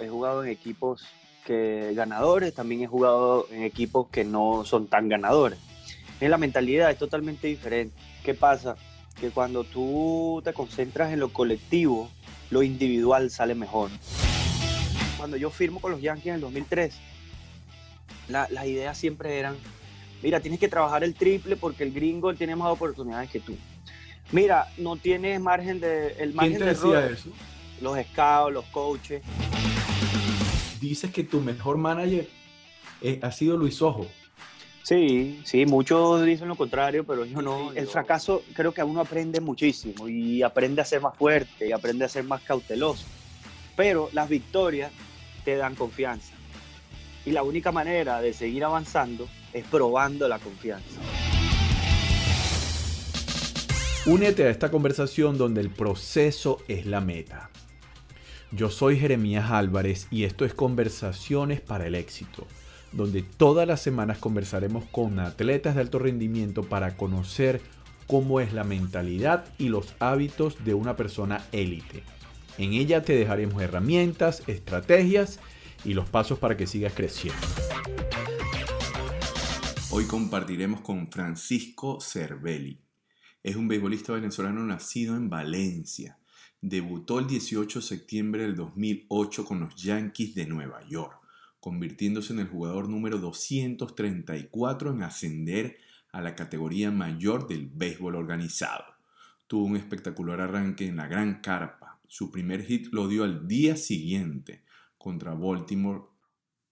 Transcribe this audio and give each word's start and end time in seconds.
he 0.00 0.08
jugado 0.08 0.44
en 0.44 0.50
equipos 0.50 1.04
que 1.44 1.92
ganadores, 1.94 2.54
también 2.54 2.82
he 2.82 2.86
jugado 2.86 3.46
en 3.50 3.62
equipos 3.62 4.08
que 4.08 4.24
no 4.24 4.64
son 4.64 4.86
tan 4.86 5.08
ganadores. 5.08 5.58
Es 6.20 6.28
la 6.28 6.38
mentalidad, 6.38 6.90
es 6.90 6.98
totalmente 6.98 7.46
diferente. 7.46 7.96
¿Qué 8.24 8.34
pasa? 8.34 8.76
Que 9.20 9.30
cuando 9.30 9.64
tú 9.64 10.42
te 10.44 10.52
concentras 10.52 11.12
en 11.12 11.20
lo 11.20 11.32
colectivo, 11.32 12.10
lo 12.50 12.62
individual 12.62 13.30
sale 13.30 13.54
mejor. 13.54 13.90
Cuando 15.16 15.36
yo 15.36 15.50
firmo 15.50 15.80
con 15.80 15.92
los 15.92 16.00
Yankees 16.00 16.26
en 16.26 16.34
el 16.34 16.40
2003, 16.40 16.94
las 18.28 18.66
ideas 18.66 18.96
siempre 18.96 19.38
eran, 19.38 19.56
mira, 20.22 20.40
tienes 20.40 20.60
que 20.60 20.68
trabajar 20.68 21.04
el 21.04 21.14
triple 21.14 21.56
porque 21.56 21.84
el 21.84 21.92
gringo 21.92 22.34
tiene 22.34 22.54
más 22.54 22.68
oportunidades 22.68 23.30
que 23.30 23.40
tú. 23.40 23.56
Mira, 24.32 24.68
no 24.78 24.96
tienes 24.96 25.40
margen 25.40 25.80
de... 25.80 26.12
El 26.18 26.34
margen 26.34 26.58
¿Quién 26.58 26.64
te 26.64 26.74
decía 26.74 27.06
eso? 27.06 27.30
Los 27.80 27.98
scouts, 28.06 28.52
los 28.52 28.64
coaches. 28.66 29.22
Dices 30.80 31.10
que 31.10 31.24
tu 31.24 31.40
mejor 31.40 31.76
manager 31.76 32.28
eh, 33.02 33.18
ha 33.22 33.32
sido 33.32 33.56
Luis 33.56 33.82
Ojo. 33.82 34.06
Sí, 34.82 35.40
sí, 35.44 35.66
muchos 35.66 36.24
dicen 36.24 36.48
lo 36.48 36.56
contrario, 36.56 37.04
pero 37.04 37.24
yo 37.24 37.42
no. 37.42 37.72
El 37.72 37.86
fracaso 37.86 38.42
creo 38.54 38.72
que 38.72 38.82
uno 38.82 39.00
aprende 39.00 39.40
muchísimo 39.40 40.08
y 40.08 40.42
aprende 40.42 40.80
a 40.80 40.84
ser 40.84 41.00
más 41.00 41.16
fuerte 41.16 41.68
y 41.68 41.72
aprende 41.72 42.06
a 42.06 42.08
ser 42.08 42.24
más 42.24 42.40
cauteloso. 42.42 43.04
Pero 43.76 44.08
las 44.12 44.28
victorias 44.28 44.90
te 45.44 45.56
dan 45.56 45.74
confianza. 45.74 46.34
Y 47.26 47.32
la 47.32 47.42
única 47.42 47.70
manera 47.70 48.20
de 48.22 48.32
seguir 48.32 48.64
avanzando 48.64 49.28
es 49.52 49.64
probando 49.66 50.26
la 50.28 50.38
confianza. 50.38 51.00
Únete 54.06 54.44
a 54.44 54.50
esta 54.50 54.70
conversación 54.70 55.36
donde 55.36 55.60
el 55.60 55.70
proceso 55.70 56.58
es 56.68 56.86
la 56.86 57.02
meta. 57.02 57.50
Yo 58.52 58.68
soy 58.68 58.98
Jeremías 58.98 59.52
Álvarez 59.52 60.08
y 60.10 60.24
esto 60.24 60.44
es 60.44 60.54
Conversaciones 60.54 61.60
para 61.60 61.86
el 61.86 61.94
Éxito, 61.94 62.48
donde 62.90 63.22
todas 63.22 63.66
las 63.66 63.80
semanas 63.80 64.18
conversaremos 64.18 64.84
con 64.86 65.20
atletas 65.20 65.76
de 65.76 65.82
alto 65.82 66.00
rendimiento 66.00 66.64
para 66.64 66.96
conocer 66.96 67.60
cómo 68.08 68.40
es 68.40 68.52
la 68.52 68.64
mentalidad 68.64 69.44
y 69.56 69.68
los 69.68 69.94
hábitos 70.00 70.64
de 70.64 70.74
una 70.74 70.96
persona 70.96 71.46
élite. 71.52 72.02
En 72.58 72.72
ella 72.72 73.04
te 73.04 73.12
dejaremos 73.14 73.62
herramientas, 73.62 74.42
estrategias 74.48 75.38
y 75.84 75.94
los 75.94 76.08
pasos 76.08 76.40
para 76.40 76.56
que 76.56 76.66
sigas 76.66 76.92
creciendo. 76.92 77.40
Hoy 79.90 80.06
compartiremos 80.06 80.80
con 80.80 81.08
Francisco 81.08 82.00
Cervelli. 82.00 82.80
Es 83.44 83.54
un 83.54 83.68
beisbolista 83.68 84.12
venezolano 84.12 84.64
nacido 84.64 85.16
en 85.16 85.30
Valencia. 85.30 86.19
Debutó 86.62 87.18
el 87.20 87.26
18 87.26 87.78
de 87.78 87.86
septiembre 87.86 88.42
del 88.42 88.54
2008 88.54 89.46
con 89.46 89.60
los 89.60 89.74
Yankees 89.76 90.34
de 90.34 90.44
Nueva 90.44 90.86
York, 90.86 91.18
convirtiéndose 91.58 92.34
en 92.34 92.40
el 92.40 92.48
jugador 92.48 92.86
número 92.86 93.18
234 93.18 94.92
en 94.92 95.02
ascender 95.02 95.78
a 96.12 96.20
la 96.20 96.34
categoría 96.34 96.90
mayor 96.90 97.48
del 97.48 97.66
béisbol 97.66 98.14
organizado. 98.14 98.84
Tuvo 99.46 99.64
un 99.64 99.76
espectacular 99.78 100.42
arranque 100.42 100.86
en 100.86 100.96
la 100.96 101.08
Gran 101.08 101.40
Carpa. 101.40 101.98
Su 102.08 102.30
primer 102.30 102.62
hit 102.66 102.92
lo 102.92 103.08
dio 103.08 103.24
al 103.24 103.48
día 103.48 103.74
siguiente 103.76 104.62
contra 104.98 105.32
Baltimore. 105.32 106.02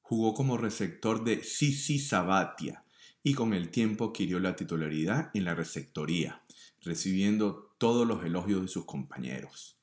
Jugó 0.02 0.34
como 0.34 0.58
receptor 0.58 1.24
de 1.24 1.42
Sisi 1.42 1.98
Sabatia 1.98 2.84
y 3.22 3.32
con 3.32 3.54
el 3.54 3.70
tiempo 3.70 4.06
adquirió 4.06 4.38
la 4.38 4.54
titularidad 4.54 5.30
en 5.32 5.44
la 5.44 5.54
receptoría, 5.54 6.42
recibiendo 6.82 7.74
todos 7.78 8.06
los 8.06 8.22
elogios 8.22 8.60
de 8.60 8.68
sus 8.68 8.84
compañeros. 8.84 9.77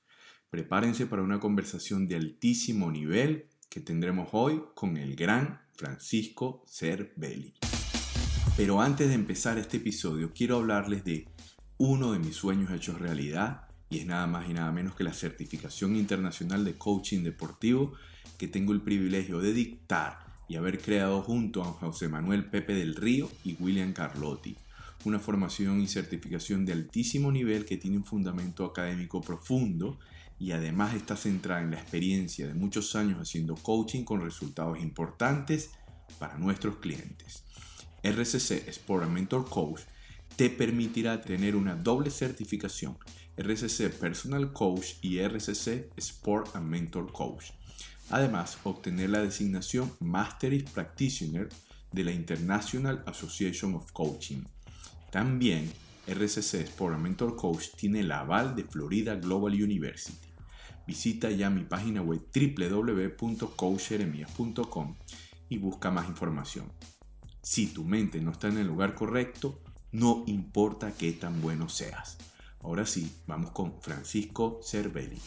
Prepárense 0.49 1.05
para 1.05 1.21
una 1.21 1.39
conversación 1.39 2.07
de 2.07 2.15
altísimo 2.15 2.91
nivel 2.91 3.47
que 3.69 3.81
tendremos 3.81 4.29
hoy 4.31 4.61
con 4.73 4.97
el 4.97 5.15
gran 5.15 5.61
Francisco 5.73 6.63
Cervelli. 6.67 7.53
Pero 8.55 8.79
antes 8.79 9.09
de 9.09 9.16
empezar 9.16 9.57
este 9.57 9.77
episodio, 9.77 10.31
quiero 10.33 10.57
hablarles 10.57 11.03
de 11.03 11.28
uno 11.78 12.13
de 12.13 12.19
mis 12.19 12.35
sueños 12.35 12.72
hechos 12.72 13.00
realidad 13.00 13.67
y 13.89 14.00
es 14.00 14.06
nada 14.06 14.28
más 14.28 14.50
y 14.50 14.53
nada 14.53 14.72
menos 14.72 14.95
que 14.95 15.03
la 15.03 15.13
certificación 15.13 15.95
internacional 15.95 16.63
de 16.63 16.75
coaching 16.75 17.23
deportivo 17.23 17.94
que 18.38 18.47
tengo 18.47 18.72
el 18.72 18.81
privilegio 18.81 19.39
de 19.39 19.53
dictar 19.53 20.25
y 20.47 20.56
haber 20.56 20.79
creado 20.79 21.22
junto 21.22 21.63
a 21.63 21.73
José 21.73 22.07
Manuel 22.07 22.50
Pepe 22.50 22.75
del 22.75 22.95
Río 22.95 23.29
y 23.44 23.56
William 23.59 23.94
Carlotti, 23.94 24.56
una 25.03 25.19
formación 25.19 25.81
y 25.81 25.88
certificación 25.88 26.66
de 26.66 26.73
altísimo 26.73 27.31
nivel 27.31 27.66
que 27.66 27.77
tiene 27.77 27.97
un 27.97 28.06
fundamento 28.06 28.63
académico 28.66 29.22
profundo 29.22 30.00
y 30.40 30.51
además 30.51 30.94
está 30.94 31.16
centrada 31.16 31.62
en 31.62 31.72
la 31.72 31.79
experiencia 31.79 32.47
de 32.47 32.53
muchos 32.53 32.96
años 32.96 33.19
haciendo 33.19 33.56
coaching 33.56 34.03
con 34.03 34.22
resultados 34.22 34.79
importantes 34.79 35.72
para 36.19 36.38
nuestros 36.38 36.78
clientes. 36.78 37.44
RCC 38.03 38.68
Sport 38.68 39.07
Mentor 39.09 39.50
Coach 39.50 39.81
te 40.35 40.50
permitirá 40.50 41.22
tener 41.22 41.56
una 41.56 41.75
doble 41.75 42.12
certificación, 42.12 42.97
RCC 43.38 43.90
Personal 43.90 44.53
Coach 44.53 44.95
y 45.01 45.19
RCC 45.19 45.91
Sport 45.97 46.56
Mentor 46.57 47.12
Coach 47.12 47.51
Además, 48.09 48.57
obtener 48.63 49.09
la 49.09 49.22
designación 49.22 49.91
Master's 50.00 50.69
Practitioner 50.72 51.50
de 51.91 52.03
la 52.03 52.12
International 52.12 53.03
Association 53.07 53.74
of 53.75 53.91
Coaching. 53.91 54.44
También, 55.12 55.72
RCC 56.07 56.61
Sport 56.61 56.97
Mentor 56.99 57.35
Coach 57.35 57.69
tiene 57.75 58.01
el 58.01 58.11
aval 58.11 58.55
de 58.55 58.63
Florida 58.63 59.16
Global 59.16 59.53
University. 59.53 60.27
Visita 60.85 61.31
ya 61.31 61.49
mi 61.49 61.63
página 61.63 62.01
web 62.01 62.21
www.coachjeremías.com 62.33 64.95
y 65.49 65.57
busca 65.57 65.91
más 65.91 66.07
información. 66.07 66.71
Si 67.41 67.67
tu 67.67 67.83
mente 67.83 68.21
no 68.21 68.31
está 68.31 68.47
en 68.47 68.57
el 68.57 68.67
lugar 68.67 68.95
correcto, 68.95 69.61
no 69.91 70.23
importa 70.27 70.94
qué 70.97 71.11
tan 71.13 71.41
bueno 71.41 71.69
seas. 71.69 72.17
Ahora 72.61 72.85
sí, 72.85 73.17
vamos 73.27 73.51
con 73.51 73.81
Francisco 73.81 74.59
Cervelli. 74.63 75.17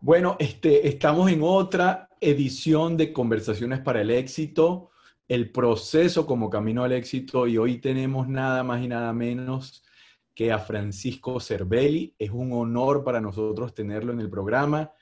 Bueno, 0.00 0.36
este, 0.38 0.88
estamos 0.88 1.30
en 1.30 1.40
otra 1.42 2.08
edición 2.20 2.96
de 2.96 3.12
Conversaciones 3.12 3.80
para 3.80 4.02
el 4.02 4.10
Éxito, 4.10 4.90
el 5.34 5.50
proceso 5.50 6.26
como 6.26 6.48
camino 6.48 6.84
al 6.84 6.92
éxito 6.92 7.46
y 7.48 7.58
hoy 7.58 7.78
tenemos 7.78 8.28
nada 8.28 8.62
más 8.62 8.82
y 8.82 8.88
nada 8.88 9.12
menos 9.12 9.84
que 10.34 10.52
a 10.52 10.58
Francisco 10.58 11.40
Cervelli. 11.40 12.14
Es 12.18 12.30
un 12.30 12.52
honor 12.52 13.02
para 13.02 13.20
nosotros 13.20 13.74
tenerlo 13.74 14.12
en 14.12 14.20
el 14.20 14.30
programa. 14.30 14.92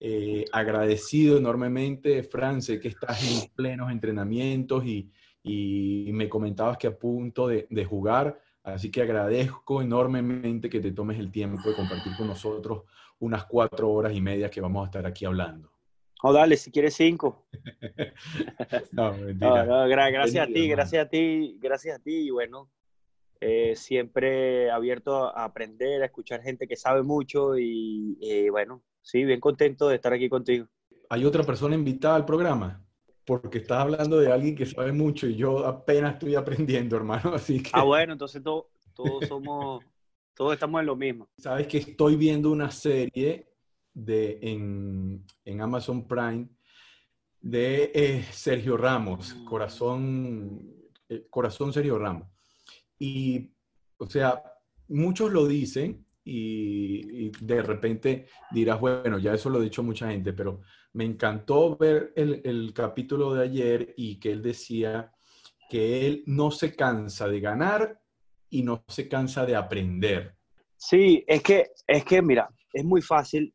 Eh, 0.00 0.46
agradecido 0.50 1.36
enormemente, 1.36 2.22
Fran, 2.22 2.62
sé 2.62 2.80
que 2.80 2.88
estás 2.88 3.22
en 3.22 3.50
plenos 3.54 3.90
entrenamientos 3.90 4.84
y, 4.84 5.10
me 5.44 6.28
comentabas 6.28 6.78
que 6.78 6.86
a 6.86 6.96
punto 6.96 7.48
de, 7.48 7.66
de 7.68 7.84
jugar, 7.84 8.40
así 8.62 8.92
que 8.92 9.02
agradezco 9.02 9.82
enormemente 9.82 10.70
que 10.70 10.78
te 10.78 10.92
tomes 10.92 11.18
el 11.18 11.32
tiempo 11.32 11.68
de 11.68 11.74
compartir 11.74 12.12
con 12.16 12.28
nosotros 12.28 12.84
unas 13.18 13.44
cuatro 13.46 13.90
horas 13.90 14.14
y 14.14 14.20
media 14.20 14.48
que 14.48 14.60
vamos 14.60 14.84
a 14.84 14.86
estar 14.86 15.04
aquí 15.04 15.24
hablando. 15.24 15.71
Oh, 16.22 16.32
dale, 16.32 16.56
si 16.56 16.70
quieres 16.70 16.94
cinco. 16.94 17.46
no, 18.92 19.12
mentira. 19.12 19.86
gracias 19.86 20.48
a 20.48 20.52
ti, 20.52 20.68
gracias 20.68 21.06
a 21.06 21.08
ti, 21.08 21.58
gracias 21.60 21.98
a 21.98 22.02
ti. 22.02 22.26
Y 22.26 22.30
bueno, 22.30 22.70
eh, 23.40 23.74
siempre 23.76 24.70
abierto 24.70 25.36
a 25.36 25.44
aprender, 25.44 26.02
a 26.02 26.06
escuchar 26.06 26.42
gente 26.42 26.68
que 26.68 26.76
sabe 26.76 27.02
mucho 27.02 27.58
y 27.58 28.48
bueno, 28.50 28.82
sí, 29.02 29.24
bien 29.24 29.40
contento 29.40 29.88
de 29.88 29.96
estar 29.96 30.12
aquí 30.12 30.28
contigo. 30.28 30.66
¿Hay 31.10 31.24
otra 31.24 31.42
persona 31.42 31.74
invitada 31.74 32.16
al 32.16 32.24
programa? 32.24 32.82
Porque 33.26 33.58
estás 33.58 33.80
hablando 33.80 34.18
de 34.18 34.32
alguien 34.32 34.56
que 34.56 34.64
sabe 34.64 34.92
mucho 34.92 35.26
y 35.26 35.36
yo 35.36 35.66
apenas 35.66 36.14
estoy 36.14 36.34
aprendiendo, 36.34 36.96
hermano, 36.96 37.32
así 37.34 37.62
que... 37.62 37.70
Ah, 37.72 37.82
bueno, 37.82 38.14
entonces 38.14 38.42
todos 38.42 38.66
somos 39.28 39.84
todos 40.34 40.54
estamos 40.54 40.80
en 40.80 40.86
lo 40.86 40.96
mismo. 40.96 41.28
Sabes 41.36 41.66
que 41.66 41.78
estoy 41.78 42.16
viendo 42.16 42.50
una 42.50 42.70
serie 42.70 43.51
de, 43.94 44.38
en, 44.42 45.60
Amazon 45.60 46.06
Prime 46.06 46.48
de 47.40 47.90
eh, 47.94 48.24
Sergio 48.30 48.76
Ramos, 48.76 49.34
mm. 49.34 49.44
Corazón, 49.44 50.74
eh, 51.08 51.26
Corazón 51.28 51.72
Sergio 51.72 51.98
Ramos. 51.98 52.28
Y, 52.98 53.52
o 53.96 54.06
sea, 54.06 54.42
muchos 54.88 55.32
lo 55.32 55.46
dicen 55.46 56.06
y, 56.24 57.30
de 57.44 57.62
repente 57.62 58.26
dirás, 58.50 58.80
bueno, 58.80 59.18
ya 59.18 59.34
eso 59.34 59.50
lo 59.50 59.58
ha 59.58 59.62
dicho 59.62 59.82
mucha 59.82 60.08
gente, 60.10 60.32
pero 60.32 60.60
me 60.92 61.04
encantó 61.04 61.76
ver 61.76 62.12
el, 62.16 62.40
el 62.44 62.72
capítulo 62.72 63.34
de 63.34 63.44
ayer 63.44 63.94
y 63.96 64.20
que 64.20 64.30
él 64.30 64.42
decía 64.42 65.12
que 65.68 66.06
él 66.06 66.22
no 66.26 66.50
se 66.50 66.76
cansa 66.76 67.26
de 67.28 67.40
ganar 67.40 68.00
y 68.50 68.62
no 68.62 68.84
se 68.86 69.08
cansa 69.08 69.46
de 69.46 69.56
aprender. 69.56 70.36
Sí, 70.76 71.24
es 71.26 71.42
que, 71.42 71.70
es 71.86 72.04
que 72.04 72.20
mira, 72.20 72.48
es 72.72 72.84
muy 72.84 73.00
fácil. 73.00 73.54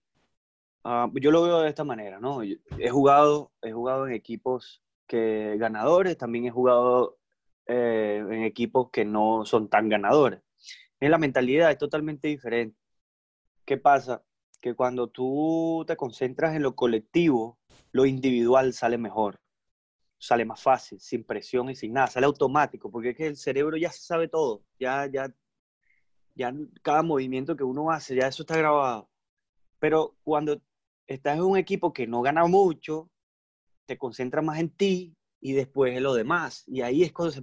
Ah, 0.89 1.11
yo 1.15 1.31
lo 1.31 1.43
veo 1.43 1.59
de 1.59 1.69
esta 1.69 1.83
manera, 1.83 2.17
¿no? 2.19 2.41
He 2.43 2.89
jugado, 2.89 3.51
he 3.61 3.73
jugado 3.73 4.07
en 4.07 4.13
equipos 4.13 4.81
que 5.05 5.57
ganadores, 5.57 6.17
también 6.17 6.45
he 6.45 6.49
jugado 6.49 7.17
eh, 7.65 8.23
en 8.25 8.43
equipos 8.43 8.89
que 8.89 9.03
no 9.03 9.45
son 9.45 9.67
tan 9.67 9.89
ganadores. 9.89 10.41
Es 11.01 11.09
la 11.09 11.17
mentalidad, 11.17 11.71
es 11.71 11.77
totalmente 11.77 12.29
diferente. 12.29 12.77
¿Qué 13.65 13.77
pasa? 13.77 14.23
que 14.61 14.75
cuando 14.75 15.07
tú 15.09 15.83
te 15.87 15.95
concentras 15.95 16.55
en 16.55 16.63
lo 16.63 16.75
colectivo, 16.75 17.59
lo 17.91 18.05
individual 18.05 18.73
sale 18.73 18.97
mejor, 18.97 19.39
sale 20.17 20.45
más 20.45 20.61
fácil, 20.61 20.99
sin 20.99 21.23
presión 21.23 21.69
y 21.69 21.75
sin 21.75 21.93
nada, 21.93 22.07
sale 22.07 22.25
automático, 22.25 22.89
porque 22.89 23.09
es 23.09 23.17
que 23.17 23.27
el 23.27 23.37
cerebro 23.37 23.77
ya 23.77 23.91
sabe 23.91 24.27
todo, 24.27 24.63
ya, 24.79 25.05
ya, 25.07 25.33
ya 26.35 26.53
cada 26.81 27.03
movimiento 27.03 27.55
que 27.55 27.63
uno 27.63 27.91
hace, 27.91 28.15
ya 28.15 28.27
eso 28.27 28.43
está 28.43 28.57
grabado. 28.57 29.09
Pero 29.79 30.15
cuando 30.23 30.61
estás 31.07 31.37
en 31.37 31.43
un 31.43 31.57
equipo 31.57 31.93
que 31.93 32.05
no 32.07 32.21
gana 32.21 32.45
mucho, 32.45 33.09
te 33.85 33.97
concentras 33.97 34.43
más 34.43 34.59
en 34.59 34.69
ti 34.69 35.15
y 35.39 35.53
después 35.53 35.95
en 35.95 36.03
lo 36.03 36.13
demás, 36.13 36.63
y 36.67 36.81
ahí 36.81 37.03
es 37.03 37.11
cuando 37.11 37.35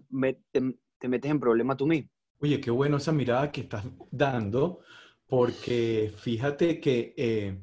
te 0.53 1.09
metes 1.09 1.31
en 1.31 1.41
problema 1.41 1.77
tú 1.77 1.87
mismo. 1.87 2.11
Oye, 2.41 2.61
qué 2.61 2.71
bueno 2.71 2.99
esa 2.99 3.13
mirada 3.13 3.51
que 3.51 3.63
estás 3.63 3.85
dando, 4.11 4.81
porque 5.27 6.13
fíjate 6.17 6.81
que 6.81 7.15
eh, 7.17 7.59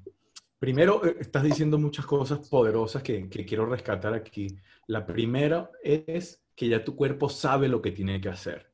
primero 0.57 1.06
eh, 1.06 1.18
estás 1.19 1.44
diciendo 1.44 1.77
muchas 1.77 2.06
cosas 2.06 2.48
poderosas 2.50 3.03
que, 3.03 3.30
quiero 3.30 3.65
rescatar 3.65 4.13
aquí. 4.13 4.48
La 4.88 5.06
primera 5.06 5.69
es 5.83 6.44
que 6.56 6.68
ya 6.68 6.83
tu 6.83 6.95
cuerpo 6.95 7.30
sabe 7.30 7.68
lo 7.68 7.81
que 7.81 7.92
tiene 7.92 8.19
que 8.19 8.30
hacer. 8.30 8.71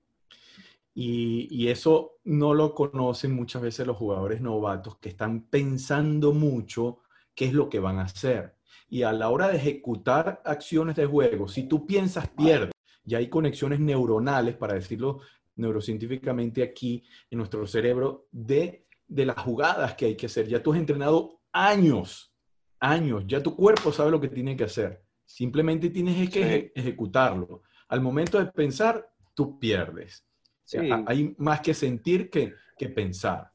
Y, 0.93 1.67
eso 1.67 2.13
no 2.23 2.53
lo 2.55 2.73
conocen 2.73 3.33
muchas 3.35 3.61
veces 3.61 3.85
los 3.85 3.97
jugadores 3.97 4.41
novatos 4.41 4.97
que 4.97 5.09
están 5.09 5.43
pensando 5.43 6.33
mucho 6.33 7.01
qué 7.37 7.45
es 7.45 7.53
lo 7.53 7.69
que 7.69 7.79
van 7.79 7.99
a 7.99 8.03
hacer. 8.03 8.55
Y 8.89 9.03
a 9.03 9.13
la 9.13 9.29
hora 9.29 9.47
de 9.47 9.57
ejecutar 9.57 10.41
acciones 10.43 10.95
de 10.95 11.05
juego, 11.05 11.47
si 11.47 11.67
tú 11.67 11.85
piensas, 11.85 12.27
pierdes. 12.29 12.71
Ya 13.03 13.19
hay 13.19 13.29
conexiones 13.29 13.79
neuronales, 13.79 14.55
para 14.55 14.73
decirlo 14.73 15.21
neurocientíficamente 15.55 16.63
aquí 16.63 17.03
en 17.29 17.37
nuestro 17.37 17.65
cerebro 17.67 18.27
de, 18.31 18.87
de 19.07 19.25
las 19.25 19.37
jugadas 19.37 19.93
que 19.93 20.07
hay 20.07 20.15
que 20.15 20.25
hacer. 20.25 20.47
Ya 20.47 20.61
tú 20.63 20.73
has 20.73 20.79
entrenado 20.79 21.39
años, 21.51 22.33
años, 22.79 23.23
ya 23.27 23.41
tu 23.41 23.55
cuerpo 23.55 23.91
sabe 23.91 24.11
lo 24.11 24.19
que 24.19 24.29
tiene 24.29 24.57
que 24.57 24.63
hacer. 24.63 25.03
Simplemente 25.23 25.89
tienes 25.91 26.29
que 26.29 26.71
ejecutarlo. 26.75 27.61
Al 27.87 28.01
momento 28.01 28.39
de 28.39 28.47
pensar, 28.47 29.13
tú 29.35 29.59
pierdes. 29.59 30.25
hay 31.05 31.35
más 31.37 31.61
que 31.61 31.75
sentir 31.75 32.31
que, 32.31 32.53
que 32.77 32.89
pensar. 32.89 33.51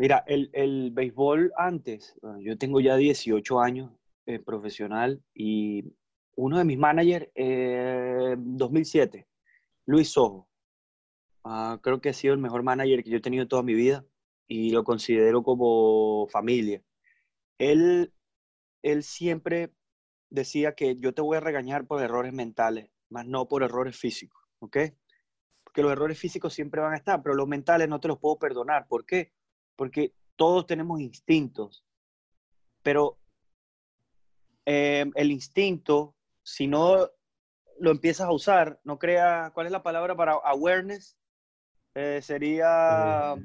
Mira, 0.00 0.24
el, 0.26 0.50
el, 0.52 0.90
béisbol 0.92 1.52
antes, 1.56 2.14
yo 2.40 2.56
tengo 2.56 2.80
ya 2.80 2.96
18 2.96 3.60
años 3.60 3.92
eh, 4.26 4.38
profesional 4.38 5.22
y 5.34 5.84
uno 6.36 6.58
de 6.58 6.64
mis 6.64 6.78
managers, 6.78 7.28
eh, 7.34 8.34
2007, 8.38 9.28
Luis 9.86 10.08
Sojo, 10.10 10.50
Ah, 11.44 11.80
creo 11.82 12.00
que 12.00 12.10
ha 12.10 12.12
sido 12.12 12.34
el 12.34 12.40
mejor 12.40 12.62
manager 12.62 13.02
que 13.02 13.10
yo 13.10 13.16
he 13.18 13.20
tenido 13.20 13.48
toda 13.48 13.62
mi 13.62 13.74
vida 13.74 14.04
y 14.46 14.70
lo 14.70 14.84
considero 14.84 15.42
como 15.42 16.26
familia. 16.28 16.82
Él, 17.58 18.12
él 18.82 19.02
siempre 19.04 19.72
decía 20.30 20.74
que 20.74 20.96
yo 20.98 21.14
te 21.14 21.22
voy 21.22 21.36
a 21.38 21.40
regañar 21.40 21.86
por 21.86 22.02
errores 22.02 22.32
mentales, 22.32 22.90
más 23.08 23.26
no 23.26 23.48
por 23.48 23.62
errores 23.62 23.96
físicos, 23.98 24.42
¿ok? 24.60 24.78
Porque 25.64 25.82
los 25.82 25.92
errores 25.92 26.18
físicos 26.18 26.54
siempre 26.54 26.80
van 26.80 26.94
a 26.94 26.96
estar, 26.96 27.22
pero 27.22 27.34
los 27.34 27.48
mentales 27.48 27.88
no 27.88 28.00
te 28.00 28.08
los 28.08 28.18
puedo 28.18 28.38
perdonar. 28.38 28.86
¿Por 28.88 29.06
qué? 29.06 29.32
Porque 29.80 30.12
todos 30.36 30.66
tenemos 30.66 31.00
instintos, 31.00 31.86
pero 32.82 33.16
eh, 34.66 35.10
el 35.14 35.32
instinto, 35.32 36.14
si 36.42 36.66
no 36.66 37.08
lo 37.78 37.90
empiezas 37.90 38.26
a 38.26 38.32
usar, 38.32 38.78
no 38.84 38.98
crea, 38.98 39.52
¿cuál 39.54 39.64
es 39.64 39.72
la 39.72 39.82
palabra 39.82 40.14
para 40.14 40.32
awareness? 40.32 41.16
Eh, 41.94 42.20
sería, 42.22 43.32
eh. 43.38 43.42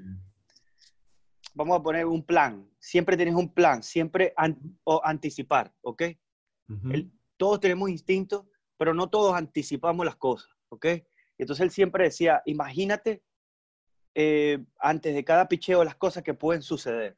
vamos 1.53 1.79
a 1.79 1.81
poner 1.81 2.05
un 2.05 2.21
plan. 2.21 2.69
Siempre 2.79 3.15
tienes 3.15 3.35
un 3.35 3.53
plan, 3.53 3.81
siempre 3.81 4.33
o 4.83 5.01
anticipar, 5.05 5.73
¿ok? 5.83 6.03
todos 7.37 7.61
tenemos 7.61 7.89
instintos, 7.89 8.43
pero 8.75 8.93
no 8.93 9.09
todos 9.09 9.35
anticipamos 9.35 10.05
las 10.05 10.17
cosas, 10.17 10.49
¿ok? 10.67 10.85
Entonces 11.37 11.63
él 11.63 11.71
siempre 11.71 12.03
decía, 12.03 12.41
imagínate 12.45 13.23
eh, 14.15 14.63
antes 14.79 15.13
de 15.13 15.23
cada 15.23 15.47
picheo 15.47 15.83
las 15.83 15.95
cosas 15.95 16.23
que 16.23 16.33
pueden 16.33 16.63
suceder. 16.63 17.15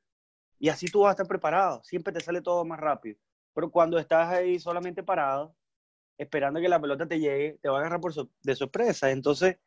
Y 0.59 0.69
así 0.69 0.88
tú 0.88 1.01
vas 1.01 1.09
a 1.09 1.11
estar 1.11 1.27
preparado, 1.27 1.83
siempre 1.83 2.11
te 2.11 2.19
sale 2.19 2.41
todo 2.41 2.65
más 2.65 2.79
rápido. 2.79 3.17
Pero 3.53 3.71
cuando 3.71 3.97
estás 3.97 4.29
ahí 4.33 4.59
solamente 4.59 5.03
parado, 5.03 5.55
esperando 6.17 6.59
que 6.59 6.67
la 6.67 6.81
pelota 6.81 7.07
te 7.07 7.19
llegue, 7.19 7.59
te 7.61 7.69
va 7.69 7.77
a 7.77 7.79
agarrar 7.79 8.01
por 8.01 8.13
de 8.13 8.55
sorpresa. 8.55 9.11
Entonces, 9.11 9.57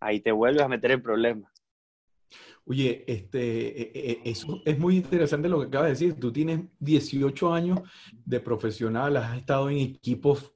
ahí 0.00 0.20
te 0.20 0.32
vuelves 0.32 0.62
a 0.62 0.68
meter 0.68 0.90
en 0.90 1.02
problemas. 1.02 1.52
Oye, 2.64 3.04
este, 3.06 3.40
e, 3.80 3.92
e, 3.94 4.10
e, 4.10 4.30
eso 4.30 4.60
es 4.64 4.78
muy 4.78 4.96
interesante 4.96 5.48
lo 5.48 5.60
que 5.60 5.68
acabas 5.68 5.86
de 5.86 5.92
decir. 5.92 6.20
Tú 6.20 6.32
tienes 6.32 6.60
18 6.80 7.54
años 7.54 7.80
de 8.24 8.40
profesional, 8.40 9.16
has 9.16 9.38
estado 9.38 9.70
en 9.70 9.78
equipos 9.78 10.52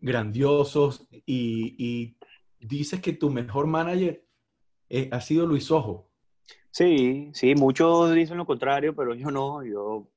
grandiosos 0.00 1.08
y, 1.26 2.16
dices 2.60 3.00
que 3.00 3.12
tu 3.12 3.30
mejor 3.30 3.66
manager 3.66 4.24
eh, 4.90 5.08
ha 5.12 5.20
sido 5.20 5.46
Luis 5.46 5.70
Ojo. 5.70 6.08
Sí, 6.70 7.30
sí, 7.34 7.54
muchos 7.54 8.14
dicen 8.14 8.36
lo 8.36 8.46
contrario, 8.46 8.94
pero 8.94 9.14
yo 9.14 9.30
no. 9.30 9.64
Yo, 9.64 10.08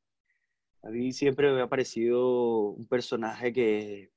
a 0.84 0.90
mí 0.90 1.14
siempre 1.14 1.52
me 1.52 1.62
ha 1.62 1.68
parecido 1.68 2.70
un 2.70 2.88
personaje 2.88 3.54
que 3.54 4.12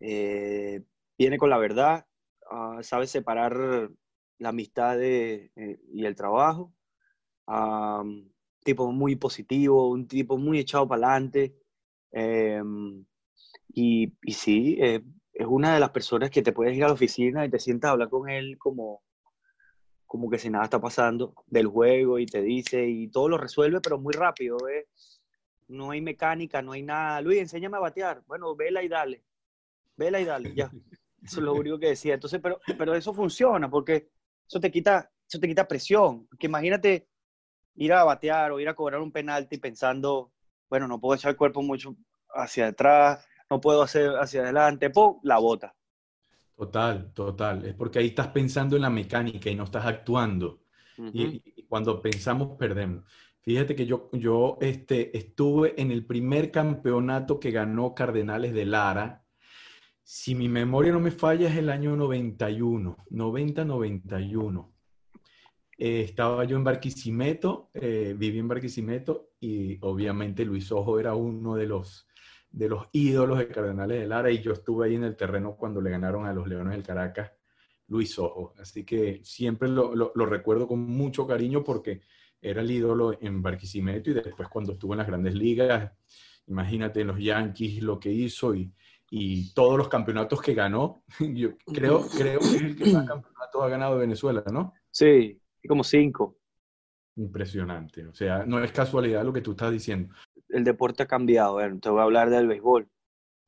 eh, 0.00 0.82
viene 1.18 1.38
con 1.38 1.50
la 1.50 1.58
verdad, 1.58 2.06
Ah, 2.50 2.80
sabe 2.82 3.06
separar 3.06 3.90
la 4.38 4.48
amistad 4.50 5.02
eh, 5.02 5.50
y 5.92 6.04
el 6.04 6.14
trabajo. 6.16 6.72
un 7.46 8.32
tipo 8.64 8.90
muy 8.92 9.16
positivo, 9.16 9.90
un 9.90 10.06
tipo 10.08 10.38
muy 10.38 10.58
echado 10.60 10.88
para 10.88 11.08
adelante. 11.08 11.56
Em, 12.12 13.04
y, 13.74 14.14
y, 14.22 14.32
sí, 14.34 14.78
es 14.80 15.46
una 15.46 15.74
de 15.74 15.80
las 15.80 15.90
personas 15.90 16.30
que 16.30 16.42
te 16.42 16.52
puedes 16.52 16.76
ir 16.76 16.84
a 16.84 16.88
la 16.88 16.94
oficina 16.94 17.44
y 17.44 17.50
te 17.50 17.58
sientas 17.58 17.90
a 17.90 17.92
hablar 17.92 18.10
con 18.10 18.28
él 18.30 18.58
como, 18.58 19.02
como 20.06 20.30
que 20.30 20.38
si 20.38 20.50
nada 20.50 20.64
está 20.64 20.80
pasando 20.80 21.34
del 21.46 21.66
juego 21.66 22.18
y 22.18 22.26
te 22.26 22.42
dice 22.42 22.86
y 22.86 23.08
todo 23.08 23.28
lo 23.28 23.38
resuelve, 23.38 23.80
pero 23.80 23.98
muy 23.98 24.12
rápido. 24.12 24.58
No 25.68 25.90
hay 25.90 26.00
mecánica, 26.00 26.62
no 26.62 26.72
hay 26.72 26.82
nada. 26.82 27.20
Luis, 27.20 27.40
enséñame 27.40 27.76
a 27.76 27.80
batear. 27.80 28.22
Bueno, 28.26 28.54
vela 28.54 28.82
y 28.82 28.88
dale. 28.88 29.24
Vela 29.96 30.20
y 30.20 30.24
dale, 30.24 30.54
ya. 30.54 30.70
Eso 31.22 31.40
es 31.40 31.44
lo 31.44 31.54
único 31.54 31.78
que 31.78 31.88
decía. 31.88 32.14
Entonces, 32.14 32.38
pero, 32.42 32.60
pero 32.76 32.94
eso 32.94 33.14
funciona 33.14 33.70
porque 33.70 34.10
eso 34.46 34.60
te 34.60 34.70
quita, 34.70 35.10
eso 35.26 35.40
te 35.40 35.48
quita 35.48 35.66
presión. 35.66 36.28
Que 36.38 36.48
imagínate 36.48 37.08
ir 37.76 37.92
a 37.92 38.04
batear 38.04 38.52
o 38.52 38.60
ir 38.60 38.68
a 38.68 38.74
cobrar 38.74 39.00
un 39.00 39.10
penalti 39.10 39.56
pensando, 39.58 40.32
bueno, 40.68 40.86
no 40.86 41.00
puedo 41.00 41.14
echar 41.14 41.30
el 41.30 41.36
cuerpo 41.36 41.62
mucho 41.62 41.96
hacia 42.34 42.68
atrás, 42.68 43.26
no 43.48 43.60
puedo 43.60 43.82
hacer 43.82 44.10
hacia 44.16 44.42
adelante, 44.42 44.90
¡pum! 44.90 45.20
la 45.22 45.38
bota. 45.38 45.74
Total, 46.56 47.12
total. 47.12 47.64
Es 47.64 47.74
porque 47.74 47.98
ahí 47.98 48.06
estás 48.06 48.28
pensando 48.28 48.76
en 48.76 48.82
la 48.82 48.90
mecánica 48.90 49.50
y 49.50 49.54
no 49.54 49.64
estás 49.64 49.86
actuando. 49.86 50.60
y, 51.12 51.40
cuando 51.68 52.00
pensamos, 52.00 52.56
perdemos. 52.56 53.04
Fíjate 53.40 53.74
que 53.74 53.84
yo, 53.84 54.08
yo 54.12 54.58
este, 54.60 55.16
estuve 55.16 55.80
en 55.80 55.90
el 55.90 56.06
primer 56.06 56.50
campeonato 56.50 57.40
que 57.40 57.50
ganó 57.50 57.94
Cardenales 57.94 58.54
de 58.54 58.64
Lara 58.64 59.24
si 60.04 60.34
mi 60.34 60.50
memoria 60.50 60.92
no 60.92 61.00
me 61.00 61.10
falla, 61.10 61.48
es 61.48 61.56
el 61.56 61.70
año 61.70 61.96
91, 61.96 63.06
90-91. 63.10 64.70
Eh, 65.78 66.02
estaba 66.02 66.44
yo 66.44 66.58
en 66.58 66.64
Barquisimeto, 66.64 67.70
eh, 67.72 68.14
viví 68.16 68.38
en 68.38 68.46
Barquisimeto 68.46 69.30
y 69.40 69.78
obviamente 69.80 70.44
Luis 70.44 70.70
Ojo 70.70 71.00
era 71.00 71.14
uno 71.14 71.56
de 71.56 71.66
los, 71.66 72.06
de 72.54 72.68
los 72.68 72.88
ídolos 72.92 73.38
de 73.38 73.48
Cardenales 73.48 74.00
de 74.00 74.06
Lara 74.06 74.30
y 74.30 74.40
yo 74.40 74.52
estuve 74.52 74.86
ahí 74.86 74.94
en 74.94 75.04
el 75.04 75.16
terreno 75.16 75.56
cuando 75.56 75.80
le 75.80 75.90
ganaron 75.90 76.26
a 76.26 76.32
los 76.32 76.46
Leones 76.46 76.74
del 76.74 76.82
Caracas, 76.82 77.32
Luis 77.88 78.18
Ojo. 78.18 78.54
Así 78.58 78.84
que 78.84 79.20
siempre 79.24 79.68
lo, 79.68 79.94
lo 79.94 80.26
recuerdo 80.26 80.68
con 80.68 80.80
mucho 80.80 81.26
cariño 81.26 81.64
porque 81.64 82.02
era 82.40 82.60
el 82.60 82.70
ídolo 82.70 83.18
en 83.20 83.42
Barquisimeto 83.42 84.10
y 84.10 84.14
después 84.14 84.48
cuando 84.48 84.72
estuvo 84.72 84.92
en 84.92 84.98
las 84.98 85.06
grandes 85.06 85.34
ligas, 85.34 85.92
imagínate 86.46 87.00
en 87.00 87.08
los 87.08 87.18
Yankees 87.18 87.82
lo 87.82 87.98
que 87.98 88.10
hizo 88.10 88.54
y 88.54 88.72
y 89.16 89.52
todos 89.54 89.78
los 89.78 89.88
campeonatos 89.88 90.42
que 90.42 90.54
ganó, 90.54 91.04
yo 91.20 91.56
creo, 91.72 92.04
creo 92.08 92.40
que 92.40 92.46
es 92.56 92.62
el 92.62 92.76
que 92.76 92.92
más 92.92 93.06
campeonatos 93.06 93.62
ha 93.62 93.68
ganado 93.68 93.98
Venezuela, 93.98 94.42
¿no? 94.50 94.74
Sí, 94.90 95.40
como 95.68 95.84
cinco. 95.84 96.38
Impresionante, 97.16 98.04
o 98.06 98.12
sea, 98.12 98.44
no 98.44 98.62
es 98.62 98.72
casualidad 98.72 99.24
lo 99.24 99.32
que 99.32 99.40
tú 99.40 99.52
estás 99.52 99.70
diciendo. 99.70 100.12
El 100.54 100.62
deporte 100.64 101.02
ha 101.02 101.06
cambiado, 101.06 101.58
te 101.80 101.90
voy 101.90 102.00
a 102.00 102.04
hablar 102.04 102.30
del 102.30 102.46
béisbol. 102.46 102.88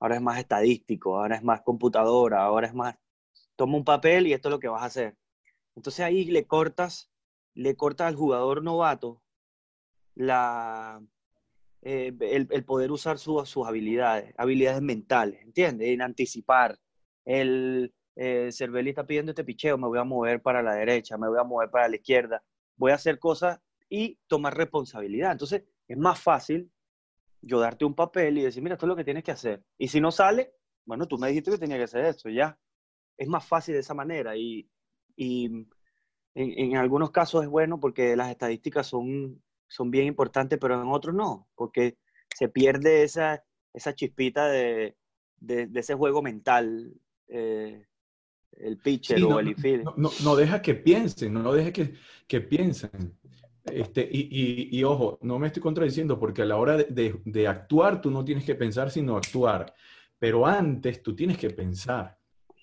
Ahora 0.00 0.16
es 0.16 0.22
más 0.22 0.38
estadístico, 0.38 1.18
ahora 1.18 1.36
es 1.36 1.42
más 1.44 1.62
computadora, 1.62 2.42
ahora 2.42 2.66
es 2.66 2.74
más, 2.74 2.96
toma 3.54 3.76
un 3.76 3.84
papel 3.84 4.26
y 4.26 4.32
esto 4.32 4.48
es 4.48 4.50
lo 4.50 4.58
que 4.58 4.68
vas 4.68 4.82
a 4.82 4.86
hacer. 4.86 5.16
Entonces 5.76 6.00
ahí 6.00 6.24
le 6.24 6.46
cortas, 6.46 7.10
le 7.54 7.76
cortas 7.76 8.08
al 8.08 8.16
jugador 8.16 8.62
novato 8.62 9.22
la, 10.16 11.00
eh, 11.82 12.12
el, 12.20 12.64
poder 12.64 12.90
usar 12.90 13.18
sus 13.18 13.56
habilidades, 13.64 14.34
habilidades 14.36 14.82
mentales, 14.82 15.40
¿entiendes? 15.42 15.88
En 15.88 16.02
anticipar. 16.02 16.76
El 17.24 17.94
eh, 18.16 18.50
Cervelli 18.50 18.90
está 18.90 19.06
pidiendo 19.06 19.30
este 19.30 19.44
picheo, 19.44 19.78
me 19.78 19.86
voy 19.86 19.98
a 20.00 20.04
mover 20.04 20.42
para 20.42 20.62
la 20.62 20.74
derecha, 20.74 21.16
me 21.16 21.28
voy 21.28 21.38
a 21.38 21.44
mover 21.44 21.70
para 21.70 21.88
la 21.88 21.94
izquierda, 21.94 22.42
voy 22.76 22.90
a 22.90 22.96
hacer 22.96 23.20
cosas 23.20 23.60
y 23.88 24.18
tomar 24.26 24.56
responsabilidad. 24.56 25.30
Entonces, 25.32 25.62
es 25.86 25.96
más 25.96 26.20
fácil 26.20 26.72
yo 27.46 27.60
darte 27.60 27.84
un 27.84 27.94
papel 27.94 28.38
y 28.38 28.42
decir, 28.42 28.62
mira, 28.62 28.74
esto 28.74 28.86
es 28.86 28.88
lo 28.88 28.96
que 28.96 29.04
tienes 29.04 29.24
que 29.24 29.30
hacer. 29.30 29.62
Y 29.78 29.88
si 29.88 30.00
no 30.00 30.10
sale, 30.10 30.52
bueno, 30.84 31.06
tú 31.06 31.16
me 31.16 31.28
dijiste 31.28 31.52
que 31.52 31.58
tenía 31.58 31.76
que 31.76 31.84
hacer 31.84 32.04
esto, 32.04 32.28
ya. 32.28 32.58
Es 33.16 33.28
más 33.28 33.46
fácil 33.46 33.74
de 33.74 33.80
esa 33.80 33.94
manera 33.94 34.36
y, 34.36 34.68
y 35.16 35.46
en, 35.46 35.66
en, 36.34 36.76
algunos 36.76 37.10
casos 37.10 37.44
es 37.44 37.48
bueno 37.48 37.80
porque 37.80 38.16
las 38.16 38.30
estadísticas 38.30 38.86
son, 38.86 39.42
son 39.68 39.90
bien 39.90 40.06
importantes, 40.06 40.58
pero 40.60 40.80
en 40.80 40.88
otros 40.88 41.14
no, 41.14 41.48
porque 41.54 41.96
se 42.34 42.48
pierde 42.48 43.04
esa, 43.04 43.42
esa 43.72 43.94
chispita 43.94 44.48
de, 44.48 44.96
de, 45.38 45.68
ese 45.74 45.94
juego 45.94 46.22
mental. 46.22 46.92
Eh, 47.28 47.86
el 48.52 48.78
pitcher 48.78 49.22
o 49.22 49.38
el 49.38 49.48
infield. 49.48 49.84
No, 49.96 50.10
no, 50.24 50.36
deja 50.36 50.62
que 50.62 50.74
piensen, 50.74 51.34
no 51.34 51.52
deja 51.52 51.72
que, 51.72 51.94
que 52.26 52.40
piensen. 52.40 53.18
Este, 53.72 54.08
y, 54.10 54.68
y, 54.70 54.84
ojo, 54.84 55.18
no 55.22 55.38
me 55.38 55.48
estoy 55.48 55.62
contradiciendo 55.62 56.18
porque 56.18 56.42
a 56.42 56.44
la 56.44 56.56
hora 56.56 56.76
de, 56.76 57.20
de, 57.24 57.48
actuar 57.48 58.00
tú 58.00 58.10
no 58.10 58.24
tienes 58.24 58.44
que 58.44 58.54
pensar 58.54 58.90
sino 58.90 59.16
actuar. 59.16 59.74
Pero 60.18 60.46
antes 60.46 61.02
tú 61.02 61.14
tienes 61.14 61.36
que 61.36 61.50
pensar. 61.50 62.18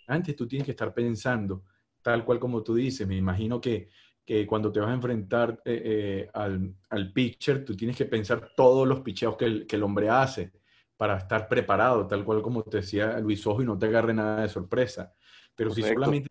Antes 0.08 0.36
tú 0.36 0.48
tienes 0.48 0.66
que 0.66 0.72
estar 0.72 0.94
pensando, 0.94 1.64
tal 2.02 2.24
cual 2.26 2.40
como 2.40 2.64
tú 2.64 2.76
dices. 2.76 3.08
Me 3.08 3.18
imagino 3.18 3.60
que, 3.60 3.90
que 4.26 4.48
cuando 4.48 4.72
te 4.72 4.80
vas 4.80 4.90
a 4.90 4.94
enfrentar 4.94 5.62
eh, 5.66 5.82
eh, 5.86 6.30
al, 6.34 6.74
al, 6.90 7.12
pitcher, 7.12 7.66
tú 7.66 7.76
tienes 7.76 7.98
que 7.98 8.06
pensar 8.06 8.52
todos 8.56 8.88
los 8.88 9.02
picheos 9.02 9.36
que 9.36 9.46
el, 9.46 9.68
que 9.68 9.76
el 9.76 9.84
hombre 9.84 10.10
hace 10.10 10.52
para 10.96 11.18
estar 11.18 11.48
preparado, 11.50 12.08
tal 12.08 12.24
cual 12.24 12.42
como 12.42 12.64
te 12.64 12.78
decía 12.78 13.20
Luis 13.20 13.46
Ojo, 13.46 13.62
y 13.62 13.66
no 13.66 13.78
te 13.78 13.88
agarre 13.88 14.14
nada 14.14 14.42
de 14.42 14.50
sorpresa. 14.50 15.14
Pero 15.56 15.72
si 15.72 15.82
solamente 15.82 16.30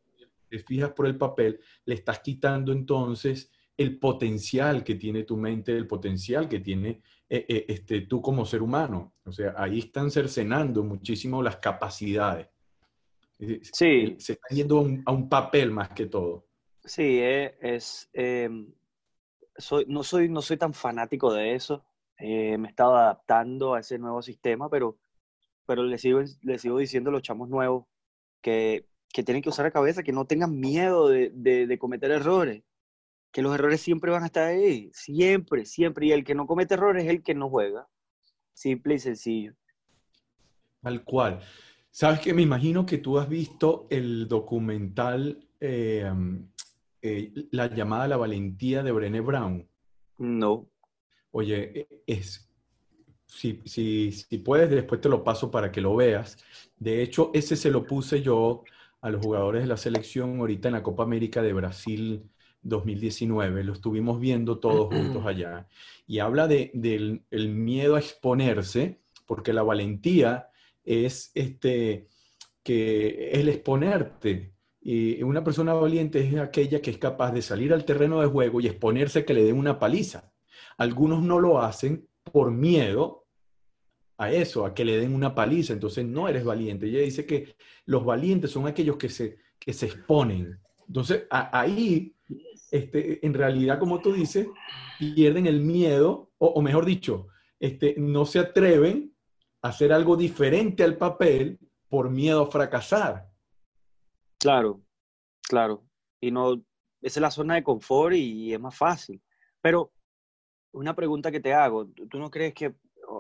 te 0.49 0.59
fijas 0.61 0.93
por 0.93 1.07
el 1.07 1.17
papel, 1.17 1.61
le 1.85 1.95
estás 1.95 2.21
quitando 2.21 2.73
entonces 2.73 3.51
el 3.77 3.99
potencial 3.99 4.85
que 4.85 4.95
tiene 4.95 5.25
tu 5.25 5.37
mente, 5.37 5.73
el 5.73 5.87
potencial 5.87 6.49
que 6.49 6.61
tiene 6.61 7.03
eh, 7.29 7.45
eh, 7.49 7.65
este, 7.69 8.03
tú 8.03 8.21
como 8.21 8.45
ser 8.45 8.63
humano. 8.63 9.15
O 9.25 9.33
sea, 9.33 9.55
ahí 9.57 9.79
están 9.79 10.11
cercenando 10.11 10.85
muchísimo 10.85 11.43
las 11.43 11.57
capacidades. 11.57 12.49
Sí. 13.39 14.15
Se 14.19 14.33
está 14.35 14.49
yendo 14.51 14.79
a 15.07 15.13
un, 15.13 15.29
papel 15.29 15.71
más 15.71 15.91
que 15.91 16.07
todo. 16.07 16.47
Sí, 16.85 17.19
eh, 17.21 17.57
es... 17.61 18.09
Em, 18.13 18.73
soy, 19.57 19.85
no, 19.87 20.03
soy, 20.03 20.29
no 20.29 20.41
soy 20.43 20.57
tan 20.57 20.73
fanático 20.73 21.33
de 21.33 21.55
eso. 21.55 21.85
me 22.19 22.55
he 22.55 22.71
estado 22.71 22.97
adaptando 22.97 23.75
a 23.75 23.81
ese 23.81 23.99
nuevo 23.99 24.23
sistema, 24.23 24.71
pero, 24.71 24.99
pero 25.67 25.83
le, 25.83 25.99
sigo, 25.99 26.21
le 26.43 26.59
sigo 26.59 26.79
diciendo 26.79 27.11
a 27.11 27.13
los 27.13 27.23
chamos 27.23 27.49
nuevos 27.49 27.85
que 28.41 28.87
que 29.13 29.23
tienen 29.23 29.43
que 29.43 29.51
usar 29.51 29.67
la 29.67 29.71
cabeza, 29.71 30.03
que 30.03 30.13
no 30.13 30.25
tengan 30.25 30.59
miedo 30.59 31.09
de, 31.09 31.31
de, 31.31 31.79
cometer 31.79 32.11
errores, 32.11 32.63
que 33.33 33.43
los 33.43 33.55
errores 33.55 33.81
siempre 33.81 34.11
van 34.11 34.23
a 34.23 34.27
estar 34.27 34.45
ahí, 34.45 34.91
siempre, 34.93 35.65
siempre, 35.65 36.07
y 36.07 36.13
el 36.13 36.23
que 36.23 36.35
no 36.35 36.47
comete 36.47 36.75
errores 36.75 37.05
es 37.05 37.11
el 37.11 37.23
que 37.23 37.35
no 37.35 37.49
juega, 37.49 37.89
simple 38.53 38.95
y 38.95 38.99
sencillo. 38.99 39.55
Tal 40.83 41.03
cual. 41.03 41.41
Sabes 41.91 42.21
que 42.21 42.35
me 42.35 42.43
imagino 42.43 42.85
que 42.87 42.99
tú 42.99 43.19
has 43.19 43.29
visto 43.29 43.87
el 43.91 44.29
documental 44.29 45.47
eh, 45.61 46.11
eh, 47.01 47.33
La 47.51 47.67
llamada 47.67 48.05
a 48.05 48.09
la 48.09 48.17
valentía 48.17 48.83
de 48.83 48.93
Brené 48.93 49.21
Brown. 49.21 49.69
No. 50.19 50.69
Oye, 51.31 51.81
e, 51.81 52.03
es, 52.07 52.51
si, 53.27 53.63
si, 53.65 54.13
si 54.13 54.39
puedes, 54.39 54.71
después 54.71 55.01
te 55.01 55.09
lo 55.09 55.25
paso 55.25 55.51
para 55.51 55.73
que 55.73 55.81
lo 55.81 55.97
veas. 55.97 56.37
De 56.77 57.03
hecho, 57.03 57.31
ese 57.33 57.57
se 57.57 57.71
lo 57.71 57.85
puse 57.87 58.23
yo 58.23 58.65
a 59.01 59.11
los 59.11 59.25
jugadores 59.25 59.63
de 59.63 59.69
la 59.69 59.77
selección 59.77 60.39
ahorita 60.39 60.69
en 60.69 60.75
la 60.75 60.83
Copa 60.83 61.03
América 61.03 61.43
de 61.43 61.53
Brasil 61.53 62.31
2019. 62.63 63.65
Lo 63.65 63.73
estuvimos 63.73 64.21
viendo 64.21 64.59
todos 64.59 64.95
juntos 64.95 65.27
allá. 65.27 65.69
Y 66.07 66.19
habla 66.19 66.49
de, 66.49 66.71
del 66.75 67.23
el 67.31 67.49
miedo 67.51 67.97
a 67.97 68.01
exponerse, 68.01 69.01
porque 69.27 69.53
la 69.53 69.63
valentía 69.63 70.49
es 70.85 71.31
este, 71.35 72.09
que 72.63 73.31
el 73.33 73.49
exponerte. 73.49 74.53
Y 74.81 75.23
una 75.23 75.45
persona 75.45 75.75
valiente 75.75 76.27
es 76.27 76.37
aquella 76.37 76.81
que 76.81 76.91
es 76.91 76.99
capaz 76.99 77.33
de 77.33 77.43
salir 77.43 77.73
al 77.73 77.85
terreno 77.85 78.21
de 78.21 78.27
juego 78.27 78.61
y 78.61 78.67
exponerse 78.67 79.25
que 79.25 79.35
le 79.35 79.45
den 79.45 79.57
una 79.57 79.79
paliza. 79.79 80.33
Algunos 80.77 81.23
no 81.23 81.39
lo 81.39 81.61
hacen 81.61 82.09
por 82.33 82.51
miedo 82.51 83.27
a 84.19 84.31
eso, 84.31 84.65
a 84.65 84.75
que 84.75 84.85
le 84.85 84.99
den 84.99 85.15
una 85.15 85.35
paliza, 85.35 85.73
entonces 85.73 86.05
no 86.05 86.29
eres 86.29 86.45
valiente. 86.45 86.87
Ella 86.87 87.01
dice 87.01 87.27
que 87.27 87.55
los 87.87 88.05
valientes 88.05 88.51
son 88.51 88.67
aquellos 88.67 88.97
que 88.97 89.09
se, 89.09 89.39
que 89.59 89.73
se 89.73 89.87
exponen. 89.87 90.59
Entonces 90.87 91.25
ahí, 91.31 92.15
este, 92.73 93.25
en 93.25 93.35
realidad, 93.35 93.79
como 93.79 94.01
tú 94.01 94.13
dices, 94.13 94.49
pierden 94.99 95.47
el 95.47 95.61
miedo, 95.61 96.33
o, 96.39 96.61
mejor 96.63 96.85
dicho, 96.87 97.29
este, 97.61 97.95
no 97.99 98.25
se 98.25 98.39
atreven 98.39 99.15
a 99.61 99.69
hacer 99.69 99.93
algo 99.93 100.17
diferente 100.17 100.83
al 100.83 100.97
papel 100.97 101.59
por 101.89 102.11
miedo 102.11 102.43
a 102.43 102.51
fracasar. 102.51 103.29
Claro, 104.39 104.81
claro. 105.49 105.85
Y 106.21 106.31
no, 106.31 106.55
esa 106.55 107.21
es 107.21 107.23
la 107.23 107.31
zona 107.31 107.55
de 107.55 107.63
confort 107.63 108.15
y 108.17 108.55
es 108.55 108.59
más 108.59 108.77
fácil. 108.77 109.23
Pero 109.61 109.93
una 110.73 110.97
pregunta 110.97 111.31
que 111.31 111.41
te 111.41 111.53
hago, 111.53 111.87
¿tú 111.87 112.19
no 112.19 112.31
crees 112.31 112.55
que 112.55 112.75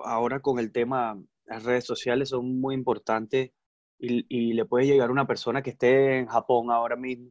ahora 0.05 0.41
con 0.41 0.59
el 0.59 0.73
tema, 0.73 1.23
las 1.45 1.63
redes 1.63 1.85
sociales 1.85 2.31
son 2.31 2.59
muy 2.59 2.75
importantes 2.75 3.51
y, 3.99 4.55
le 4.55 4.65
puede 4.65 4.87
llegar 4.87 5.11
una 5.11 5.27
persona 5.27 5.63
que 5.63 5.71
esté 5.71 6.19
en 6.19 6.27
Japón 6.27 6.71
ahora 6.71 6.97
mismo. 6.97 7.31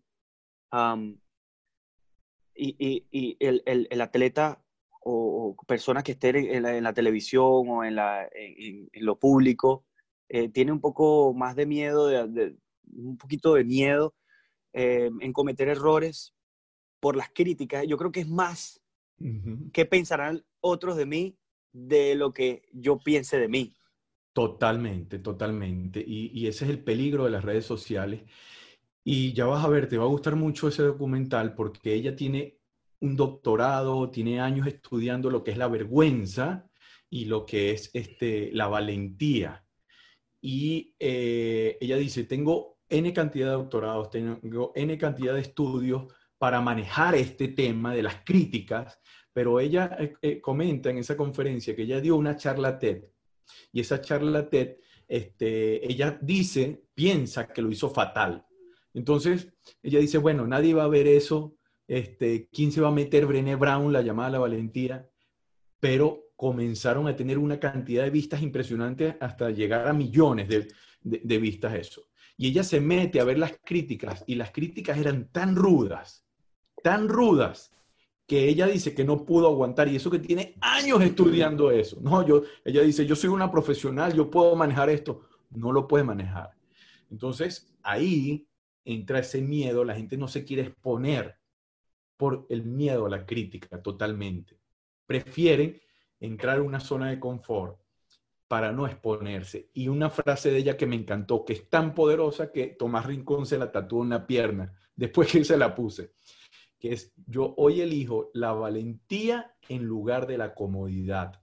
Y, 2.61 3.37
el, 3.39 4.01
atleta 4.01 4.63
o, 5.03 5.55
personas 5.67 6.03
que 6.03 6.13
estén 6.13 6.35
en 6.35 6.83
la, 6.83 6.93
televisión 6.93 7.67
o 7.67 7.83
en, 7.83 7.95
la, 7.95 8.27
en, 8.33 8.89
lo 8.93 9.17
público 9.17 9.85
eh, 10.29 10.49
tiene 10.49 10.71
un 10.71 10.79
poco 10.79 11.33
más 11.33 11.55
de 11.55 11.65
miedo, 11.65 12.07
de, 12.07 12.55
un 12.93 13.17
poquito 13.17 13.55
de 13.55 13.63
miedo 13.63 14.13
eh, 14.73 15.09
en 15.19 15.33
cometer 15.33 15.67
errores 15.67 16.33
por 16.99 17.15
las 17.15 17.29
críticas. 17.33 17.85
Yo 17.87 17.97
creo 17.97 18.11
que 18.11 18.21
es 18.21 18.29
más 18.29 18.81
qué 19.71 19.85
pensarán 19.85 20.43
otros 20.61 20.97
de 20.97 21.05
mí 21.05 21.37
de 21.71 22.15
lo 22.15 22.33
que 22.33 22.63
yo 22.71 22.99
piense 22.99 23.37
de 23.39 23.47
mí. 23.47 23.75
Totalmente, 24.33 25.19
totalmente. 25.19 26.03
Y, 26.05 26.47
ese 26.47 26.65
es 26.65 26.71
el 26.71 26.83
peligro 26.83 27.25
de 27.25 27.31
las 27.31 27.43
redes 27.43 27.65
sociales. 27.65 28.21
Y 29.03 29.33
ya 29.33 29.45
vas 29.45 29.65
a 29.65 29.69
ver, 29.69 29.87
te 29.87 29.97
va 29.97 30.03
a 30.05 30.07
gustar 30.07 30.35
mucho 30.35 30.67
ese 30.67 30.83
documental 30.83 31.55
porque 31.55 31.93
ella 31.93 32.15
tiene 32.15 32.59
un 32.99 33.15
doctorado, 33.15 34.09
tiene 34.11 34.39
años 34.39 34.67
estudiando 34.67 35.29
lo 35.29 35.43
que 35.43 35.51
es 35.51 35.57
la 35.57 35.67
vergüenza 35.67 36.69
y 37.09 37.25
lo 37.25 37.45
que 37.45 37.71
es 37.71 37.89
este, 37.93 38.51
la 38.53 38.67
valentía. 38.67 39.65
Y 40.39 40.95
eh, 40.99 41.77
ella 41.81 41.97
dice, 41.97 42.23
tengo 42.25 42.79
N 42.89 43.11
cantidad 43.13 43.47
de 43.47 43.53
doctorados, 43.53 44.09
tengo 44.09 44.71
N 44.75 44.97
cantidad 44.97 45.33
de 45.33 45.41
estudios 45.41 46.13
para 46.37 46.61
manejar 46.61 47.15
este 47.15 47.49
tema 47.49 47.93
de 47.93 48.03
las 48.03 48.23
críticas, 48.23 48.99
pero 49.33 49.59
ella 49.59 49.95
eh, 49.99 50.13
eh, 50.21 50.41
comenta 50.41 50.89
en 50.89 50.97
esa 50.97 51.17
conferencia 51.17 51.75
que 51.75 51.83
ella 51.83 52.01
dio 52.01 52.15
una 52.15 52.35
charla 52.35 52.77
TED 52.79 53.03
y 53.71 53.81
esa 53.81 54.01
charla 54.01 54.49
TED, 54.49 54.77
este, 55.07 55.85
ella 55.85 56.17
dice, 56.21 56.85
piensa 56.93 57.47
que 57.47 57.61
lo 57.61 57.71
hizo 57.71 57.89
fatal. 57.89 58.45
Entonces, 58.93 59.53
ella 59.81 59.99
dice, 59.99 60.17
bueno, 60.17 60.45
nadie 60.47 60.73
va 60.73 60.83
a 60.83 60.89
ver 60.89 61.07
eso, 61.07 61.55
este, 61.87 62.47
¿quién 62.51 62.71
se 62.71 62.81
va 62.81 62.89
a 62.89 62.91
meter? 62.91 63.25
Brené 63.25 63.55
Brown, 63.55 63.91
la 63.91 64.01
llamada 64.01 64.31
la 64.31 64.39
valentía, 64.39 65.09
pero 65.79 66.31
comenzaron 66.35 67.07
a 67.07 67.15
tener 67.15 67.37
una 67.37 67.59
cantidad 67.59 68.03
de 68.03 68.09
vistas 68.09 68.41
impresionantes 68.41 69.15
hasta 69.19 69.51
llegar 69.51 69.87
a 69.87 69.93
millones 69.93 70.47
de, 70.47 70.67
de 71.01 71.37
vistas 71.37 71.73
eso. 71.75 72.07
Y 72.37 72.47
ella 72.47 72.63
se 72.63 72.81
mete 72.81 73.19
a 73.19 73.23
ver 73.23 73.37
las 73.37 73.53
críticas 73.63 74.23
y 74.25 74.35
las 74.35 74.51
críticas 74.51 74.97
eran 74.97 75.29
tan 75.31 75.55
rudas, 75.55 76.25
tan 76.81 77.07
rudas, 77.07 77.71
que 78.31 78.47
ella 78.47 78.65
dice 78.65 78.95
que 78.95 79.03
no 79.03 79.25
pudo 79.25 79.47
aguantar 79.47 79.89
y 79.89 79.97
eso 79.97 80.09
que 80.09 80.19
tiene 80.19 80.55
años 80.61 81.01
estudiando 81.01 81.69
eso. 81.69 81.99
No, 82.01 82.25
yo, 82.25 82.43
ella 82.63 82.81
dice, 82.81 83.05
yo 83.05 83.13
soy 83.13 83.29
una 83.29 83.51
profesional, 83.51 84.13
yo 84.13 84.29
puedo 84.29 84.55
manejar 84.55 84.89
esto. 84.89 85.23
No 85.49 85.73
lo 85.73 85.85
puede 85.85 86.05
manejar. 86.05 86.51
Entonces, 87.09 87.73
ahí 87.83 88.47
entra 88.85 89.19
ese 89.19 89.41
miedo, 89.41 89.83
la 89.83 89.95
gente 89.95 90.17
no 90.17 90.27
se 90.27 90.43
quiere 90.43 90.63
exponer 90.63 91.37
por 92.17 92.45
el 92.49 92.63
miedo 92.63 93.05
a 93.05 93.09
la 93.09 93.25
crítica 93.25 93.81
totalmente. 93.81 94.59
Prefieren 95.05 95.79
entrar 96.19 96.57
en 96.57 96.65
una 96.65 96.79
zona 96.79 97.09
de 97.09 97.19
confort 97.19 97.79
para 98.47 98.71
no 98.71 98.85
exponerse. 98.85 99.69
Y 99.73 99.87
una 99.87 100.09
frase 100.09 100.51
de 100.51 100.57
ella 100.57 100.77
que 100.77 100.85
me 100.85 100.95
encantó, 100.95 101.45
que 101.45 101.53
es 101.53 101.69
tan 101.69 101.93
poderosa 101.93 102.51
que 102.51 102.67
Tomás 102.67 103.05
Rincón 103.05 103.45
se 103.45 103.57
la 103.57 103.71
tatuó 103.71 104.03
en 104.03 104.09
la 104.09 104.27
pierna 104.27 104.73
después 104.95 105.31
que 105.31 105.43
se 105.43 105.57
la 105.57 105.73
puse 105.73 106.13
que 106.81 106.93
es 106.93 107.13
yo 107.27 107.53
hoy 107.57 107.79
elijo 107.79 108.31
la 108.33 108.53
valentía 108.53 109.55
en 109.69 109.85
lugar 109.85 110.25
de 110.25 110.39
la 110.39 110.55
comodidad. 110.55 111.39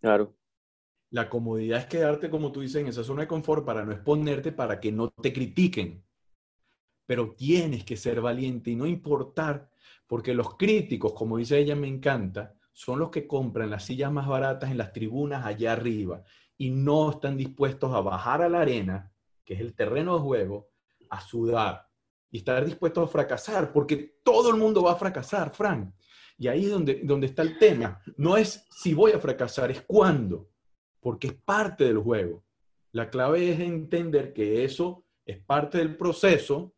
Claro. 0.00 0.36
La 1.10 1.30
comodidad 1.30 1.80
es 1.80 1.86
quedarte, 1.86 2.28
como 2.28 2.52
tú 2.52 2.60
dices, 2.60 2.82
en 2.82 2.88
esa 2.88 3.02
zona 3.02 3.22
de 3.22 3.28
confort 3.28 3.64
para 3.64 3.86
no 3.86 3.92
exponerte, 3.92 4.52
para 4.52 4.78
que 4.78 4.92
no 4.92 5.08
te 5.08 5.32
critiquen. 5.32 6.04
Pero 7.08 7.34
tienes 7.34 7.84
que 7.84 7.96
ser 7.96 8.20
valiente 8.20 8.70
y 8.70 8.76
no 8.76 8.84
importar, 8.84 9.70
porque 10.06 10.34
los 10.34 10.56
críticos, 10.56 11.14
como 11.14 11.38
dice 11.38 11.56
ella, 11.56 11.74
me 11.74 11.88
encanta, 11.88 12.54
son 12.74 12.98
los 12.98 13.08
que 13.08 13.26
compran 13.26 13.70
las 13.70 13.86
sillas 13.86 14.12
más 14.12 14.28
baratas 14.28 14.70
en 14.70 14.76
las 14.76 14.92
tribunas 14.92 15.46
allá 15.46 15.72
arriba 15.72 16.22
y 16.58 16.68
no 16.68 17.12
están 17.12 17.38
dispuestos 17.38 17.94
a 17.94 18.02
bajar 18.02 18.42
a 18.42 18.50
la 18.50 18.60
arena, 18.60 19.10
que 19.42 19.54
es 19.54 19.60
el 19.60 19.74
terreno 19.74 20.16
de 20.16 20.20
juego, 20.20 20.68
a 21.08 21.22
sudar 21.22 21.88
y 22.30 22.38
estar 22.38 22.62
dispuestos 22.62 23.08
a 23.08 23.10
fracasar, 23.10 23.72
porque 23.72 24.18
todo 24.22 24.50
el 24.50 24.56
mundo 24.56 24.82
va 24.82 24.92
a 24.92 24.96
fracasar, 24.96 25.54
Frank. 25.54 25.94
Y 26.36 26.48
ahí 26.48 26.66
es 26.66 26.70
donde, 26.70 27.00
donde 27.04 27.28
está 27.28 27.40
el 27.40 27.56
tema. 27.56 28.02
No 28.18 28.36
es 28.36 28.66
si 28.70 28.92
voy 28.92 29.12
a 29.12 29.18
fracasar, 29.18 29.70
es 29.70 29.80
cuándo, 29.80 30.50
porque 31.00 31.28
es 31.28 31.32
parte 31.32 31.84
del 31.84 31.98
juego. 31.98 32.44
La 32.92 33.08
clave 33.08 33.52
es 33.52 33.60
entender 33.60 34.34
que 34.34 34.62
eso 34.64 35.06
es 35.24 35.38
parte 35.38 35.78
del 35.78 35.96
proceso, 35.96 36.74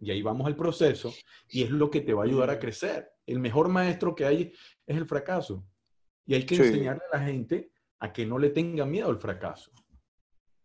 y 0.00 0.10
ahí 0.10 0.22
vamos 0.22 0.46
al 0.46 0.56
proceso, 0.56 1.12
y 1.48 1.62
es 1.62 1.70
lo 1.70 1.90
que 1.90 2.00
te 2.00 2.12
va 2.12 2.22
a 2.22 2.26
ayudar 2.26 2.50
a 2.50 2.58
crecer. 2.58 3.10
El 3.26 3.40
mejor 3.40 3.68
maestro 3.68 4.14
que 4.14 4.24
hay 4.24 4.52
es 4.86 4.96
el 4.96 5.06
fracaso. 5.06 5.66
Y 6.26 6.34
hay 6.34 6.44
que 6.44 6.56
enseñarle 6.56 7.02
a 7.12 7.18
la 7.18 7.24
gente 7.24 7.70
a 8.00 8.12
que 8.12 8.26
no 8.26 8.38
le 8.38 8.50
tenga 8.50 8.84
miedo 8.84 9.08
al 9.08 9.18
fracaso. 9.18 9.72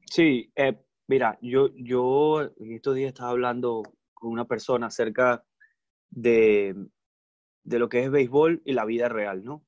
Sí, 0.06 0.52
eh, 0.56 0.78
mira, 1.08 1.38
yo, 1.42 1.70
yo 1.76 2.42
en 2.42 2.74
estos 2.74 2.96
días 2.96 3.10
estaba 3.10 3.30
hablando 3.30 3.84
con 4.14 4.32
una 4.32 4.46
persona 4.46 4.88
acerca 4.88 5.46
de, 6.10 6.76
de 7.64 7.80
lo 7.80 7.90
que 7.90 8.04
es 8.04 8.12
béisbol 8.12 8.62
y 8.66 8.74
la 8.74 8.86
vida 8.86 9.08
real, 9.08 9.44
¿no? 9.44 9.66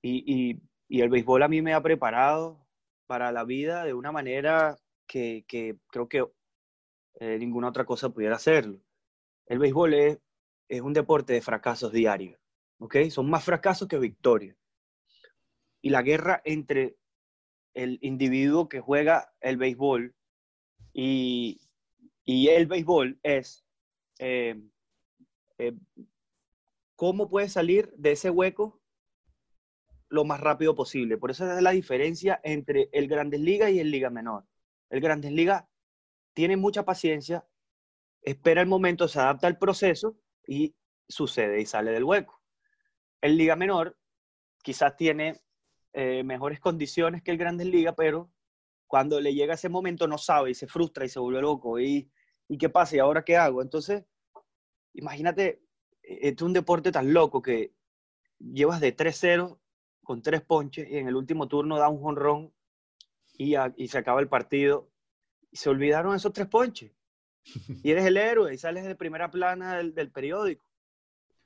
Y, 0.00 0.60
y, 0.88 1.00
el 1.00 1.08
béisbol 1.08 1.42
a 1.42 1.48
mí 1.48 1.60
me 1.60 1.74
ha 1.74 1.82
preparado 1.82 2.64
para 3.06 3.32
la 3.32 3.44
vida 3.44 3.84
de 3.84 3.94
una 3.94 4.12
manera 4.12 4.78
que, 5.06 5.44
que 5.48 5.76
creo 5.88 6.08
que 6.08 6.24
eh, 7.20 7.38
ninguna 7.38 7.68
otra 7.68 7.84
cosa 7.84 8.10
pudiera 8.10 8.36
hacerlo. 8.36 8.80
El 9.46 9.58
béisbol 9.58 9.94
es, 9.94 10.18
un 10.82 10.92
deporte 10.92 11.32
de 11.32 11.42
fracasos 11.42 11.92
diarios, 11.92 12.40
¿ok? 12.78 12.96
Son 13.10 13.28
más 13.28 13.44
fracasos 13.44 13.86
que 13.86 13.98
victorias. 13.98 14.56
Y 15.80 15.90
la 15.90 16.02
guerra 16.02 16.40
entre 16.44 16.96
el 17.74 17.98
individuo 18.00 18.68
que 18.68 18.80
juega 18.80 19.32
el 19.40 19.56
béisbol 19.56 20.14
y, 20.92 21.60
y 22.24 22.48
el 22.48 22.66
béisbol 22.66 23.18
es 23.22 23.64
eh, 24.18 24.60
eh, 25.58 25.74
cómo 26.96 27.28
puede 27.28 27.48
salir 27.48 27.92
de 27.96 28.12
ese 28.12 28.30
hueco 28.30 28.80
lo 30.08 30.24
más 30.24 30.40
rápido 30.40 30.74
posible. 30.74 31.18
Por 31.18 31.30
eso 31.30 31.50
es 31.50 31.62
la 31.62 31.72
diferencia 31.72 32.40
entre 32.44 32.88
el 32.92 33.08
Grandes 33.08 33.40
Ligas 33.40 33.70
y 33.70 33.80
el 33.80 33.90
Liga 33.90 34.10
Menor. 34.10 34.46
El 34.90 35.00
Grandes 35.00 35.32
Ligas 35.32 35.64
tiene 36.34 36.56
mucha 36.56 36.84
paciencia, 36.84 37.44
espera 38.24 38.60
el 38.60 38.66
momento, 38.66 39.06
se 39.06 39.20
adapta 39.20 39.46
al 39.46 39.58
proceso 39.58 40.16
y 40.46 40.74
sucede 41.08 41.60
y 41.60 41.66
sale 41.66 41.92
del 41.92 42.04
hueco. 42.04 42.42
El 43.20 43.36
Liga 43.36 43.56
Menor 43.56 43.96
quizás 44.62 44.96
tiene 44.96 45.40
eh, 45.92 46.24
mejores 46.24 46.60
condiciones 46.60 47.22
que 47.22 47.30
el 47.30 47.38
Grandes 47.38 47.66
Ligas, 47.66 47.94
pero 47.96 48.32
cuando 48.86 49.20
le 49.20 49.34
llega 49.34 49.54
ese 49.54 49.68
momento 49.68 50.06
no 50.06 50.18
sabe 50.18 50.50
y 50.50 50.54
se 50.54 50.66
frustra 50.66 51.04
y 51.04 51.08
se 51.08 51.20
vuelve 51.20 51.42
loco. 51.42 51.78
¿Y, 51.78 52.10
¿y 52.48 52.58
qué 52.58 52.68
pasa? 52.68 52.96
¿Y 52.96 52.98
ahora 52.98 53.24
qué 53.24 53.36
hago? 53.36 53.62
Entonces, 53.62 54.04
imagínate 54.94 55.64
este 56.04 56.28
es 56.28 56.42
un 56.42 56.52
deporte 56.52 56.92
tan 56.92 57.12
loco 57.12 57.40
que 57.40 57.74
llevas 58.38 58.80
de 58.80 58.94
3-0 58.94 59.58
con 60.02 60.20
tres 60.20 60.42
ponches 60.42 60.88
y 60.88 60.98
en 60.98 61.08
el 61.08 61.16
último 61.16 61.48
turno 61.48 61.78
da 61.78 61.88
un 61.88 62.00
jonrón 62.00 62.52
y, 63.38 63.54
y 63.76 63.88
se 63.88 63.98
acaba 63.98 64.20
el 64.20 64.28
partido. 64.28 64.90
Y 65.50 65.56
se 65.56 65.70
olvidaron 65.70 66.14
esos 66.14 66.32
tres 66.32 66.48
ponches. 66.48 66.92
Y 67.82 67.90
eres 67.90 68.06
el 68.06 68.16
héroe 68.16 68.54
y 68.54 68.58
sales 68.58 68.84
de 68.84 68.94
primera 68.94 69.30
plana 69.30 69.76
del, 69.76 69.94
del 69.94 70.10
periódico. 70.10 70.64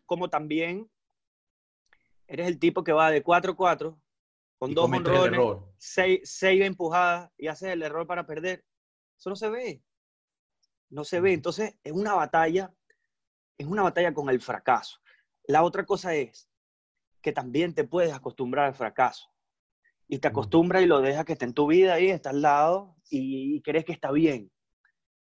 Como 0.07 0.31
también 0.31 0.90
eres 2.26 2.47
el 2.47 2.59
tipo 2.59 2.85
que 2.85 2.93
va 2.93 3.11
de 3.11 3.25
4-4 3.25 4.00
con 4.59 4.75
dos 4.75 4.90
jonrones, 4.90 5.62
seis, 5.76 6.21
seis 6.25 6.64
empujadas 6.64 7.31
y 7.37 7.47
haces 7.47 7.71
el 7.71 7.83
error 7.83 8.07
para 8.07 8.26
perder. 8.26 8.64
Eso 9.17 9.31
no 9.31 9.37
se 9.37 9.49
ve. 9.49 9.83
No 10.91 11.04
se 11.04 11.21
ve. 11.21 11.32
Entonces 11.32 11.76
es 11.84 11.93
una 11.93 12.15
batalla 12.15 12.73
es 13.58 13.67
una 13.67 13.82
batalla 13.82 14.15
con 14.15 14.30
el 14.30 14.41
fracaso. 14.41 14.99
La 15.45 15.65
otra 15.65 15.84
cosa 15.84 16.15
es 16.15 16.49
que 17.21 17.32
también 17.32 17.75
te 17.75 17.84
puedes 17.84 18.15
acostumbrar 18.15 18.67
al 18.67 18.75
fracaso. 18.75 19.28
Y 20.06 20.19
te 20.19 20.28
acostumbras 20.28 20.82
y 20.82 20.87
lo 20.87 21.00
dejas 21.00 21.25
que 21.25 21.32
esté 21.34 21.45
en 21.45 21.52
tu 21.52 21.67
vida 21.67 21.95
ahí, 21.95 22.08
está 22.08 22.30
al 22.30 22.41
lado 22.41 22.97
y, 23.11 23.61
crees 23.63 23.84
que 23.84 23.93
está 23.93 24.13
bien. 24.13 24.50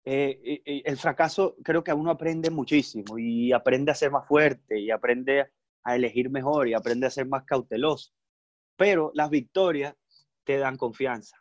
Eh, 0.03 0.81
el 0.85 0.97
fracaso 0.97 1.55
creo 1.63 1.83
que 1.83 1.91
a 1.91 1.95
uno 1.95 2.11
aprende 2.11 2.49
muchísimo 2.49 3.19
y 3.19 3.51
aprende 3.51 3.91
a 3.91 3.95
ser 3.95 4.11
más 4.11 4.27
fuerte 4.27 4.79
y 4.79 4.89
aprende 4.89 5.51
a 5.83 5.95
elegir 5.95 6.29
mejor 6.29 6.67
y 6.67 6.73
aprende 6.73 7.07
a 7.07 7.11
ser 7.11 7.27
más 7.27 7.43
cauteloso. 7.45 8.11
Pero 8.75 9.11
las 9.13 9.29
victorias 9.29 9.95
te 10.43 10.57
dan 10.57 10.77
confianza. 10.77 11.37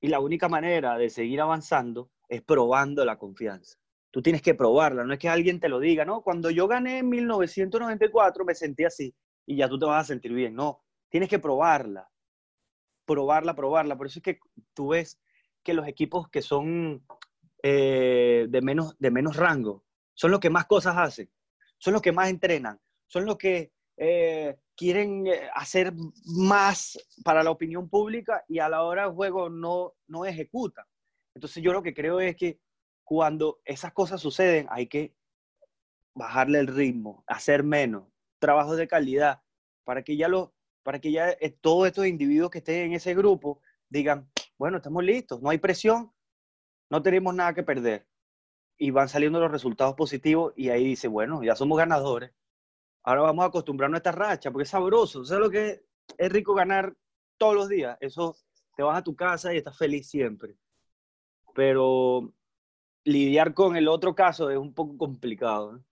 Y 0.00 0.08
la 0.08 0.20
única 0.20 0.48
manera 0.48 0.96
de 0.98 1.10
seguir 1.10 1.40
avanzando 1.40 2.10
es 2.28 2.42
probando 2.42 3.04
la 3.04 3.18
confianza. 3.18 3.78
Tú 4.10 4.22
tienes 4.22 4.40
que 4.40 4.54
probarla, 4.54 5.04
no 5.04 5.12
es 5.12 5.18
que 5.18 5.28
alguien 5.28 5.60
te 5.60 5.68
lo 5.68 5.78
diga, 5.78 6.04
¿no? 6.04 6.22
Cuando 6.22 6.50
yo 6.50 6.66
gané 6.66 6.98
en 6.98 7.08
1994 7.08 8.44
me 8.44 8.54
sentí 8.54 8.84
así 8.84 9.14
y 9.44 9.56
ya 9.56 9.68
tú 9.68 9.78
te 9.78 9.86
vas 9.86 10.04
a 10.04 10.06
sentir 10.06 10.32
bien. 10.32 10.54
No, 10.54 10.82
tienes 11.10 11.28
que 11.28 11.38
probarla, 11.38 12.08
probarla, 13.04 13.54
probarla. 13.54 13.96
Por 13.96 14.06
eso 14.06 14.18
es 14.18 14.22
que 14.22 14.38
tú 14.74 14.88
ves 14.88 15.20
que 15.62 15.74
los 15.74 15.86
equipos 15.86 16.28
que 16.28 16.42
son 16.42 17.04
eh, 17.68 18.46
de, 18.48 18.62
menos, 18.62 18.96
de 19.00 19.10
menos 19.10 19.34
rango 19.34 19.84
son 20.14 20.30
los 20.30 20.38
que 20.38 20.50
más 20.50 20.66
cosas 20.66 20.96
hacen, 20.96 21.28
son 21.78 21.94
los 21.94 22.00
que 22.00 22.12
más 22.12 22.28
entrenan, 22.28 22.80
son 23.08 23.24
los 23.26 23.36
que 23.36 23.72
eh, 23.96 24.56
quieren 24.76 25.26
eh, 25.26 25.50
hacer 25.52 25.92
más 26.26 26.96
para 27.24 27.42
la 27.42 27.50
opinión 27.50 27.88
pública 27.88 28.44
y 28.46 28.60
a 28.60 28.68
la 28.68 28.84
hora 28.84 29.02
del 29.02 29.14
juego 29.14 29.50
no, 29.50 29.94
no 30.06 30.24
ejecutan. 30.24 30.84
Entonces 31.34 31.60
yo 31.60 31.72
lo 31.72 31.82
que 31.82 31.92
creo 31.92 32.20
es 32.20 32.36
que 32.36 32.60
cuando 33.02 33.58
esas 33.64 33.92
cosas 33.92 34.20
suceden, 34.20 34.68
hay 34.70 34.86
que 34.86 35.16
bajarle 36.14 36.60
el 36.60 36.68
ritmo, 36.68 37.24
hacer 37.26 37.64
menos, 37.64 38.04
trabajos 38.38 38.76
de 38.76 38.86
calidad, 38.86 39.42
para 39.82 40.04
que 40.04 40.16
ya, 40.16 40.28
lo, 40.28 40.54
para 40.84 41.00
que 41.00 41.10
ya 41.10 41.36
todos 41.60 41.88
estos 41.88 42.06
individuos 42.06 42.48
que 42.52 42.58
estén 42.58 42.86
en 42.86 42.92
ese 42.92 43.12
grupo 43.12 43.60
digan, 43.88 44.30
bueno, 44.56 44.76
estamos 44.76 45.02
listos, 45.02 45.42
no 45.42 45.50
hay 45.50 45.58
presión, 45.58 46.12
no 46.90 47.02
tenemos 47.02 47.34
nada 47.34 47.54
que 47.54 47.62
perder. 47.62 48.06
Y 48.78 48.90
van 48.90 49.08
saliendo 49.08 49.40
los 49.40 49.50
resultados 49.50 49.94
positivos 49.94 50.52
y 50.56 50.68
ahí 50.68 50.84
dice, 50.84 51.08
bueno, 51.08 51.42
ya 51.42 51.56
somos 51.56 51.78
ganadores. 51.78 52.32
Ahora 53.02 53.22
vamos 53.22 53.44
a 53.44 53.48
acostumbrarnos 53.48 53.96
a 53.96 53.98
esta 53.98 54.12
racha, 54.12 54.50
porque 54.50 54.64
es 54.64 54.70
sabroso. 54.70 55.24
¿Sabes 55.24 55.44
lo 55.44 55.50
que 55.50 55.68
es? 55.68 55.82
Es 56.18 56.32
rico 56.32 56.54
ganar 56.54 56.94
todos 57.38 57.54
los 57.54 57.68
días. 57.68 57.96
Eso 58.00 58.36
te 58.76 58.82
vas 58.82 58.98
a 58.98 59.02
tu 59.02 59.16
casa 59.16 59.54
y 59.54 59.58
estás 59.58 59.76
feliz 59.76 60.08
siempre. 60.08 60.56
Pero 61.54 62.32
lidiar 63.04 63.54
con 63.54 63.76
el 63.76 63.88
otro 63.88 64.14
caso 64.14 64.50
es 64.50 64.58
un 64.58 64.74
poco 64.74 64.98
complicado. 64.98 65.82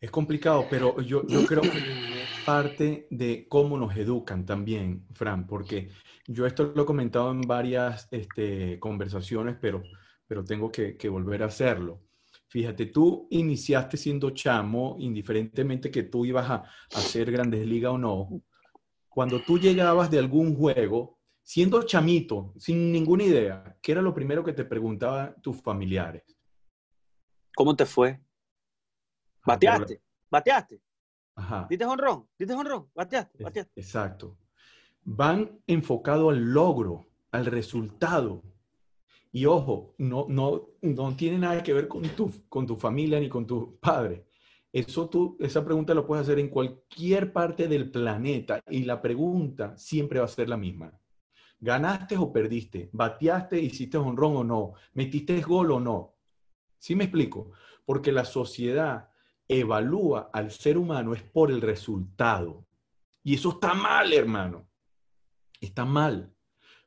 Es 0.00 0.10
complicado, 0.10 0.66
pero 0.68 1.00
yo, 1.00 1.26
yo 1.26 1.46
creo 1.46 1.62
que 1.62 2.13
parte 2.44 3.06
de 3.10 3.46
cómo 3.48 3.76
nos 3.76 3.96
educan 3.96 4.44
también, 4.44 5.06
Fran, 5.12 5.46
porque 5.46 5.90
yo 6.26 6.46
esto 6.46 6.72
lo 6.74 6.82
he 6.82 6.86
comentado 6.86 7.30
en 7.30 7.42
varias 7.42 8.08
este, 8.10 8.78
conversaciones, 8.78 9.56
pero, 9.60 9.82
pero 10.26 10.44
tengo 10.44 10.70
que, 10.70 10.96
que, 10.96 11.08
volver 11.08 11.42
a 11.42 11.46
hacerlo. 11.46 12.02
Fíjate, 12.48 12.86
tú 12.86 13.26
iniciaste 13.30 13.96
siendo 13.96 14.30
chamo, 14.30 14.96
indiferentemente 14.98 15.90
que 15.90 16.04
tú 16.04 16.24
ibas 16.24 16.48
a, 16.48 16.54
a 16.54 16.64
hacer 16.92 17.30
grandes 17.30 17.66
ligas 17.66 17.92
o 17.92 17.98
no. 17.98 18.42
Cuando 19.08 19.40
tú 19.40 19.58
llegabas 19.58 20.10
de 20.10 20.18
algún 20.18 20.54
juego, 20.56 21.18
siendo 21.42 21.82
chamito, 21.82 22.52
sin 22.58 22.90
ninguna 22.90 23.24
idea, 23.24 23.76
¿qué 23.82 23.92
era 23.92 24.02
lo 24.02 24.14
primero 24.14 24.42
que 24.42 24.52
te 24.52 24.64
preguntaban 24.64 25.34
tus 25.42 25.60
familiares? 25.60 26.24
¿Cómo 27.54 27.76
te 27.76 27.86
fue? 27.86 28.20
Ah, 29.40 29.46
¿Bateaste? 29.46 30.02
¿Bateaste? 30.30 30.80
Ajá. 31.36 31.66
¿Diste 31.68 31.84
honrón? 31.84 32.26
¿Diste 32.38 32.54
honrón? 32.54 32.88
¿Bateaste? 32.94 33.42
¿Bateaste? 33.42 33.80
Exacto. 33.80 34.38
Van 35.04 35.60
enfocado 35.66 36.30
al 36.30 36.52
logro, 36.52 37.06
al 37.30 37.46
resultado. 37.46 38.42
Y 39.32 39.46
ojo, 39.46 39.94
no, 39.98 40.26
no, 40.28 40.68
no 40.80 41.16
tiene 41.16 41.38
nada 41.38 41.62
que 41.62 41.72
ver 41.72 41.88
con 41.88 42.02
tu, 42.02 42.32
con 42.48 42.66
tu 42.66 42.76
familia 42.76 43.18
ni 43.18 43.28
con 43.28 43.46
tu 43.46 43.76
padre. 43.80 44.26
Eso 44.72 45.08
tú, 45.08 45.36
esa 45.40 45.64
pregunta 45.64 45.94
lo 45.94 46.06
puedes 46.06 46.22
hacer 46.24 46.38
en 46.38 46.48
cualquier 46.48 47.32
parte 47.32 47.68
del 47.68 47.90
planeta 47.90 48.60
y 48.68 48.84
la 48.84 49.00
pregunta 49.00 49.76
siempre 49.76 50.18
va 50.18 50.24
a 50.24 50.28
ser 50.28 50.48
la 50.48 50.56
misma. 50.56 50.92
¿Ganaste 51.60 52.16
o 52.16 52.32
perdiste? 52.32 52.90
¿Bateaste, 52.92 53.60
hiciste 53.60 53.96
honrón 53.96 54.36
o 54.36 54.44
no? 54.44 54.72
¿Metiste 54.94 55.40
gol 55.40 55.72
o 55.72 55.80
no? 55.80 56.16
¿Sí 56.78 56.94
me 56.94 57.04
explico? 57.04 57.52
Porque 57.84 58.12
la 58.12 58.24
sociedad 58.24 59.08
evalúa 59.48 60.30
al 60.32 60.50
ser 60.50 60.78
humano 60.78 61.14
es 61.14 61.22
por 61.22 61.50
el 61.50 61.60
resultado. 61.60 62.66
Y 63.22 63.34
eso 63.34 63.50
está 63.50 63.74
mal, 63.74 64.12
hermano. 64.12 64.68
Está 65.60 65.84
mal. 65.84 66.32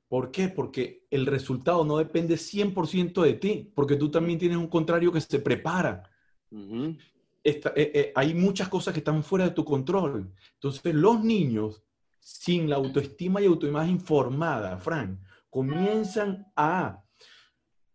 ¿Por 0.08 0.32
qué? 0.32 0.48
Porque 0.48 1.06
el 1.10 1.26
resultado 1.26 1.84
no 1.84 1.98
depende 1.98 2.36
100% 2.36 3.22
de 3.22 3.34
ti, 3.34 3.72
porque 3.76 3.96
tú 3.96 4.10
también 4.10 4.40
tienes 4.40 4.58
un 4.58 4.68
contrario 4.68 5.12
que 5.12 5.22
se 5.22 5.40
prepara. 5.40 6.10
hay 8.16 8.34
muchas 8.34 8.70
cosas 8.70 8.94
que 8.94 9.00
están 9.00 9.24
fuera 9.24 9.46
de 9.46 9.52
tu 9.52 9.66
control. 9.66 10.34
Entonces, 10.54 10.94
los 10.94 11.24
niños 11.24 11.84
sin 12.20 12.70
la 12.70 12.76
autoestima 12.76 13.42
y 13.42 13.46
autoimagen 13.46 14.00
formada, 14.00 14.78
Frank, 14.78 15.20
comienzan 15.50 16.46
a, 16.56 17.04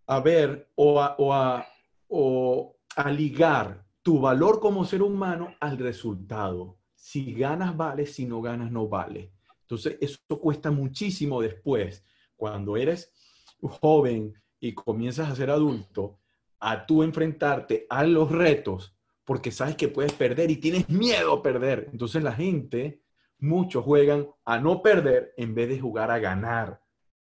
a 0.06 0.20
ver 0.20 0.70
o 0.74 1.00
a, 1.00 1.14
o, 1.18 1.32
a, 1.32 1.66
o 2.08 2.76
a 2.96 3.10
ligar 3.10 3.81
tu 4.02 4.20
valor 4.20 4.60
como 4.60 4.84
ser 4.84 5.02
humano 5.02 5.54
al 5.60 5.78
resultado. 5.78 6.78
Si 6.94 7.32
ganas, 7.34 7.76
vale, 7.76 8.06
si 8.06 8.26
no 8.26 8.42
ganas, 8.42 8.70
no 8.70 8.88
vale. 8.88 9.32
Entonces, 9.62 9.96
eso 10.00 10.18
cuesta 10.40 10.70
muchísimo 10.70 11.40
después, 11.40 12.04
cuando 12.36 12.76
eres 12.76 13.12
joven 13.60 14.34
y 14.60 14.74
comienzas 14.74 15.30
a 15.30 15.36
ser 15.36 15.50
adulto, 15.50 16.18
a 16.58 16.84
tú 16.84 17.02
enfrentarte 17.02 17.86
a 17.88 18.04
los 18.04 18.30
retos, 18.30 18.94
porque 19.24 19.50
sabes 19.50 19.76
que 19.76 19.88
puedes 19.88 20.12
perder 20.12 20.50
y 20.50 20.56
tienes 20.56 20.88
miedo 20.88 21.32
a 21.34 21.42
perder. 21.42 21.88
Entonces, 21.92 22.22
la 22.22 22.32
gente, 22.32 23.02
muchos 23.38 23.84
juegan 23.84 24.28
a 24.44 24.58
no 24.58 24.82
perder 24.82 25.32
en 25.36 25.54
vez 25.54 25.68
de 25.68 25.80
jugar 25.80 26.10
a 26.10 26.18
ganar. 26.18 26.82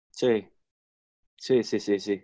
Sí, 0.09 0.47
sí, 1.37 1.63
sí, 1.63 1.79
sí, 1.79 1.99
sí. 1.99 2.23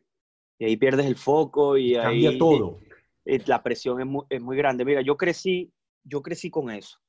Y 0.58 0.66
ahí 0.66 0.76
pierdes 0.76 1.06
el 1.06 1.16
foco 1.16 1.78
y 1.78 1.94
Cambia 1.94 2.32
ahí... 2.32 2.38
todo. 2.38 2.80
La 3.26 3.64
presión 3.64 4.00
es 4.00 4.08
muy, 4.08 4.26
es 4.30 4.42
muy, 4.42 4.58
grande. 4.58 4.86
Mira, 4.86 5.02
yo 5.02 5.18
crecí, 5.18 5.72
yo 6.04 6.22
crecí 6.22 6.50
con 6.50 6.70
eso. 6.70 7.00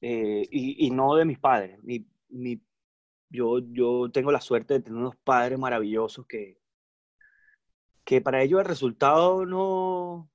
Eh, 0.00 0.46
y, 0.50 0.86
y, 0.86 0.90
no 0.90 1.14
de 1.14 1.24
mis 1.24 1.38
padres. 1.38 1.82
Mi, 1.82 2.06
mi, 2.28 2.60
yo, 3.30 3.58
yo 3.58 4.10
tengo 4.12 4.30
la 4.30 4.40
suerte 4.40 4.74
de 4.74 4.80
tener 4.80 4.98
unos 4.98 5.16
padres 5.16 5.58
maravillosos 5.58 6.26
que, 6.26 6.58
que 8.04 8.20
para 8.20 8.42
ellos 8.42 8.60
el 8.60 8.66
resultado 8.66 9.44
no, 9.44 10.30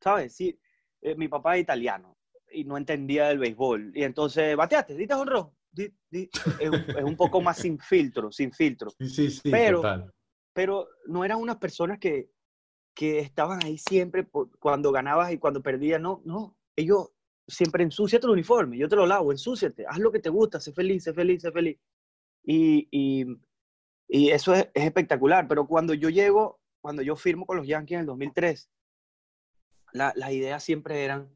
¿sabes? 0.00 0.34
Sí, 0.34 0.58
eh, 1.00 1.14
mi 1.14 1.28
papá 1.28 1.56
es 1.56 1.62
italiano 1.62 2.16
y 2.52 2.64
no 2.64 2.76
entendía 2.76 3.28
del 3.28 3.38
béisbol. 3.38 3.92
Y 3.94 4.02
entonces, 4.02 4.56
bateaste, 4.56 4.94
diste 4.94 5.14
honrón. 5.14 5.50
Di, 5.70 5.92
di. 6.10 6.28
Es, 6.60 6.70
es, 6.96 7.04
un 7.04 7.16
poco 7.16 7.40
más 7.40 7.58
sin 7.58 7.78
filtro, 7.78 8.32
sin 8.32 8.52
filtro. 8.52 8.90
Sí, 8.98 9.08
sí, 9.08 9.30
sí, 9.30 9.50
pero, 9.50 9.78
total. 9.78 10.12
pero 10.52 10.88
no 11.06 11.24
eran 11.24 11.38
unas 11.38 11.56
personas 11.56 11.98
que, 11.98 12.30
que 12.98 13.20
estaban 13.20 13.62
ahí 13.62 13.78
siempre 13.78 14.24
por, 14.24 14.50
cuando 14.58 14.90
ganabas 14.90 15.30
y 15.30 15.38
cuando 15.38 15.62
perdías. 15.62 16.00
No, 16.00 16.20
no. 16.24 16.56
Ellos 16.74 17.12
siempre 17.46 17.84
ensúciate 17.84 18.26
el 18.26 18.32
uniforme, 18.32 18.76
yo 18.76 18.88
te 18.88 18.96
lo 18.96 19.06
lavo, 19.06 19.30
ensúciate, 19.30 19.86
haz 19.86 19.98
lo 19.98 20.10
que 20.10 20.18
te 20.18 20.30
gusta, 20.30 20.60
sé 20.60 20.72
feliz, 20.72 21.04
sé 21.04 21.14
feliz, 21.14 21.42
sé 21.42 21.52
feliz. 21.52 21.78
Y, 22.42 22.88
y, 22.90 23.24
y 24.08 24.30
eso 24.30 24.52
es, 24.52 24.68
es, 24.74 24.84
espectacular, 24.84 25.46
pero 25.46 25.68
cuando 25.68 25.94
yo 25.94 26.08
llego, 26.08 26.58
cuando 26.80 27.00
yo 27.02 27.14
firmo 27.14 27.46
con 27.46 27.58
los 27.58 27.68
Yankees 27.68 27.94
en 27.94 28.00
el 28.00 28.06
2003, 28.06 28.68
las 29.92 30.16
la 30.16 30.32
ideas 30.32 30.64
siempre 30.64 31.04
eran, 31.04 31.30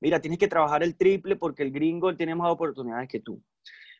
mira, 0.00 0.18
tienes 0.18 0.38
que 0.38 0.48
trabajar 0.48 0.82
el 0.82 0.96
triple 0.96 1.36
porque 1.36 1.62
el 1.62 1.72
gringo 1.72 2.16
tiene 2.16 2.34
más 2.34 2.50
oportunidades 2.50 3.10
que 3.10 3.20
tú. 3.20 3.38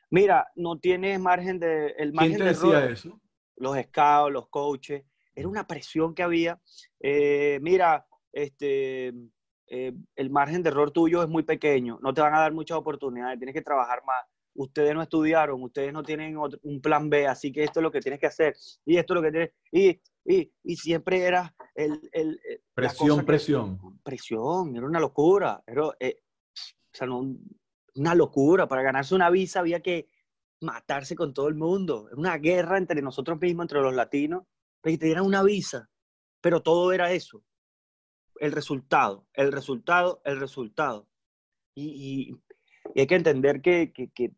Mira, 0.08 0.50
no 0.56 0.78
tienes 0.78 1.20
margen 1.20 1.58
de... 1.58 1.88
El 1.98 2.14
margen 2.14 2.36
¿Quién 2.36 2.38
te 2.38 2.44
de 2.44 2.50
decía 2.50 2.78
error, 2.78 2.92
eso? 2.92 3.20
Los 3.56 3.76
scouts, 3.76 4.32
los 4.32 4.48
coaches, 4.48 5.04
era 5.34 5.48
una 5.48 5.66
presión 5.66 6.14
que 6.14 6.22
había. 6.22 6.60
Eh, 7.00 7.58
mira, 7.62 8.06
este, 8.32 9.12
eh, 9.66 9.92
el 10.16 10.30
margen 10.30 10.62
de 10.62 10.70
error 10.70 10.90
tuyo 10.90 11.22
es 11.22 11.28
muy 11.28 11.42
pequeño, 11.42 11.98
no 12.02 12.12
te 12.12 12.20
van 12.20 12.34
a 12.34 12.40
dar 12.40 12.52
muchas 12.52 12.78
oportunidades, 12.78 13.38
tienes 13.38 13.54
que 13.54 13.62
trabajar 13.62 14.02
más. 14.04 14.24
Ustedes 14.54 14.94
no 14.94 15.00
estudiaron, 15.00 15.62
ustedes 15.62 15.94
no 15.94 16.02
tienen 16.02 16.36
otro, 16.36 16.60
un 16.64 16.82
plan 16.82 17.08
B, 17.08 17.26
así 17.26 17.50
que 17.50 17.64
esto 17.64 17.80
es 17.80 17.84
lo 17.84 17.90
que 17.90 18.00
tienes 18.00 18.20
que 18.20 18.26
hacer, 18.26 18.54
y 18.84 18.98
esto 18.98 19.14
es 19.14 19.16
lo 19.16 19.22
que 19.22 19.30
tienes, 19.30 19.50
y, 19.70 20.00
y, 20.26 20.52
y 20.62 20.76
siempre 20.76 21.22
era 21.22 21.54
el... 21.74 21.98
el 22.12 22.38
presión, 22.74 23.20
que, 23.20 23.24
presión. 23.24 24.00
Presión, 24.02 24.76
era 24.76 24.84
una 24.84 25.00
locura, 25.00 25.62
era, 25.66 25.84
eh, 25.98 26.20
o 26.50 26.90
sea, 26.92 27.06
no, 27.06 27.34
una 27.94 28.14
locura, 28.14 28.68
para 28.68 28.82
ganarse 28.82 29.14
una 29.14 29.30
visa 29.30 29.60
había 29.60 29.80
que 29.80 30.10
matarse 30.60 31.16
con 31.16 31.32
todo 31.32 31.48
el 31.48 31.54
mundo, 31.54 32.08
una 32.14 32.36
guerra 32.36 32.76
entre 32.76 33.00
nosotros 33.00 33.40
mismos, 33.40 33.64
entre 33.64 33.80
los 33.80 33.94
latinos, 33.94 34.44
para 34.82 34.92
que 34.92 34.98
te 34.98 35.06
dieran 35.06 35.24
una 35.24 35.42
visa, 35.42 35.88
pero 36.42 36.62
todo 36.62 36.92
era 36.92 37.12
eso, 37.12 37.42
el 38.36 38.52
resultado, 38.52 39.26
el 39.32 39.52
resultado, 39.52 40.20
el 40.24 40.38
resultado. 40.38 41.08
Y, 41.74 41.86
y, 41.86 42.92
y 42.94 43.00
hay 43.00 43.06
que 43.06 43.14
entender 43.14 43.62
que, 43.62 43.92
que, 43.92 44.10
que, 44.10 44.34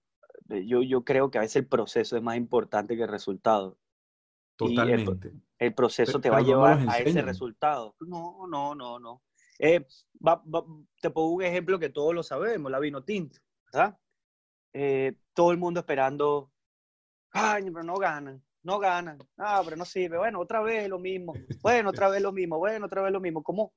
yo, 0.66 0.82
yo 0.82 1.04
creo 1.04 1.30
que 1.30 1.38
a 1.38 1.40
veces 1.40 1.56
el 1.56 1.66
proceso 1.66 2.16
es 2.16 2.22
más 2.22 2.36
importante 2.36 2.96
que 2.96 3.02
el 3.02 3.08
resultado. 3.08 3.78
Totalmente. 4.56 5.28
El, 5.28 5.42
el, 5.58 5.74
proceso 5.74 6.20
te 6.20 6.30
va 6.30 6.38
a 6.38 6.42
llevar 6.42 6.86
a 6.88 6.98
ese 6.98 7.22
resultado. 7.22 7.96
No, 8.00 8.46
no, 8.46 8.74
no, 8.74 9.00
no. 9.00 9.22
Eh, 9.58 9.86
va, 10.26 10.42
va, 10.42 10.64
te 11.00 11.10
pongo 11.10 11.34
un 11.34 11.42
ejemplo 11.42 11.78
que 11.78 11.88
todos 11.88 12.14
lo 12.14 12.22
sabemos, 12.22 12.70
la 12.70 12.78
vino 12.78 13.04
tinto, 13.04 13.40
¿verdad? 13.72 13.98
Eh, 14.72 15.16
todo 15.32 15.52
el 15.52 15.58
mundo 15.58 15.80
esperando, 15.80 16.52
ay, 17.30 17.64
pero 17.70 17.84
no 17.84 17.94
ganan, 17.94 18.42
no 18.64 18.78
ganan, 18.78 19.18
ah, 19.38 19.62
pero 19.64 19.76
no 19.76 19.84
sirve, 19.84 20.18
bueno, 20.18 20.40
otra 20.40 20.60
vez 20.60 20.88
lo 20.88 20.98
mismo, 20.98 21.32
bueno, 21.62 21.90
otra 21.90 22.08
vez 22.08 22.20
lo 22.20 22.32
mismo, 22.32 22.58
bueno, 22.58 22.86
otra 22.86 23.02
vez 23.02 23.12
lo 23.12 23.20
mismo, 23.20 23.42
¿cómo, 23.42 23.72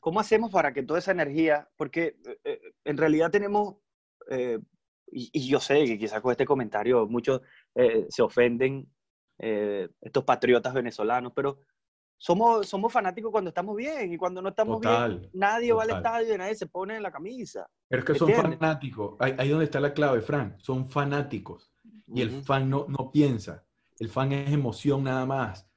¿Cómo 0.00 0.20
hacemos 0.20 0.50
para 0.50 0.72
que 0.72 0.82
toda 0.82 1.00
esa 1.00 1.10
energía, 1.10 1.68
porque 1.76 2.16
eh, 2.44 2.60
en 2.84 2.96
realidad 2.96 3.30
tenemos, 3.30 3.76
eh, 4.30 4.58
y, 5.10 5.30
y, 5.32 5.48
yo 5.48 5.58
sé 5.58 5.84
que 5.84 5.98
quizás 5.98 6.20
con 6.20 6.30
este 6.30 6.44
comentario 6.44 7.06
muchos 7.06 7.40
eh, 7.74 8.06
se 8.08 8.22
ofenden, 8.22 8.88
eh, 9.40 9.88
estos 10.00 10.24
patriotas 10.24 10.74
venezolanos, 10.74 11.32
pero 11.34 11.60
somos, 12.16 12.68
somos 12.68 12.92
fanáticos 12.92 13.30
cuando 13.30 13.50
estamos 13.50 13.76
bien 13.76 14.12
y 14.12 14.16
cuando 14.16 14.42
no 14.42 14.48
estamos 14.48 14.80
total, 14.80 15.18
bien, 15.20 15.30
nadie 15.32 15.70
total. 15.70 15.78
va 15.78 15.92
al 15.92 15.98
estadio 15.98 16.34
y 16.34 16.38
nadie 16.38 16.54
se 16.56 16.66
pone 16.66 16.96
en 16.96 17.02
la 17.04 17.12
camisa. 17.12 17.68
Pero 17.88 18.00
es 18.00 18.06
que 18.06 18.14
son 18.16 18.30
¿entiendes? 18.30 18.58
fanáticos, 18.58 19.16
ahí, 19.20 19.34
ahí 19.38 19.48
donde 19.50 19.66
está 19.66 19.78
la 19.78 19.94
clave, 19.94 20.20
Frank, 20.22 20.58
son 20.58 20.90
fanáticos. 20.90 21.67
Y 22.08 22.10
uh 22.12 22.16
-huh. 22.16 22.22
el 22.22 22.42
fan 22.42 22.70
no, 22.70 22.86
no 22.88 23.10
piensa, 23.12 23.64
el 23.98 24.08
fan 24.08 24.32
es 24.32 24.52
emoción 24.52 25.04
nada 25.04 25.26
más 25.26 25.68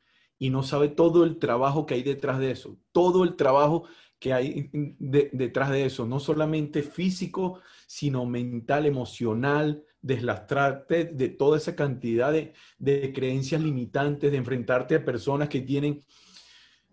y 0.41 0.50
no 0.50 0.63
sabe 0.63 0.89
todo 0.89 1.24
el 1.24 1.38
trabajo 1.38 1.86
que 1.86 1.94
hay 1.94 2.02
detrás 2.02 2.39
de 2.39 2.50
eso, 2.50 2.76
todo 2.91 3.24
el 3.24 3.36
trabajo 3.36 3.84
que 4.17 4.34
hay 4.34 4.70
de, 4.74 5.30
detrás 5.34 5.70
de 5.70 5.86
eso, 5.86 6.08
no 6.08 6.20
solamente 6.20 6.82
físico, 6.82 7.60
sino 7.86 8.26
mental, 8.26 8.88
emocional, 8.88 9.84
deslastrarte 10.02 11.06
de 11.06 11.30
toda 11.30 11.58
esa 11.58 11.76
cantidad 11.76 12.32
de, 12.32 12.54
de 12.80 13.13
creencias 13.13 13.62
limitantes, 13.62 14.32
de 14.32 14.38
enfrentarte 14.38 14.96
a 14.96 15.06
personas 15.06 15.48
que 15.48 15.62
tienen... 15.62 16.02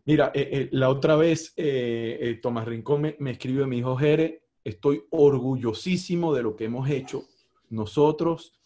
Mira, 0.05 0.31
eh, 0.35 0.49
eh, 0.53 0.69
la 0.73 0.91
otra 0.91 1.17
vez 1.17 1.55
eh, 1.57 2.39
Tomás 2.43 2.67
Rincón 2.67 3.01
me, 3.01 3.17
me 3.19 3.31
escribió, 3.31 3.67
me 3.67 3.77
dijo, 3.77 3.97
Jere, 3.97 4.43
estoy 4.63 5.05
orgullosísimo 5.11 6.35
de 6.35 6.43
lo 6.43 6.55
que 6.55 6.65
hemos 6.65 6.89
hecho 6.91 7.25
nosotros, 7.71 8.58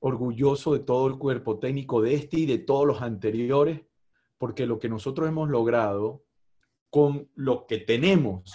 orgulloso 0.00 0.74
de 0.74 0.80
todo 0.80 1.08
el 1.08 1.18
cuerpo 1.18 1.58
técnico 1.58 2.00
de 2.02 2.14
este 2.14 2.40
y 2.40 2.46
de 2.46 2.58
todos 2.58 2.86
los 2.86 3.02
anteriores, 3.02 3.80
porque 4.38 4.66
lo 4.66 4.78
que 4.78 4.88
nosotros 4.88 5.28
hemos 5.28 5.48
logrado 5.48 6.24
con 6.90 7.28
lo 7.34 7.66
que 7.66 7.78
tenemos 7.78 8.54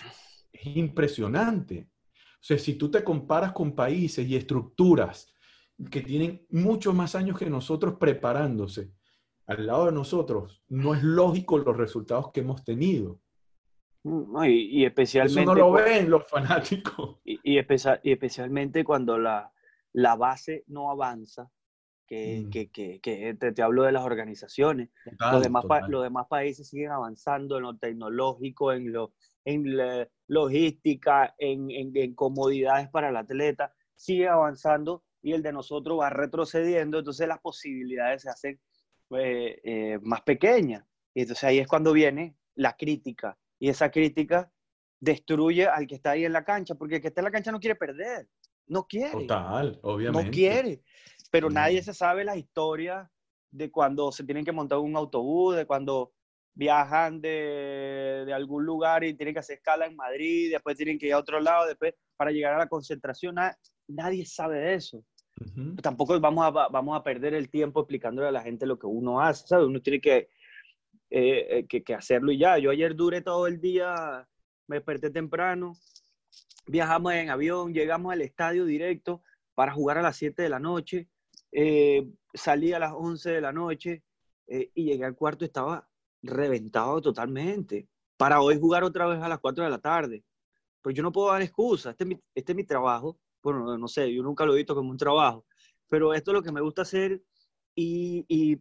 es 0.51 0.75
impresionante. 0.77 1.89
O 2.15 2.45
sea, 2.45 2.57
si 2.57 2.75
tú 2.75 2.89
te 2.89 3.03
comparas 3.03 3.51
con 3.51 3.75
países 3.75 4.27
y 4.27 4.35
estructuras 4.35 5.33
que 5.91 6.01
tienen 6.01 6.45
muchos 6.49 6.93
más 6.93 7.15
años 7.15 7.37
que 7.37 7.49
nosotros 7.49 7.95
preparándose 7.99 8.91
al 9.45 9.67
lado 9.67 9.87
de 9.87 9.91
nosotros, 9.91 10.63
no 10.69 10.95
es 10.95 11.03
lógico 11.03 11.57
los 11.57 11.75
resultados 11.75 12.31
que 12.31 12.39
hemos 12.39 12.63
tenido. 12.63 13.19
No, 14.03 14.45
y, 14.45 14.79
y, 14.79 14.85
especialmente... 14.85 15.41
Eso 15.41 15.53
no 15.53 15.55
lo 15.55 15.71
ven 15.71 16.09
los 16.09 16.27
fanáticos. 16.27 17.19
Y, 17.23 17.39
y, 17.43 17.57
y 17.57 18.11
especialmente 18.11 18.83
cuando 18.83 19.17
la, 19.17 19.53
la, 19.93 20.15
base 20.15 20.63
no 20.67 20.91
avanza, 20.91 21.49
que, 22.05 22.43
mm. 22.45 22.49
que, 22.49 22.69
que, 22.69 22.99
que 22.99 23.33
te, 23.35 23.51
te, 23.51 23.61
hablo 23.61 23.83
de 23.83 23.91
las 23.91 24.03
organizaciones. 24.03 24.89
Total, 25.05 25.33
los, 25.33 25.43
demás 25.43 25.65
los 25.87 26.03
demás 26.03 26.27
países 26.27 26.67
siguen 26.67 26.91
avanzando 26.91 27.57
en 27.57 27.63
lo 27.63 27.77
tecnológico, 27.77 28.73
en, 28.73 28.91
lo, 28.91 29.13
en 29.45 29.77
la 29.77 30.07
logística, 30.27 31.33
en, 31.37 31.71
en, 31.71 31.95
en 31.95 32.13
comodidades 32.13 32.89
para 32.89 33.09
el 33.09 33.17
atleta, 33.17 33.73
sigue 33.95 34.27
avanzando 34.27 35.03
y 35.21 35.31
el 35.31 35.41
de 35.41 35.53
nosotros 35.53 35.99
va 35.99 36.09
retrocediendo, 36.09 36.99
entonces 36.99 37.27
las 37.27 37.39
posibilidades 37.39 38.23
se 38.23 38.29
hacen 38.29 38.59
eh, 39.11 39.59
eh, 39.63 39.99
más 40.01 40.21
pequeñas. 40.21 40.83
Y 41.13 41.21
entonces 41.21 41.43
ahí 41.45 41.59
es 41.59 41.67
cuando 41.67 41.93
viene 41.93 42.35
la 42.55 42.75
crítica. 42.75 43.37
Y 43.57 43.69
esa 43.69 43.89
crítica 43.89 44.51
destruye 44.99 45.67
al 45.67 45.87
que 45.87 45.95
está 45.95 46.11
ahí 46.11 46.25
en 46.25 46.33
la 46.33 46.43
cancha, 46.43 46.75
porque 46.75 46.95
el 46.95 47.01
que 47.01 47.07
está 47.07 47.21
en 47.21 47.25
la 47.25 47.31
cancha 47.31 47.51
no 47.51 47.59
quiere 47.59 47.75
perder. 47.75 48.27
No 48.67 48.87
quiere. 48.87 49.11
Total, 49.11 49.79
obviamente. 49.81 50.25
No 50.25 50.31
quiere. 50.31 50.83
Pero 51.31 51.49
nadie 51.49 51.81
se 51.81 51.93
sabe 51.93 52.23
la 52.23 52.37
historia 52.37 53.09
de 53.51 53.71
cuando 53.71 54.11
se 54.11 54.23
tienen 54.23 54.45
que 54.45 54.51
montar 54.51 54.79
un 54.79 54.95
autobús, 54.95 55.55
de 55.55 55.65
cuando 55.65 56.13
viajan 56.55 57.19
de, 57.19 58.23
de, 58.25 58.33
algún 58.33 58.65
lugar 58.65 59.03
y 59.03 59.15
tienen 59.15 59.33
que 59.33 59.39
hacer 59.39 59.57
escala 59.57 59.87
en 59.87 59.95
Madrid, 59.95 60.51
después 60.51 60.77
tienen 60.77 60.99
que 60.99 61.07
ir 61.07 61.13
a 61.13 61.19
otro 61.19 61.39
lado, 61.39 61.67
después 61.67 61.95
para 62.15 62.31
llegar 62.31 62.53
a 62.53 62.59
la 62.59 62.67
concentración. 62.67 63.35
Nadie 63.87 64.25
sabe 64.25 64.59
de 64.59 64.73
eso. 64.75 64.97
Uh 65.39 65.45
-huh. 65.45 65.81
Tampoco 65.81 66.19
vamos 66.19 66.45
a, 66.45 66.51
vamos 66.69 66.95
a 66.95 67.03
perder 67.03 67.33
el 67.33 67.49
tiempo 67.49 67.81
explicándole 67.81 68.27
a 68.27 68.31
la 68.31 68.43
gente 68.43 68.67
lo 68.67 68.77
que 68.77 68.85
uno 68.85 69.19
hace, 69.19 69.47
¿sabes? 69.47 69.65
Uno 69.65 69.81
tiene 69.81 69.99
que, 69.99 70.29
eh, 71.09 71.65
que, 71.67 71.83
que, 71.83 71.95
hacerlo 71.95 72.31
y 72.31 72.37
ya. 72.37 72.59
Yo 72.59 72.69
ayer 72.69 72.95
duré 72.95 73.21
todo 73.21 73.47
el 73.47 73.59
día 73.59 74.27
me 74.67 74.77
desperté 74.77 75.09
temprano, 75.09 75.77
viajamos 76.65 77.13
en 77.13 77.29
avión, 77.29 77.73
llegamos 77.73 78.13
al 78.13 78.21
estadio 78.21 78.65
directo 78.65 79.21
para 79.55 79.71
jugar 79.71 79.97
a 79.97 80.01
las 80.01 80.17
7 80.17 80.41
de 80.41 80.49
la 80.49 80.59
noche, 80.59 81.09
eh, 81.51 82.07
salí 82.33 82.73
a 82.73 82.79
las 82.79 82.93
11 82.93 83.31
de 83.31 83.41
la 83.41 83.51
noche 83.51 84.03
eh, 84.47 84.71
y 84.73 84.85
llegué 84.85 85.05
al 85.05 85.15
cuarto, 85.15 85.45
estaba 85.45 85.87
reventado 86.21 87.01
totalmente. 87.01 87.87
Para 88.17 88.41
hoy 88.41 88.59
jugar 88.59 88.83
otra 88.83 89.07
vez 89.07 89.21
a 89.21 89.27
las 89.27 89.39
4 89.39 89.63
de 89.63 89.69
la 89.69 89.79
tarde. 89.79 90.23
Pues 90.81 90.95
yo 90.95 91.03
no 91.03 91.11
puedo 91.11 91.31
dar 91.31 91.41
excusa, 91.41 91.91
este 91.91 92.19
este 92.35 92.51
es 92.51 92.55
mi 92.55 92.63
trabajo. 92.63 93.19
Bueno, 93.41 93.77
no 93.77 93.87
sé, 93.87 94.13
yo 94.13 94.23
nunca 94.23 94.45
lo 94.45 94.53
he 94.53 94.57
visto 94.57 94.75
como 94.75 94.89
un 94.89 94.97
trabajo, 94.97 95.45
pero 95.89 96.13
esto 96.13 96.31
es 96.31 96.35
lo 96.35 96.43
que 96.43 96.51
me 96.51 96.61
gusta 96.61 96.83
hacer 96.83 97.21
y 97.75 98.59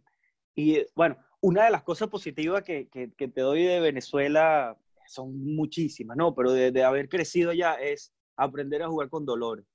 bueno, 0.95 1.17
una 1.43 1.65
de 1.65 1.71
las 1.71 1.83
cosas 1.83 2.07
positivas 2.07 2.63
que, 2.63 2.87
que, 2.87 3.11
que, 3.11 3.27
te 3.27 3.41
doy 3.41 3.63
de 3.63 3.81
Venezuela 3.81 4.77
son 5.13 5.37
muchísimas, 5.55 6.17
¿no? 6.17 6.33
Pero 6.35 6.51
de, 6.51 6.71
de 6.71 6.83
haber 6.83 7.09
crecido 7.09 7.51
allá 7.51 7.75
es 7.75 8.13
aprender 8.35 8.81
a 8.83 8.89
jugar 8.89 9.09
con 9.09 9.25
dolor, 9.25 9.65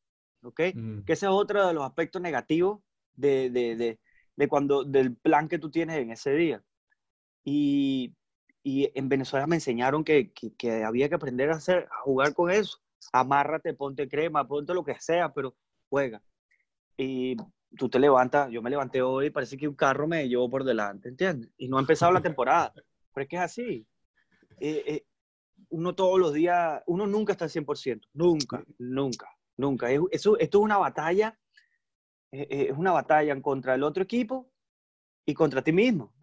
¿ok? 0.42 0.60
Mm. 0.74 1.00
Que 1.04 1.12
ese 1.12 1.26
es 1.26 1.32
otro 1.32 1.66
de 1.66 1.74
los 1.74 1.84
aspectos 1.84 2.20
negativos 2.22 2.80
de, 3.14 3.50
de, 3.50 3.98
de, 4.36 4.48
cuando, 4.48 4.84
del 4.84 5.16
plan 5.16 5.48
que 5.48 5.58
tú 5.58 5.70
tienes 5.70 5.98
en 5.98 6.10
ese 6.10 6.34
día. 6.34 6.62
Y, 7.44 8.14
y 8.62 8.90
en 8.94 9.08
Venezuela 9.08 9.46
me 9.46 9.56
enseñaron 9.56 10.04
que, 10.04 10.32
que, 10.32 10.54
que, 10.54 10.84
había 10.84 11.08
que 11.08 11.14
aprender 11.14 11.50
a, 11.50 11.56
hacer, 11.56 11.88
a 11.90 12.02
jugar 12.02 12.34
con 12.34 12.50
eso. 12.50 12.78
Amárrate, 13.12 13.74
ponte 13.74 14.08
crema, 14.08 14.46
ponte 14.46 14.74
lo 14.74 14.84
que 14.84 14.98
sea, 15.00 15.32
pero 15.32 15.56
juega. 15.88 16.22
Y 16.96 17.36
tú 17.76 17.88
te 17.88 17.98
levantas, 17.98 18.50
yo 18.50 18.62
me 18.62 18.70
levanté 18.70 19.02
hoy 19.02 19.26
y 19.26 19.30
parece 19.30 19.56
que 19.56 19.68
un 19.68 19.74
carro 19.74 20.06
me 20.06 20.28
llevó 20.28 20.50
por 20.50 20.64
delante, 20.64 21.08
¿entiendes? 21.08 21.50
Y 21.56 21.68
no 21.68 21.78
ha 21.78 21.80
empezado 21.80 22.12
la 22.12 22.20
temporada. 22.20 22.72
Pero 23.14 23.22
es 23.22 23.28
que 23.28 23.36
es 23.36 23.42
así. 23.42 23.86
Eh, 24.60 24.84
eh, 24.86 25.06
uno 25.70 25.94
todos 25.94 26.18
los 26.18 26.32
días, 26.32 26.82
uno 26.86 27.06
nunca 27.06 27.32
está 27.32 27.44
al 27.46 27.50
100%, 27.50 28.08
nunca, 28.14 28.64
nunca, 28.78 29.28
nunca. 29.56 29.90
Es, 29.90 30.00
eso, 30.10 30.38
esto 30.38 30.58
es 30.58 30.64
una 30.64 30.78
batalla, 30.78 31.38
es 32.30 32.76
una 32.76 32.92
batalla 32.92 33.40
contra 33.40 33.74
el 33.74 33.82
otro 33.82 34.02
equipo 34.02 34.50
y 35.26 35.34
contra 35.34 35.62
ti 35.62 35.72
mismo. 35.72 36.14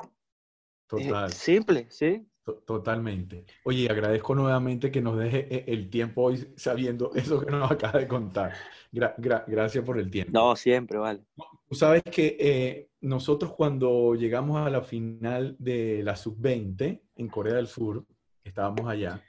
Total. 0.87 1.31
simple, 1.31 1.87
sí. 1.89 2.25
Totalmente. 2.65 3.45
Oye, 3.63 3.89
agradezco 3.89 4.35
nuevamente 4.35 4.91
que 4.91 5.01
nos 5.01 5.17
deje 5.17 5.47
eh, 5.49 5.65
el 5.67 5.89
tiempo 5.89 6.23
hoy 6.23 6.53
sabiendo 6.55 7.11
eso 7.15 7.39
que 7.39 7.49
nos 7.49 7.71
acaba 7.71 7.99
de 7.99 8.07
contar. 8.07 8.53
Gra 8.91 9.15
gra 9.17 9.43
gracias 9.47 9.83
por 9.83 9.97
el 9.97 10.11
tiempo. 10.11 10.31
No, 10.31 10.55
siempre, 10.55 10.99
vale. 10.99 11.23
Tú 11.67 11.75
sabes 11.75 12.03
que 12.03 12.37
eh, 12.39 12.89
nosotros 13.01 13.53
cuando 13.53 14.13
llegamos 14.13 14.57
a 14.65 14.69
la 14.69 14.81
final 14.81 15.55
de 15.57 16.03
la 16.03 16.15
sub-20 16.15 17.01
en 17.15 17.27
Corea 17.27 17.55
del 17.55 17.67
Sur, 17.67 18.05
estábamos 18.45 18.87
allá, 18.87 19.21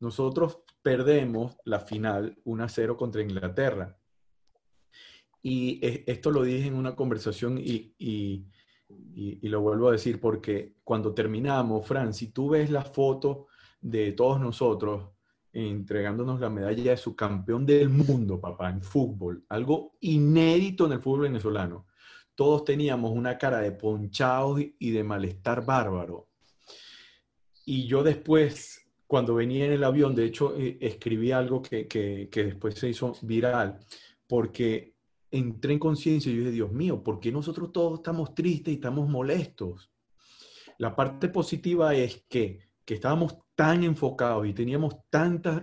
nosotros 0.00 0.60
perdemos 0.82 1.56
la 1.64 1.80
final 1.80 2.38
1-0 2.44 2.96
contra 2.96 3.22
Inglaterra. 3.22 3.98
Y 5.42 5.78
esto 6.10 6.30
lo 6.30 6.42
dije 6.42 6.68
en 6.68 6.74
una 6.74 6.96
conversación 6.96 7.58
y, 7.58 7.94
y 7.98 8.46
y, 8.88 9.48
lo 9.48 9.60
vuelvo 9.60 9.88
a 9.88 9.92
decir 9.92 10.20
porque 10.20 10.76
cuando 10.84 11.14
terminamos, 11.14 11.86
Fran, 11.86 12.12
si 12.12 12.28
tú 12.28 12.50
ves 12.50 12.70
la 12.70 12.82
foto 12.82 13.46
de 13.80 14.12
todos 14.12 14.40
nosotros 14.40 15.10
entregándonos 15.52 16.40
la 16.40 16.50
medalla 16.50 16.90
de 16.90 16.96
su 16.96 17.14
campeón 17.14 17.64
del 17.64 17.88
mundo, 17.88 18.40
papá, 18.40 18.70
en 18.70 18.82
fútbol, 18.82 19.44
algo 19.48 19.96
inédito 20.00 20.86
en 20.86 20.92
el 20.92 21.00
fútbol 21.00 21.22
venezolano. 21.22 21.86
Todos 22.34 22.64
teníamos 22.64 23.12
una 23.12 23.38
cara 23.38 23.60
de 23.60 23.70
ponchados 23.70 24.60
y 24.60 24.90
de 24.90 25.04
malestar 25.04 25.64
bárbaro. 25.64 26.28
Y 27.64 27.86
yo 27.86 28.02
después, 28.02 28.86
cuando 29.06 29.34
venía 29.34 29.66
en 29.66 29.72
el 29.72 29.84
avión, 29.84 30.14
de 30.14 30.24
hecho, 30.24 30.56
eh, 30.56 30.78
escribí 30.80 31.32
algo 31.32 31.62
que, 31.62 31.86
que, 31.86 32.28
que 32.30 32.44
después 32.44 32.74
se 32.74 32.88
hizo 32.88 33.12
viral, 33.22 33.78
porque 34.26 34.94
entré 35.30 35.72
en 35.72 35.78
conciencia 35.78 36.30
y 36.30 36.36
dije, 36.36 36.50
Dios 36.50 36.72
mío, 36.72 37.02
¿por 37.02 37.18
qué 37.20 37.32
nosotros 37.32 37.72
todos 37.72 37.98
estamos 37.98 38.34
tristes 38.34 38.72
y 38.72 38.76
estamos 38.76 39.08
molestos? 39.08 39.90
La 40.78 40.94
parte 40.94 41.28
positiva 41.28 41.94
es 41.94 42.24
que, 42.28 42.60
que 42.84 42.94
estábamos 42.94 43.38
tan 43.54 43.84
enfocados 43.84 44.46
y 44.46 44.52
teníamos 44.52 44.96
tanta, 45.10 45.62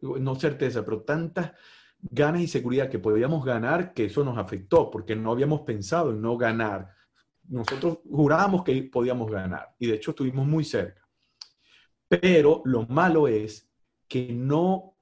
no 0.00 0.34
certeza, 0.36 0.84
pero 0.84 1.02
tantas 1.02 1.52
ganas 1.98 2.42
y 2.42 2.46
seguridad 2.46 2.88
que 2.88 2.98
podíamos 2.98 3.44
ganar, 3.44 3.94
que 3.94 4.06
eso 4.06 4.24
nos 4.24 4.38
afectó, 4.38 4.90
porque 4.90 5.16
no 5.16 5.32
habíamos 5.32 5.62
pensado 5.62 6.10
en 6.10 6.20
no 6.20 6.36
ganar. 6.36 6.90
Nosotros 7.48 7.98
jurábamos 8.10 8.64
que 8.64 8.82
podíamos 8.84 9.30
ganar 9.30 9.74
y 9.78 9.86
de 9.86 9.94
hecho 9.94 10.10
estuvimos 10.10 10.46
muy 10.46 10.64
cerca. 10.64 11.05
Pero 12.08 12.62
lo 12.64 12.86
malo 12.86 13.28
es 13.28 13.68
que 14.08 14.32
no 14.32 14.94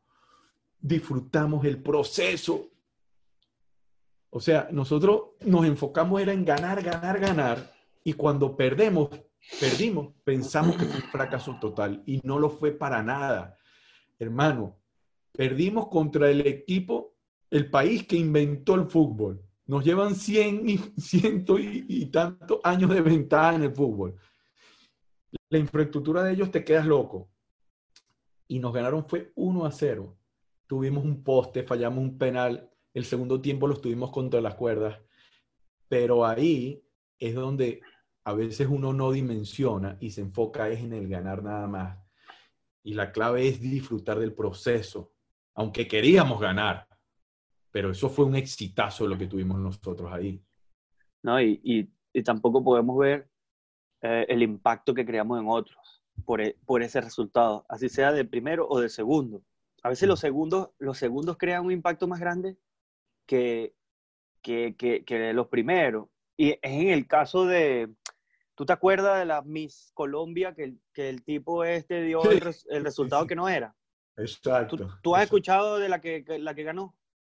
disfrutamos 0.80 1.64
el 1.64 1.82
proceso 1.82 2.70
o 4.36 4.40
sea, 4.40 4.68
nosotros 4.72 5.26
nos 5.46 5.64
enfocamos 5.64 6.20
era 6.20 6.32
en 6.32 6.44
ganar, 6.44 6.82
ganar, 6.82 7.20
ganar, 7.20 7.72
y 8.02 8.14
cuando 8.14 8.56
perdemos, 8.56 9.08
perdimos, 9.60 10.12
pensamos 10.24 10.74
que 10.76 10.86
fue 10.86 10.96
un 10.96 11.08
fracaso 11.08 11.56
total, 11.60 12.02
y 12.04 12.20
no 12.24 12.40
lo 12.40 12.50
fue 12.50 12.72
para 12.72 13.00
nada. 13.00 13.56
Hermano, 14.18 14.76
perdimos 15.30 15.86
contra 15.86 16.28
el 16.28 16.44
equipo, 16.48 17.14
el 17.48 17.70
país 17.70 18.08
que 18.08 18.16
inventó 18.16 18.74
el 18.74 18.86
fútbol. 18.86 19.40
Nos 19.66 19.84
llevan 19.84 20.16
100 20.16 20.68
y 20.68 20.78
ciento 20.98 21.56
y, 21.56 21.86
y 21.88 22.06
tantos 22.06 22.58
años 22.64 22.90
de 22.90 23.02
ventaja 23.02 23.54
en 23.54 23.62
el 23.62 23.72
fútbol. 23.72 24.16
La 25.54 25.60
infraestructura 25.60 26.24
de 26.24 26.32
ellos 26.32 26.50
te 26.50 26.64
quedas 26.64 26.84
loco. 26.84 27.30
Y 28.48 28.58
nos 28.58 28.74
ganaron 28.74 29.06
fue 29.08 29.30
1 29.36 29.64
a 29.64 29.70
0. 29.70 30.18
Tuvimos 30.66 31.04
un 31.04 31.22
poste, 31.22 31.62
fallamos 31.62 32.00
un 32.00 32.18
penal, 32.18 32.72
el 32.92 33.04
segundo 33.04 33.40
tiempo 33.40 33.68
lo 33.68 33.74
estuvimos 33.74 34.10
contra 34.10 34.40
las 34.40 34.56
cuerdas, 34.56 34.98
pero 35.86 36.26
ahí 36.26 36.82
es 37.20 37.36
donde 37.36 37.82
a 38.24 38.34
veces 38.34 38.66
uno 38.68 38.92
no 38.92 39.12
dimensiona 39.12 39.96
y 40.00 40.10
se 40.10 40.22
enfoca 40.22 40.68
es 40.70 40.80
en 40.80 40.92
el 40.92 41.06
ganar 41.06 41.44
nada 41.44 41.68
más. 41.68 41.98
Y 42.82 42.94
la 42.94 43.12
clave 43.12 43.46
es 43.46 43.60
disfrutar 43.60 44.18
del 44.18 44.34
proceso, 44.34 45.12
aunque 45.54 45.86
queríamos 45.86 46.40
ganar, 46.40 46.88
pero 47.70 47.92
eso 47.92 48.08
fue 48.08 48.24
un 48.24 48.34
exitazo 48.34 49.06
lo 49.06 49.16
que 49.16 49.28
tuvimos 49.28 49.60
nosotros 49.60 50.12
ahí. 50.12 50.42
No, 51.22 51.40
y, 51.40 51.92
tampoco 52.24 52.64
podemos 52.64 52.98
ver 52.98 53.30
eh, 54.06 54.26
el 54.28 54.42
impacto 54.42 54.92
que 54.92 55.06
creamos 55.06 55.40
en 55.40 55.46
otros 55.48 56.02
por, 56.26 56.42
e, 56.42 56.58
por 56.66 56.82
ese 56.82 57.00
resultado, 57.00 57.64
así 57.70 57.88
sea 57.88 58.12
de 58.12 58.26
primero 58.26 58.68
o 58.68 58.78
de 58.78 58.90
segundo. 58.90 59.42
A 59.82 59.88
veces 59.88 60.06
los 60.06 60.20
segundos, 60.20 60.68
los 60.78 60.98
segundos 60.98 61.38
crean 61.38 61.64
un 61.64 61.72
impacto 61.72 62.06
más 62.06 62.20
grande 62.20 62.58
que, 63.24 63.74
que, 64.42 64.74
que, 64.76 65.32
los 65.32 65.48
primeros. 65.48 66.08
Y 66.36 66.50
es 66.50 66.58
en 66.62 66.90
el 66.90 67.06
caso 67.06 67.46
de, 67.46 67.94
¿tú 68.54 68.66
te 68.66 68.74
acuerdas 68.74 69.20
de 69.20 69.24
la 69.24 69.40
Miss 69.40 69.90
Colombia 69.94 70.54
que 70.54 70.64
el, 70.64 70.80
que 70.92 71.08
el 71.08 71.24
tipo 71.24 71.64
este 71.64 72.02
dio 72.02 72.22
el, 72.30 72.42
resultado 72.84 73.26
que 73.26 73.36
no 73.36 73.48
era? 73.48 73.74
Exacto. 74.18 74.98
¿Tú, 75.00 75.16
has 75.16 75.22
escuchado 75.22 75.78
de 75.78 75.88
la 75.88 76.02
que, 76.02 76.22
la 76.40 76.54
que 76.54 76.62
ganó? 76.62 76.94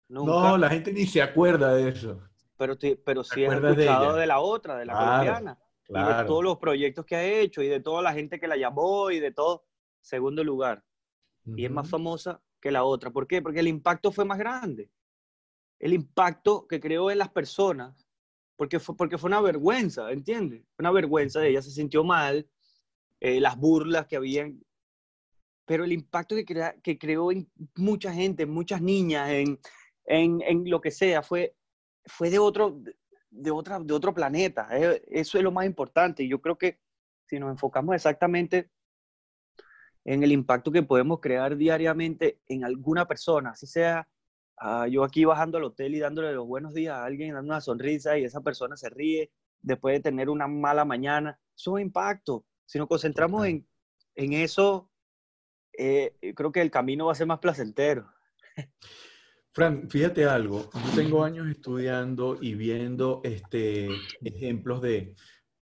No, 0.08 0.58
la 0.58 0.68
gente 0.70 0.92
ni 0.92 1.06
se 1.06 1.22
acuerda 1.22 1.74
de 1.74 1.90
eso. 1.90 2.20
Pero, 2.58 2.76
pero 3.04 3.22
sí 3.22 3.44
has 3.44 3.54
escuchado 3.54 4.16
de, 4.16 4.26
la 4.26 4.40
otra, 4.40 4.76
de 4.76 4.86
la 4.86 4.94
colombiana. 4.94 5.58
Y 5.88 5.92
de 5.92 6.24
todos 6.26 6.42
los 6.42 6.58
proyectos 6.58 7.04
que 7.06 7.16
ha 7.16 7.24
hecho 7.24 7.62
y 7.62 7.68
de 7.68 7.80
toda 7.80 8.02
la 8.02 8.12
gente 8.12 8.40
que 8.40 8.48
la 8.48 8.56
llamó 8.56 9.10
y 9.10 9.20
de 9.20 9.32
todo. 9.32 9.64
Segundo 10.00 10.42
lugar. 10.42 10.84
Y 11.44 11.64
es 11.64 11.70
más 11.70 11.88
famosa 11.88 12.42
que 12.60 12.70
la 12.72 12.84
otra. 12.84 13.10
¿Por 13.10 13.26
qué? 13.26 13.40
Porque 13.40 13.60
el 13.60 13.68
impacto 13.68 14.10
fue 14.10 14.24
más 14.24 14.38
grande 14.38 14.90
el 15.78 15.92
impacto 15.92 16.66
que 16.66 16.80
creó 16.80 17.10
en 17.10 17.18
las 17.18 17.30
personas, 17.30 18.08
porque 18.56 18.80
fue, 18.80 18.96
porque 18.96 19.18
fue 19.18 19.28
una 19.28 19.40
vergüenza, 19.40 20.10
¿entiendes? 20.10 20.64
Una 20.78 20.90
vergüenza, 20.90 21.44
ella 21.44 21.62
se 21.62 21.70
sintió 21.70 22.04
mal, 22.04 22.48
eh, 23.20 23.40
las 23.40 23.58
burlas 23.58 24.06
que 24.06 24.16
habían, 24.16 24.64
pero 25.66 25.84
el 25.84 25.92
impacto 25.92 26.36
que, 26.36 26.74
que 26.82 26.98
creó 26.98 27.32
en 27.32 27.50
mucha 27.76 28.12
gente, 28.12 28.46
muchas 28.46 28.80
niñas, 28.80 29.30
en, 29.30 29.58
en, 30.04 30.40
en, 30.42 30.70
lo 30.70 30.80
que 30.80 30.90
sea, 30.90 31.22
fue, 31.22 31.54
fue 32.06 32.30
de, 32.30 32.38
otro, 32.38 32.80
de, 33.30 33.50
otra, 33.50 33.78
de 33.80 33.94
otro 33.94 34.14
planeta. 34.14 34.68
Eh, 34.72 35.02
eso 35.08 35.38
es 35.38 35.44
lo 35.44 35.52
más 35.52 35.66
importante. 35.66 36.22
Y 36.22 36.28
yo 36.28 36.40
creo 36.40 36.56
que 36.56 36.78
si 37.26 37.38
nos 37.38 37.50
enfocamos 37.50 37.94
exactamente 37.94 38.70
en 40.04 40.22
el 40.22 40.32
impacto 40.32 40.70
que 40.70 40.82
podemos 40.82 41.20
crear 41.20 41.56
diariamente 41.56 42.40
en 42.48 42.64
alguna 42.64 43.06
persona, 43.06 43.50
así 43.50 43.66
sea 43.66 44.08
Ah, 44.58 44.88
yo 44.88 45.04
aquí 45.04 45.24
bajando 45.24 45.58
al 45.58 45.64
hotel 45.64 45.94
y 45.94 45.98
dándole 45.98 46.32
los 46.32 46.46
buenos 46.46 46.72
días 46.72 46.94
a 46.94 47.04
alguien, 47.04 47.34
dando 47.34 47.52
una 47.52 47.60
sonrisa 47.60 48.16
y 48.18 48.24
esa 48.24 48.40
persona 48.40 48.76
se 48.76 48.88
ríe 48.88 49.30
después 49.60 49.94
de 49.96 50.00
tener 50.00 50.30
una 50.30 50.48
mala 50.48 50.84
mañana, 50.84 51.38
eso 51.54 51.76
es 51.76 51.82
impacto. 51.82 52.46
Si 52.64 52.78
nos 52.78 52.88
concentramos 52.88 53.46
en, 53.46 53.66
en 54.14 54.32
eso, 54.32 54.90
eh, 55.76 56.16
creo 56.34 56.52
que 56.52 56.62
el 56.62 56.70
camino 56.70 57.06
va 57.06 57.12
a 57.12 57.16
ser 57.16 57.26
más 57.26 57.38
placentero. 57.38 58.10
Fran, 59.56 59.88
fíjate 59.88 60.26
algo, 60.26 60.68
yo 60.70 60.94
tengo 60.94 61.24
años 61.24 61.48
estudiando 61.48 62.36
y 62.38 62.54
viendo 62.54 63.22
este, 63.24 63.88
ejemplos 64.22 64.82
de, 64.82 65.14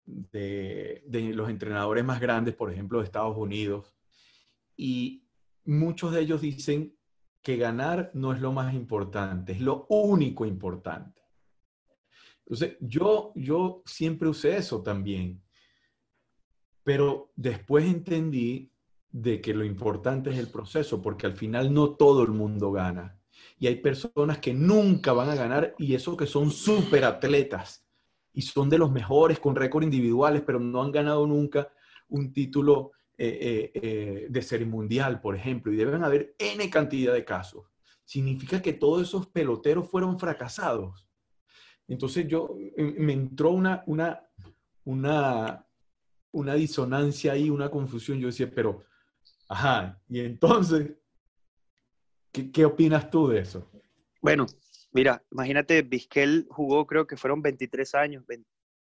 de, 0.05 1.05
de 1.07 1.21
los 1.33 1.49
entrenadores 1.49 2.05
más 2.05 2.21
grandes, 2.21 2.57
por 2.57 2.73
ejemplo, 2.73 2.99
de 2.99 3.05
Estados 3.05 3.37
Unidos, 3.37 3.95
y 4.77 5.23
muchos 5.67 6.11
de 6.11 6.23
ellos 6.23 6.41
dicen 6.41 6.97
que 7.41 7.59
ganar 7.59 8.11
no 8.13 8.33
es 8.33 8.41
lo 8.41 8.51
más 8.51 8.75
importante, 8.75 9.53
es 9.53 9.61
lo 9.61 9.87
único 9.89 10.45
importante. 10.45 11.23
Entonces, 12.41 12.79
yo, 12.81 13.31
yo 13.37 13.85
siempre 13.87 14.29
usé 14.29 14.57
eso 14.57 14.83
también, 14.83 15.41
pero 16.83 17.31
después 17.37 17.85
entendí 17.85 18.73
de 19.13 19.41
que 19.41 19.55
lo 19.55 19.65
importante 19.65 20.31
es 20.31 20.39
el 20.39 20.49
proceso, 20.49 21.01
porque 21.01 21.27
al 21.27 21.37
final 21.37 21.73
no 21.73 21.91
todo 21.91 22.25
el 22.25 22.33
mundo 22.33 22.73
gana. 22.73 23.17
Y 23.59 23.67
hay 23.67 23.77
personas 23.77 24.39
que 24.39 24.53
nunca 24.53 25.13
van 25.13 25.31
a 25.31 25.35
ganar 25.35 25.75
y 25.79 25.95
eso 25.95 26.17
que 26.17 26.27
son 26.27 26.51
súper 26.51 27.05
atletas 27.05 27.87
y 28.33 28.43
son 28.43 28.69
de 28.69 28.79
los 28.79 28.93
mejores 28.93 29.41
con 29.41 29.57
récord 29.57 29.83
individuales, 29.83 30.43
pero 30.45 30.61
no 30.61 30.83
han 30.83 30.93
ganado 30.93 31.27
nunca 31.27 31.73
un 32.09 32.33
título 32.33 32.93
eh, 33.19 33.39
eh, 33.41 33.81
eh, 33.83 34.27
de 34.29 34.43
ser 34.43 34.67
mundial, 34.67 35.23
por 35.23 35.35
ejemplo, 35.35 35.73
y 35.73 35.77
deben 35.77 36.05
haber 36.05 36.35
N 36.39 36.69
cantidad 36.69 37.15
de 37.15 37.25
casos. 37.25 37.65
Significa 38.05 38.61
que 38.61 38.75
todos 38.75 39.09
esos 39.09 39.27
peloteros 39.29 39.89
fueron 39.89 40.19
fracasados. 40.19 41.09
Entonces 41.89 42.29
yo 42.29 42.57
me 42.77 43.15
entró 43.15 43.53
una, 43.53 43.83
una, 43.87 44.29
una, 44.85 45.67
una 46.31 46.55
disonancia 46.55 47.33
ahí, 47.33 47.49
una 47.49 47.71
confusión. 47.71 48.19
Yo 48.19 48.27
decía, 48.27 48.51
pero, 48.55 48.85
ajá, 49.49 49.99
y 50.11 50.21
entonces, 50.21 50.93
¿qué, 52.37 52.53
qué 52.53 52.65
opinas 52.67 53.11
tú 53.11 53.29
de 53.29 53.41
eso? 53.41 53.67
Bueno, 54.21 54.47
mira, 54.93 55.23
imagínate, 55.33 55.81
Vizquel 55.83 56.47
jugó, 56.51 56.87
creo 56.87 57.07
que 57.07 57.17
fueron 57.17 57.41
23 57.41 57.95
años, 57.95 58.25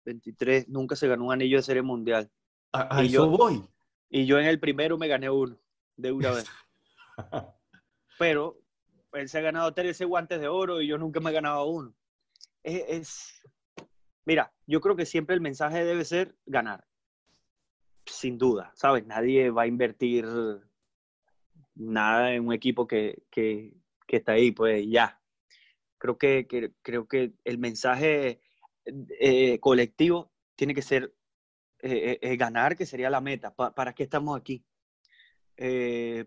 23, 0.04 0.68
nunca 0.68 0.94
se 0.94 1.08
ganó 1.08 1.26
un 1.26 1.32
anillo 1.32 1.56
de 1.56 1.62
serie 1.64 1.82
mundial. 1.82 2.30
A, 2.72 3.02
yo, 3.02 3.28
voy. 3.28 3.60
Y 4.08 4.26
yo 4.26 4.38
en 4.38 4.46
el 4.46 4.60
primero 4.60 4.96
me 4.96 5.08
gané 5.08 5.28
uno, 5.28 5.58
de 5.96 6.12
una 6.12 6.30
vez. 6.30 6.46
Pero 8.18 8.60
él 9.14 9.28
se 9.28 9.38
ha 9.38 9.42
ganado 9.42 9.74
13 9.74 10.04
guantes 10.04 10.40
de 10.40 10.46
oro 10.46 10.80
y 10.80 10.86
yo 10.86 10.96
nunca 10.96 11.18
me 11.18 11.30
he 11.30 11.34
ganado 11.34 11.66
uno. 11.66 11.92
Es, 12.62 13.42
mira, 14.24 14.52
yo 14.66 14.80
creo 14.80 14.94
que 14.94 15.06
siempre 15.06 15.34
el 15.34 15.40
mensaje 15.40 15.84
debe 15.84 16.04
ser 16.04 16.36
ganar. 16.46 16.86
Sin 18.06 18.38
duda, 18.38 18.70
¿sabes? 18.74 19.04
Nadie 19.06 19.50
va 19.50 19.62
a 19.62 19.66
invertir 19.66 20.26
nada 21.74 22.34
en 22.34 22.46
un 22.46 22.52
equipo 22.52 22.86
que, 22.86 23.22
que, 23.30 23.74
está 24.08 24.32
ahí, 24.32 24.50
pues 24.52 24.86
ya. 24.88 25.20
Creo 25.98 26.18
que, 26.18 26.46
creo 26.82 27.06
que 27.06 27.32
el 27.44 27.58
mensaje 27.58 28.40
eh, 28.84 29.58
colectivo 29.60 30.32
tiene 30.56 30.74
que 30.74 30.82
ser 30.82 31.14
eh, 31.82 32.18
eh, 32.20 32.36
ganar, 32.36 32.76
que 32.76 32.86
sería 32.86 33.10
la 33.10 33.20
meta. 33.20 33.54
¿Para 33.54 33.94
qué 33.94 34.04
estamos 34.04 34.38
aquí? 34.38 34.64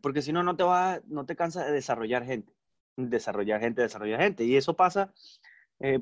Porque 0.01 0.21
si 0.21 0.31
no, 0.31 0.43
no 0.43 0.55
te, 0.55 0.63
va, 0.63 1.01
no 1.07 1.25
te 1.25 1.35
cansas 1.35 1.65
de 1.65 1.73
desarrollar 1.73 2.23
gente. 2.25 2.53
Desarrollar 2.95 3.61
gente, 3.61 3.81
desarrollar 3.81 4.21
gente. 4.21 4.43
Y 4.43 4.55
eso 4.55 4.75
pasa, 4.75 5.11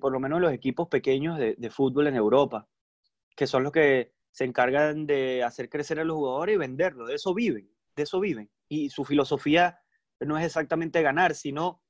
por 0.01 0.11
lo 0.11 0.19
menos 0.19 0.37
en 0.37 0.43
los 0.43 0.53
equipos 0.53 0.89
pequeños 0.89 1.37
de, 1.37 1.55
de, 1.57 1.69
fútbol 1.69 2.07
en 2.07 2.15
Europa, 2.15 2.67
que 3.35 3.47
son 3.47 3.63
los 3.63 3.71
que 3.71 4.11
se 4.31 4.43
encargan 4.43 5.05
de 5.05 5.43
hacer 5.43 5.69
crecer 5.69 5.99
a 5.99 6.03
los 6.03 6.17
jugadores 6.17 6.55
y 6.55 6.57
venderlos. 6.57 7.07
De 7.07 7.15
eso 7.15 7.33
viven, 7.33 7.69
de 7.95 8.03
eso 8.03 8.19
viven. 8.19 8.49
Y 8.71 8.89
su 8.89 9.03
filosofía 9.03 9.77
no 10.21 10.37
es 10.37 10.45
exactamente 10.45 11.01
ganar, 11.01 11.35
sino 11.35 11.83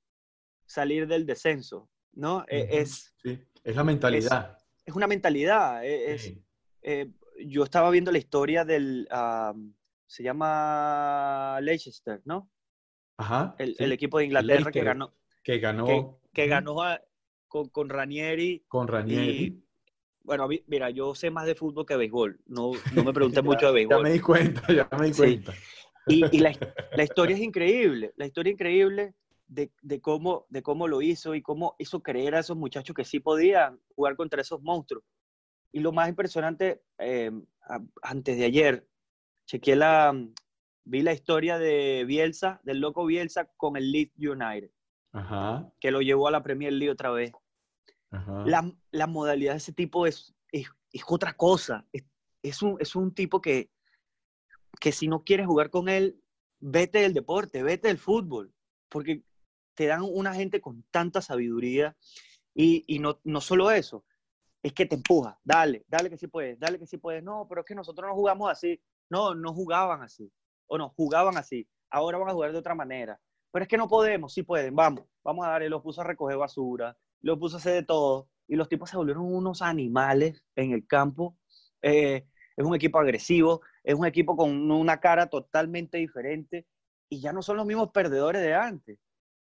salir 0.65 1.05
del 1.05 1.27
descenso, 1.27 1.91
¿no? 2.13 2.43
es, 2.47 3.13
es 3.23 3.75
la 3.75 3.83
mentalidad. 3.83 4.57
Es, 4.83 4.95
una 4.95 5.05
mentalidad. 5.05 5.85
E, 5.85 6.13
es, 6.13 6.33
yo 7.45 7.63
estaba 7.63 7.91
viendo 7.91 8.11
la 8.11 8.17
historia 8.17 8.65
del, 8.65 9.07
se 10.07 10.23
llama 10.23 11.59
Leicester, 11.61 12.23
¿no? 12.25 12.49
Ajá. 13.17 13.53
El, 13.59 13.91
equipo 13.91 14.17
de 14.17 14.25
Inglaterra 14.25 14.71
que 14.71 14.83
ganó. 14.83 15.13
Que 15.43 15.59
ganó. 15.59 16.19
Que, 16.33 16.47
ganó 16.47 16.77
con, 17.47 17.69
con, 17.69 17.89
Ranieri. 17.89 18.65
Con 18.67 18.87
Ranieri. 18.87 19.63
bueno, 20.23 20.49
mira, 20.65 20.89
yo 20.89 21.13
sé 21.13 21.29
más 21.29 21.45
de 21.45 21.53
fútbol 21.53 21.85
que 21.85 21.93
de 21.93 21.99
béisbol. 21.99 22.41
No, 22.47 22.71
no 22.95 23.03
me 23.03 23.13
pregunté 23.13 23.43
mucho 23.43 23.67
de 23.67 23.73
béisbol. 23.73 23.97
Ya 23.97 24.03
me 24.03 24.09
di 24.09 24.19
cuenta, 24.19 24.73
ya 24.73 24.89
me 24.97 25.11
di 25.11 25.13
cuenta. 25.13 25.53
Y, 26.07 26.39
la, 26.39 26.51
la, 26.95 27.03
historia 27.03 27.35
es 27.35 27.41
increíble. 27.41 28.13
La 28.15 28.25
historia 28.25 28.51
increíble 28.51 29.13
de, 29.47 29.71
de, 29.81 30.01
cómo, 30.01 30.45
de 30.49 30.63
cómo 30.63 30.87
lo 30.87 31.01
hizo 31.01 31.35
y 31.35 31.41
cómo 31.41 31.75
hizo 31.77 32.01
creer 32.01 32.35
a 32.35 32.39
esos 32.39 32.57
muchachos 32.57 32.95
que 32.95 33.03
sí 33.03 33.19
podían 33.19 33.79
jugar 33.95 34.15
contra 34.15 34.41
esos 34.41 34.61
monstruos. 34.61 35.03
Y 35.71 35.79
lo 35.79 35.91
más 35.91 36.09
impresionante, 36.09 36.81
eh, 36.97 37.31
antes 38.01 38.37
de 38.37 38.45
ayer, 38.45 38.87
chequeé 39.45 39.75
la, 39.75 40.13
vi 40.83 41.01
la 41.01 41.13
historia 41.13 41.57
de 41.57 42.03
Bielsa, 42.05 42.59
del 42.63 42.79
loco 42.79 43.05
Bielsa 43.05 43.45
con 43.57 43.77
el 43.77 43.91
Leeds 43.91 44.17
United, 44.17 44.71
que 45.79 45.91
lo 45.91 46.01
llevó 46.01 46.27
a 46.27 46.31
la 46.31 46.43
Premier 46.43 46.73
League 46.73 46.91
otra 46.91 47.11
vez. 47.11 47.31
La, 48.45 48.69
la, 48.91 49.07
modalidad 49.07 49.53
de 49.53 49.59
ese 49.59 49.71
tipo 49.71 50.05
es, 50.05 50.35
es, 50.51 50.67
es 50.91 51.03
otra 51.07 51.33
cosa. 51.33 51.87
Es, 51.93 52.03
es, 52.43 52.61
un, 52.61 52.75
es 52.81 52.93
un 52.93 53.13
tipo 53.13 53.39
que, 53.39 53.69
que 54.79 54.91
si 54.91 55.07
no 55.07 55.23
quieres 55.23 55.47
jugar 55.47 55.69
con 55.69 55.89
él, 55.89 56.21
vete 56.59 56.99
del 56.99 57.13
deporte, 57.13 57.63
vete 57.63 57.87
del 57.87 57.97
fútbol, 57.97 58.53
porque 58.89 59.23
te 59.73 59.87
dan 59.87 60.01
una 60.03 60.33
gente 60.33 60.61
con 60.61 60.83
tanta 60.91 61.21
sabiduría 61.21 61.95
y, 62.53 62.83
y 62.87 62.99
no, 62.99 63.19
no 63.23 63.41
solo 63.41 63.71
eso, 63.71 64.05
es 64.63 64.73
que 64.73 64.85
te 64.85 64.95
empuja, 64.95 65.39
dale, 65.43 65.85
dale 65.87 66.09
que 66.09 66.17
sí 66.17 66.27
puedes, 66.27 66.59
dale 66.59 66.77
que 66.77 66.85
sí 66.85 66.97
puedes. 66.97 67.23
No, 67.23 67.47
pero 67.49 67.61
es 67.61 67.67
que 67.67 67.75
nosotros 67.75 68.07
no 68.07 68.15
jugamos 68.15 68.51
así. 68.51 68.79
No, 69.09 69.33
no 69.33 69.53
jugaban 69.53 70.01
así. 70.03 70.31
O 70.67 70.77
no, 70.77 70.89
jugaban 70.89 71.37
así. 71.37 71.67
Ahora 71.89 72.17
van 72.17 72.29
a 72.29 72.33
jugar 72.33 72.51
de 72.51 72.59
otra 72.59 72.75
manera. 72.75 73.19
Pero 73.51 73.63
es 73.63 73.69
que 73.69 73.77
no 73.77 73.89
podemos, 73.89 74.33
sí 74.33 74.43
pueden, 74.43 74.75
vamos, 74.75 75.05
vamos 75.23 75.45
a 75.45 75.49
darle. 75.49 75.69
Los 75.69 75.81
puso 75.81 76.01
a 76.01 76.03
recoger 76.05 76.37
basura, 76.37 76.95
los 77.21 77.37
puso 77.37 77.57
a 77.57 77.59
hacer 77.59 77.73
de 77.73 77.83
todo. 77.83 78.29
Y 78.47 78.55
los 78.55 78.69
tipos 78.69 78.89
se 78.89 78.97
volvieron 78.97 79.23
unos 79.25 79.61
animales 79.61 80.43
en 80.55 80.71
el 80.71 80.85
campo. 80.85 81.37
Eh, 81.81 82.27
es 82.55 82.65
un 82.65 82.75
equipo 82.75 82.99
agresivo, 82.99 83.61
es 83.83 83.95
un 83.95 84.05
equipo 84.05 84.35
con 84.35 84.71
una 84.71 84.99
cara 84.99 85.27
totalmente 85.27 85.97
diferente. 85.97 86.67
Y 87.09 87.19
ya 87.21 87.33
no 87.33 87.41
son 87.41 87.57
los 87.57 87.65
mismos 87.65 87.91
perdedores 87.91 88.41
de 88.41 88.53
antes. 88.53 88.97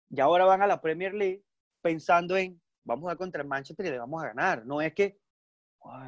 Y 0.09 0.19
ahora 0.19 0.45
van 0.45 0.61
a 0.61 0.67
la 0.67 0.81
Premier 0.81 1.13
League 1.13 1.43
pensando 1.81 2.37
en 2.37 2.61
vamos 2.83 3.11
a 3.11 3.15
contra 3.15 3.41
el 3.41 3.47
Manchester 3.47 3.85
y 3.85 3.89
le 3.89 3.99
vamos 3.99 4.23
a 4.23 4.27
ganar. 4.27 4.65
No 4.65 4.81
es 4.81 4.93
que 4.93 5.19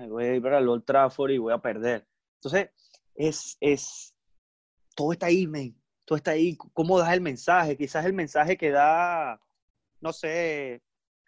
voy 0.08 0.26
a 0.26 0.36
ir 0.36 0.48
al 0.48 0.70
Old 0.70 0.86
Trafford 0.86 1.32
y 1.32 1.38
voy 1.38 1.54
a 1.54 1.58
perder. 1.58 2.08
Entonces, 2.36 2.70
es, 3.16 3.58
es, 3.60 4.16
todo 4.96 5.14
está 5.14 5.28
ahí, 5.28 5.48
man. 5.48 5.76
Todo 6.06 6.18
está 6.18 6.32
ahí. 6.32 6.56
¿Cómo 6.74 7.00
das 7.00 7.14
el 7.14 7.22
mensaje? 7.22 7.78
Quizás 7.78 8.06
el 8.06 8.14
mensaje 8.14 8.58
que 8.58 8.72
da, 8.72 9.42
no 10.00 10.14
sé, 10.14 10.82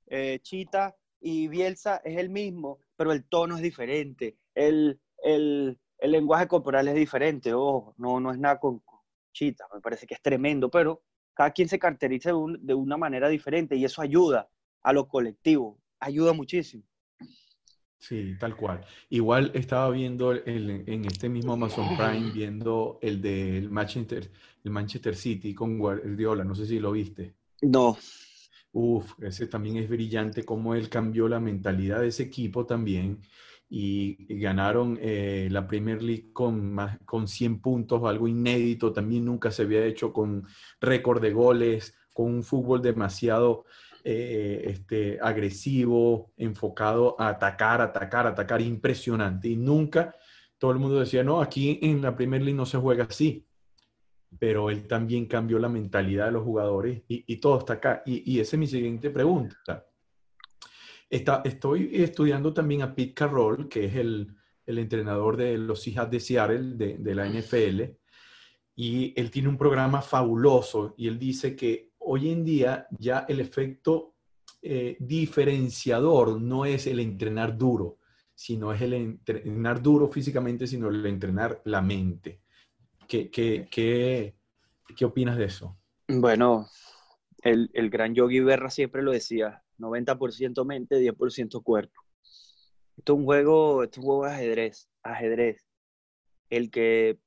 eh, 0.07 0.39
Chita 0.41 0.95
y 1.19 1.47
Bielsa 1.47 1.97
es 1.97 2.17
el 2.17 2.29
mismo, 2.29 2.79
pero 2.95 3.11
el 3.11 3.25
tono 3.25 3.57
es 3.57 3.61
diferente. 3.61 4.37
El, 4.55 5.01
el, 5.23 5.79
el 5.99 6.11
lenguaje 6.11 6.47
corporal 6.47 6.87
es 6.87 6.95
diferente. 6.95 7.53
Ojo, 7.53 7.93
no, 7.97 8.19
no 8.19 8.31
es 8.31 8.39
nada 8.39 8.59
con, 8.59 8.81
Chita. 9.31 9.65
Me 9.73 9.81
parece 9.81 10.07
que 10.07 10.15
es 10.15 10.21
tremendo, 10.21 10.69
pero 10.69 11.03
cada 11.33 11.51
quien 11.51 11.69
se 11.69 11.79
caracteriza 11.79 12.31
de, 12.31 12.57
de 12.59 12.73
una 12.73 12.97
manera 12.97 13.29
diferente 13.29 13.75
y 13.75 13.85
eso 13.85 14.01
ayuda 14.01 14.49
a 14.81 14.93
lo 14.93 15.07
colectivo. 15.07 15.79
Ayuda 15.99 16.33
muchísimo. 16.33 16.83
Sí, 17.99 18.35
tal 18.39 18.55
cual. 18.55 18.85
Igual 19.09 19.51
estaba 19.53 19.89
viendo 19.91 20.33
en 20.33 21.05
este 21.05 21.27
mismo 21.27 21.53
Amazon 21.53 21.97
Prime, 21.97 22.31
viendo 22.31 22.97
el 23.01 23.21
del 23.21 23.69
Manchester, 23.69 24.31
el 24.63 24.71
Manchester 24.71 25.15
City 25.15 25.53
con 25.53 25.77
Guardiola, 25.77 26.45
no 26.45 26.55
sé 26.55 26.65
si 26.65 26.79
lo 26.79 26.93
viste. 26.93 27.35
No. 27.61 27.97
Uf, 28.71 29.13
ese 29.21 29.47
también 29.47 29.77
es 29.77 29.89
brillante, 29.89 30.45
cómo 30.45 30.75
él 30.75 30.87
cambió 30.87 31.27
la 31.27 31.41
mentalidad 31.41 31.99
de 31.99 32.07
ese 32.07 32.23
equipo 32.23 32.65
también 32.65 33.21
y 33.69 34.39
ganaron 34.39 34.97
eh, 34.99 35.47
la 35.51 35.67
Premier 35.67 36.01
League 36.01 36.33
con, 36.33 36.73
más, 36.73 36.97
con 37.05 37.27
100 37.27 37.61
puntos, 37.61 38.03
algo 38.03 38.27
inédito, 38.27 38.91
también 38.91 39.25
nunca 39.25 39.51
se 39.51 39.61
había 39.61 39.85
hecho 39.85 40.11
con 40.11 40.47
récord 40.81 41.21
de 41.21 41.31
goles, 41.31 41.95
con 42.13 42.33
un 42.33 42.43
fútbol 42.43 42.81
demasiado 42.81 43.65
eh, 44.03 44.63
este, 44.65 45.19
agresivo, 45.21 46.31
enfocado 46.37 47.15
a 47.19 47.29
atacar, 47.29 47.81
atacar, 47.81 48.25
atacar, 48.25 48.61
impresionante. 48.61 49.49
Y 49.49 49.55
nunca 49.55 50.15
todo 50.57 50.71
el 50.71 50.79
mundo 50.79 50.99
decía, 50.99 51.23
no, 51.23 51.41
aquí 51.41 51.79
en 51.81 52.01
la 52.01 52.15
Premier 52.15 52.41
League 52.41 52.57
no 52.57 52.65
se 52.65 52.77
juega 52.77 53.05
así. 53.05 53.45
Pero 54.37 54.69
él 54.69 54.87
también 54.87 55.25
cambió 55.25 55.59
la 55.59 55.69
mentalidad 55.69 56.25
de 56.25 56.31
los 56.33 56.43
jugadores 56.43 57.03
y, 57.07 57.37
todo 57.37 57.59
está 57.59 57.73
acá. 57.73 58.03
Y, 58.05 58.39
esa 58.39 58.55
es 58.55 58.59
mi 58.59 58.67
siguiente 58.67 59.09
pregunta. 59.09 59.85
Está, 61.09 61.41
estoy 61.43 61.89
estudiando 61.93 62.53
también 62.53 62.83
a 62.83 62.93
Pete 62.93 63.13
Carroll, 63.13 63.67
que 63.67 63.85
es 63.85 63.95
el, 63.95 64.35
entrenador 64.65 65.35
de 65.35 65.57
los 65.57 65.87
hijas 65.87 66.11
de 66.11 66.19
Seattle, 66.19 66.75
de, 66.75 66.97
de 66.99 67.15
la 67.15 67.27
NFL, 67.27 67.81
y 68.75 69.19
él 69.19 69.31
tiene 69.31 69.49
un 69.49 69.57
programa 69.57 70.01
fabuloso 70.01 70.93
y 70.95 71.07
él 71.07 71.19
dice 71.19 71.55
que 71.55 71.89
hoy 71.97 72.29
en 72.29 72.45
día 72.45 72.87
ya 72.91 73.25
el 73.27 73.39
efecto 73.39 74.15
eh, 74.61 74.97
diferenciador 74.99 76.39
no 76.41 76.65
es 76.65 76.87
el 76.87 76.99
entrenar 76.99 77.57
duro, 77.57 77.97
sino 78.33 78.73
es 78.73 78.81
el 78.81 78.93
entrenar 78.93 79.81
duro 79.81 80.09
físicamente, 80.09 80.67
sino 80.67 80.89
el 80.89 81.05
entrenar 81.05 81.61
la 81.65 81.81
mente. 81.81 82.41
¿Qué, 83.07 83.29
qué, 83.29 83.67
¿Qué 83.69 85.05
opinas 85.05 85.37
de 85.37 85.45
eso? 85.45 85.77
Bueno, 86.07 86.67
el, 87.41 87.69
el 87.73 87.89
gran 87.89 88.15
Yogi 88.15 88.39
Berra 88.39 88.69
siempre 88.69 89.01
lo 89.01 89.11
decía, 89.11 89.63
90% 89.79 90.65
mente, 90.65 90.99
10% 90.99 91.63
cuerpo. 91.63 92.01
Esto 92.97 93.13
es 93.13 93.19
un 93.19 93.25
juego, 93.25 93.83
es 93.83 93.97
un 93.97 94.03
juego 94.03 94.25
de 94.25 94.31
ajedrez, 94.31 94.89
ajedrez. 95.03 95.65
El 96.49 96.69
que, 96.69 97.19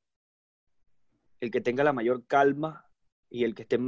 el 1.41 1.51
que 1.51 1.61
tenga 1.61 1.85
la 1.85 1.93
mayor 1.93 2.27
calma 2.27 2.87
y 3.31 3.45
el 3.45 3.55
que 3.55 3.63
esté 3.63 3.79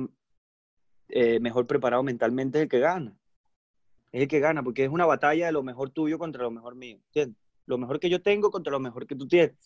eh, 1.09 1.41
mejor 1.41 1.67
preparado 1.67 2.03
mentalmente 2.03 2.59
es 2.59 2.63
el 2.63 2.69
que 2.69 2.79
gana. 2.79 3.19
Es 4.13 4.23
el 4.23 4.29
que 4.29 4.41
gana, 4.41 4.63
porque 4.63 4.85
es 4.85 4.91
una 4.91 5.07
batalla 5.07 5.47
de 5.47 5.53
lo 5.53 5.63
mejor 5.63 5.91
tuyo 5.91 6.19
contra 6.19 6.43
lo 6.43 6.51
mejor 6.51 6.75
mío. 6.75 6.99
¿entiendes? 7.07 7.37
Lo 7.67 7.79
mejor 7.79 8.01
que 8.01 8.11
yo 8.11 8.23
tengo 8.23 8.51
contra 8.51 8.71
lo 8.71 8.81
mejor 8.81 9.07
que 9.07 9.17
tú 9.17 9.27
tienes. 9.27 9.57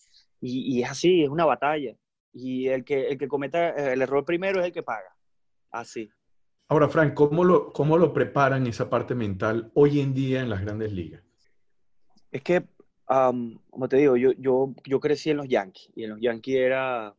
Y, 0.41 0.77
y 0.77 0.83
es 0.83 0.91
así, 0.91 1.23
es 1.23 1.29
una 1.29 1.45
batalla. 1.45 1.97
Y 2.33 2.69
el 2.69 2.85
que, 2.85 3.09
el 3.09 3.19
que 3.19 3.29
cometa 3.29 3.93
el 3.93 4.03
error 4.03 4.25
primero 4.25 4.61
es 4.61 4.67
el 4.67 4.73
que 4.73 4.83
paga. 4.83 5.17
Así. 5.71 6.11
Ahora, 6.71 6.89
Frank, 6.89 7.15
¿cómo 7.15 7.45
lo, 7.45 7.73
¿cómo 7.73 7.97
lo 7.97 8.13
preparan 8.13 8.67
esa 8.67 8.91
parte 8.91 9.15
mental 9.15 9.71
hoy 9.75 10.01
en 10.01 10.13
día 10.13 10.41
en 10.41 10.51
las 10.51 10.61
grandes 10.61 10.93
ligas? 10.93 11.23
Es 12.31 12.43
que, 12.43 12.63
como 13.07 13.89
te 13.89 13.97
digo, 13.97 14.17
yo, 14.17 14.33
yo, 14.33 14.75
yo 14.85 15.01
crecí 15.01 15.31
en 15.31 15.39
los 15.39 15.49
Yankees 15.49 15.91
y 15.97 16.05
en 16.05 16.11
los 16.11 16.21
Yankees 16.21 16.57
era, 16.57 17.17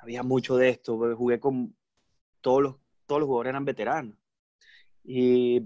había 0.00 0.22
mucho 0.22 0.56
de 0.56 0.68
esto, 0.68 0.98
jugué 1.16 1.40
con 1.40 1.74
todos 2.42 2.62
los, 2.62 2.76
todos 3.06 3.20
los 3.20 3.26
jugadores 3.26 3.50
eran 3.50 3.64
veteranos 3.64 4.16
y 5.02 5.62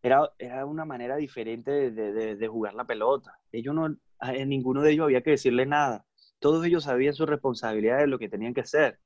era, 0.00 0.30
era 0.38 0.64
una 0.66 0.84
manera 0.84 1.16
diferente 1.16 1.90
de, 1.90 2.36
de, 2.36 2.48
jugar 2.48 2.74
la 2.74 2.84
pelota. 2.84 3.38
Ellos 3.50 3.74
no, 3.74 3.96
en 4.22 4.48
ninguno 4.48 4.82
de 4.82 4.92
ellos 4.92 5.04
había 5.04 5.22
que 5.22 5.30
decirle 5.30 5.66
nada. 5.66 6.06
Todos 6.38 6.64
ellos 6.64 6.84
sabían 6.84 7.14
su 7.14 7.26
responsabilidad 7.26 7.98
de 7.98 8.06
lo 8.06 8.18
que 8.18 8.28
tenían 8.28 8.54
que 8.54 8.62
hacer. 8.62 8.98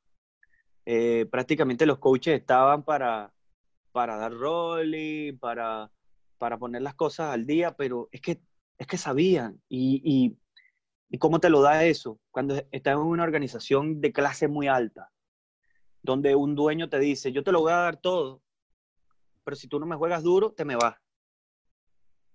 Eh, 0.87 1.27
prácticamente 1.31 1.87
los 1.87 1.99
coaches 1.99 2.39
estaban 2.39 2.83
para, 2.83 3.33
para 3.93 4.17
dar 4.17 4.33
rolling, 4.33 5.39
para, 5.39 5.91
para 6.39 6.59
poner 6.59 6.83
las 6.83 6.95
cosas 6.95 7.33
al 7.33 7.47
día, 7.47 7.75
pero 7.77 8.09
es 8.13 8.21
que, 8.21 8.41
es 8.79 8.87
que 8.87 8.99
sabían. 8.99 9.63
Y, 9.69 10.37
y, 11.11 11.19
cómo 11.19 11.39
te 11.39 11.49
lo 11.49 11.63
da 11.63 11.85
eso? 11.85 12.19
Cuando 12.33 12.57
estás 12.73 12.95
en 12.95 12.99
una 12.99 13.23
organización 13.23 14.01
de 14.01 14.13
clase 14.13 14.49
muy 14.49 14.67
alta, 14.67 15.13
donde 16.03 16.35
un 16.35 16.55
dueño 16.57 16.89
te 16.89 16.99
dice, 16.99 17.33
yo 17.33 17.45
te 17.45 17.53
lo 17.53 17.61
voy 17.61 17.73
a 17.73 17.77
dar 17.77 17.97
todo, 17.99 18.43
pero 19.45 19.57
si 19.57 19.69
tú 19.69 19.79
no 19.79 19.87
me 19.87 19.97
juegas 19.97 20.23
duro, 20.25 20.53
te 20.53 20.65
me 20.65 20.77
vas. 20.77 20.97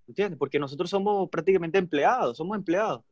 ¿Entiendes? 0.07 0.39
Porque 0.39 0.59
nosotros 0.59 0.89
somos 0.89 1.29
prácticamente 1.29 1.77
empleados, 1.77 2.37
somos 2.37 2.57
empleados. 2.57 3.03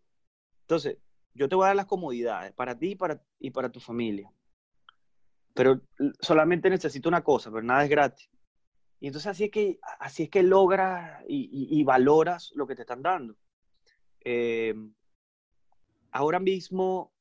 Entonces, 0.61 0.97
yo 1.33 1.47
te 1.49 1.55
voy 1.55 1.65
a 1.65 1.67
dar 1.67 1.75
las 1.75 1.85
comodidades 1.85 2.53
para 2.53 2.77
ti 2.77 2.91
y 2.91 2.95
para, 2.95 3.21
y 3.37 3.51
para 3.51 3.69
tu 3.69 3.79
familia. 3.79 4.31
Pero 5.57 5.81
solamente 6.19 6.69
necesito 6.69 7.09
una 7.09 7.23
cosa, 7.23 7.49
pero 7.49 7.63
nada 7.63 7.83
es 7.83 7.89
gratis. 7.89 8.29
Y 8.99 9.07
entonces 9.07 9.31
así 9.31 9.45
es 9.45 9.51
que, 9.51 9.79
así 9.99 10.23
es 10.23 10.29
que 10.29 10.43
logras 10.43 11.23
y, 11.27 11.83
valoras 11.83 12.51
lo 12.53 12.67
que 12.67 12.75
te 12.75 12.83
están 12.83 13.01
dando. 13.01 13.35
Eh, 14.23 14.75
ahora 16.11 16.39
mismo, 16.39 17.11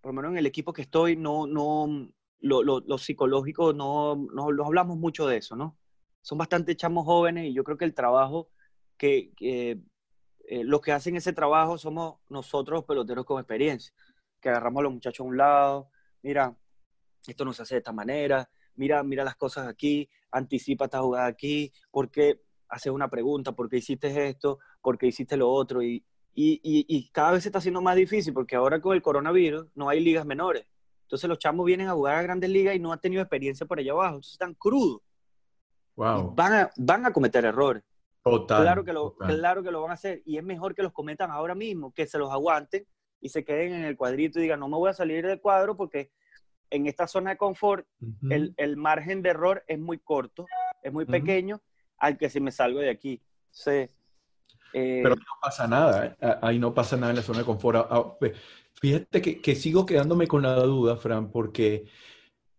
por 0.00 0.10
lo 0.10 0.14
menos 0.14 0.30
en 0.30 0.38
el 0.38 0.46
equipo 0.46 0.72
que 0.72 0.82
estoy, 0.82 1.16
no, 1.16 1.48
no, 1.48 2.08
lo, 2.38 2.62
lo, 2.62 2.98
psicológico 2.98 3.72
no, 3.72 4.14
no, 4.14 4.64
hablamos 4.64 4.96
mucho 4.96 5.26
de 5.26 5.38
eso, 5.38 5.56
¿no? 5.56 5.76
Son 6.20 6.38
bastante 6.38 6.76
chamos 6.76 7.04
jóvenes 7.04 7.46
y 7.46 7.52
yo 7.52 7.64
creo 7.64 7.78
que 7.78 7.84
el 7.84 7.94
trabajo 7.94 8.48
que, 8.96 9.32
que 9.36 9.80
eh, 10.46 10.62
los 10.62 10.80
que 10.80 10.92
hacen 10.92 11.16
ese 11.16 11.32
trabajo 11.32 11.78
somos 11.78 12.20
nosotros 12.28 12.84
peloteros 12.84 13.24
con 13.24 13.40
experiencia, 13.40 13.92
que 14.40 14.50
agarramos 14.50 14.82
a 14.82 14.84
los 14.84 14.92
muchachos 14.92 15.24
a 15.24 15.28
un 15.28 15.36
lado, 15.36 15.90
mira, 16.22 16.56
esto 17.30 17.44
no 17.44 17.52
se 17.52 17.62
hace 17.62 17.76
de 17.76 17.78
esta 17.78 17.92
manera, 17.92 18.48
mira, 18.74 19.02
mira 19.02 19.24
las 19.24 19.36
cosas 19.36 19.68
aquí, 19.68 20.08
anticipa 20.30 20.86
esta 20.86 21.00
jugada 21.00 21.26
aquí, 21.26 21.72
¿por 21.90 22.10
qué 22.10 22.40
haces 22.68 22.92
una 22.92 23.08
pregunta? 23.08 23.52
¿Por 23.52 23.68
qué 23.68 23.76
hiciste 23.78 24.28
esto? 24.28 24.58
¿Por 24.80 24.98
qué 24.98 25.06
hiciste 25.06 25.36
lo 25.36 25.50
otro? 25.50 25.82
Y, 25.82 26.04
y, 26.34 26.60
y, 26.62 27.10
cada 27.10 27.32
vez 27.32 27.42
se 27.42 27.50
está 27.50 27.58
haciendo 27.58 27.82
más 27.82 27.94
difícil 27.94 28.32
porque 28.32 28.56
ahora 28.56 28.80
con 28.80 28.94
el 28.94 29.02
coronavirus 29.02 29.66
no 29.74 29.88
hay 29.88 30.00
ligas 30.00 30.24
menores. 30.24 30.66
Entonces 31.02 31.28
los 31.28 31.38
chamos 31.38 31.66
vienen 31.66 31.88
a 31.88 31.92
jugar 31.92 32.16
a 32.16 32.22
grandes 32.22 32.48
ligas 32.48 32.74
y 32.74 32.78
no 32.78 32.90
han 32.90 33.00
tenido 33.00 33.20
experiencia 33.20 33.66
por 33.66 33.78
allá 33.78 33.92
abajo. 33.92 34.14
Entonces 34.14 34.32
están 34.32 34.54
crudos. 34.54 35.02
Wow. 35.94 36.34
Van 36.34 36.52
a, 36.54 36.70
van 36.78 37.04
a 37.04 37.12
cometer 37.12 37.44
errores. 37.44 37.82
Total, 38.22 38.62
claro, 38.62 38.84
que 38.84 38.92
lo, 38.92 39.14
claro 39.16 39.62
que 39.62 39.70
lo 39.70 39.82
van 39.82 39.90
a 39.90 39.94
hacer. 39.94 40.22
Y 40.24 40.38
es 40.38 40.44
mejor 40.44 40.74
que 40.74 40.82
los 40.82 40.92
cometan 40.92 41.30
ahora 41.30 41.54
mismo, 41.54 41.92
que 41.92 42.06
se 42.06 42.18
los 42.18 42.30
aguanten 42.30 42.86
y 43.20 43.28
se 43.28 43.44
queden 43.44 43.74
en 43.74 43.84
el 43.84 43.96
cuadrito 43.96 44.38
y 44.38 44.42
digan, 44.42 44.60
no 44.60 44.68
me 44.68 44.76
voy 44.76 44.88
a 44.88 44.94
salir 44.94 45.26
del 45.26 45.40
cuadro 45.40 45.76
porque 45.76 46.10
en 46.72 46.86
esta 46.86 47.06
zona 47.06 47.30
de 47.30 47.36
confort 47.36 47.86
el, 48.30 48.54
el, 48.56 48.76
margen 48.76 49.22
de 49.22 49.28
error 49.28 49.62
es 49.66 49.78
muy 49.78 49.98
corto, 49.98 50.46
es 50.82 50.92
muy 50.92 51.04
pequeño, 51.04 51.60
al 51.98 52.16
que 52.16 52.30
si 52.30 52.40
me 52.40 52.50
salgo 52.50 52.80
de 52.80 52.90
aquí. 52.90 53.20
Sí. 53.50 53.88
Eh, 54.74 55.00
Pero 55.02 55.14
no 55.14 55.22
pasa 55.40 55.68
nada, 55.68 56.06
¿eh? 56.06 56.36
ahí 56.40 56.58
no 56.58 56.72
pasa 56.72 56.96
nada 56.96 57.10
en 57.10 57.16
la 57.16 57.22
zona 57.22 57.40
de 57.40 57.44
confort. 57.44 57.76
Ah, 57.76 57.88
ah, 57.90 58.16
fíjate 58.72 59.20
que, 59.20 59.40
que, 59.42 59.54
sigo 59.54 59.84
quedándome 59.84 60.26
con 60.26 60.42
la 60.42 60.54
duda, 60.62 60.96
Fran, 60.96 61.30
porque 61.30 61.84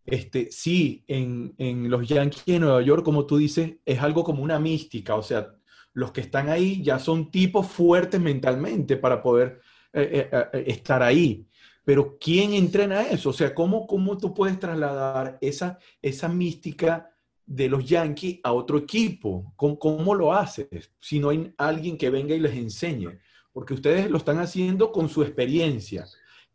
este, 0.05 0.51
sí, 0.51 1.03
en, 1.07 1.55
en, 1.57 1.89
los 1.89 2.07
Yankees 2.07 2.45
de 2.45 2.59
Nueva 2.59 2.83
York, 2.83 3.03
como 3.03 3.25
tú 3.25 3.37
dices, 3.37 3.77
es 3.83 3.99
algo 3.99 4.23
como 4.23 4.43
una 4.43 4.59
mística, 4.59 5.15
o 5.15 5.23
sea, 5.23 5.55
los 5.93 6.11
que 6.11 6.21
están 6.21 6.49
ahí 6.49 6.83
ya 6.83 6.99
son 6.99 7.31
tipos 7.31 7.67
fuertes 7.67 8.21
mentalmente 8.21 8.95
para 8.97 9.23
poder 9.23 9.61
eh, 9.91 10.29
estar 10.67 11.01
ahí. 11.01 11.47
Pero 11.85 12.17
¿quién 12.19 12.53
entrena 12.53 13.01
eso? 13.01 13.29
O 13.29 13.33
sea, 13.33 13.53
¿cómo, 13.53 13.85
cómo 13.87 14.17
tú 14.17 14.33
puedes 14.33 14.59
trasladar 14.59 15.37
esa, 15.41 15.79
esa 16.01 16.29
mística 16.29 17.11
de 17.45 17.67
los 17.67 17.85
Yankees 17.85 18.39
a 18.43 18.53
otro 18.53 18.77
equipo? 18.77 19.53
¿Cómo, 19.55 19.77
¿Cómo, 19.77 20.15
lo 20.15 20.33
haces 20.33 20.91
si 20.99 21.19
no 21.19 21.29
hay 21.29 21.53
alguien 21.57 21.97
que 21.97 22.09
venga 22.09 22.33
y 22.35 22.39
les 22.39 22.55
enseñe? 22.55 23.19
Porque 23.51 23.73
ustedes 23.73 24.09
lo 24.09 24.17
están 24.17 24.39
haciendo 24.39 24.91
con 24.91 25.09
su 25.09 25.23
experiencia. 25.23 26.05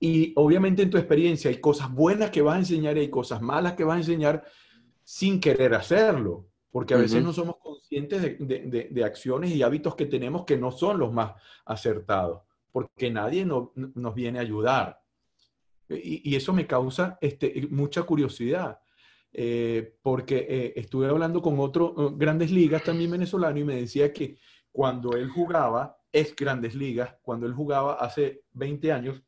Y 0.00 0.32
obviamente 0.36 0.82
en 0.82 0.90
tu 0.90 0.96
experiencia 0.96 1.50
hay 1.50 1.60
cosas 1.60 1.92
buenas 1.92 2.30
que 2.30 2.42
vas 2.42 2.56
a 2.56 2.60
enseñar 2.60 2.96
y 2.96 3.00
hay 3.00 3.10
cosas 3.10 3.42
malas 3.42 3.74
que 3.74 3.84
vas 3.84 3.96
a 3.96 4.00
enseñar 4.00 4.44
sin 5.04 5.40
querer 5.40 5.74
hacerlo. 5.74 6.46
Porque 6.70 6.94
a 6.94 6.98
veces 6.98 7.22
no 7.24 7.32
somos 7.32 7.56
conscientes 7.56 8.22
de, 8.22 8.36
de, 8.38 8.88
de, 8.90 9.04
acciones 9.04 9.50
y 9.50 9.62
hábitos 9.62 9.94
que 9.96 10.06
tenemos 10.06 10.44
que 10.44 10.58
no 10.58 10.70
son 10.70 10.98
los 10.98 11.12
más 11.12 11.32
acertados. 11.64 12.42
Porque 12.70 13.10
nadie 13.10 13.44
no, 13.44 13.72
nos 13.74 14.14
viene 14.14 14.38
a 14.38 14.42
ayudar. 14.42 15.00
Y, 15.88 16.36
eso 16.36 16.52
me 16.52 16.66
causa 16.66 17.18
este, 17.20 17.66
mucha 17.70 18.02
curiosidad, 18.02 18.78
eh, 19.32 19.96
porque 20.02 20.46
eh, 20.48 20.72
estuve 20.76 21.06
hablando 21.08 21.40
con 21.40 21.58
otro 21.60 21.94
eh, 21.98 22.14
grandes 22.16 22.50
ligas 22.50 22.82
también 22.84 23.10
venezolano 23.10 23.58
y 23.58 23.64
me 23.64 23.76
decía 23.76 24.12
que 24.12 24.38
cuando 24.70 25.12
él 25.12 25.28
jugaba, 25.28 25.96
es 26.12 26.34
grandes 26.34 26.74
ligas, 26.74 27.16
cuando 27.22 27.46
él 27.46 27.52
jugaba 27.52 27.94
hace 27.94 28.44
20 28.52 28.92
años, 28.92 29.22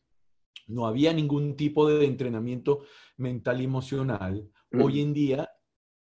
no 0.66 0.86
había 0.86 1.12
ningún 1.12 1.56
tipo 1.56 1.88
de 1.88 2.04
entrenamiento 2.04 2.84
mental 3.16 3.60
y 3.60 3.64
emocional. 3.64 4.48
Mm. 4.70 4.82
Hoy 4.82 5.00
en 5.00 5.12
día, 5.12 5.50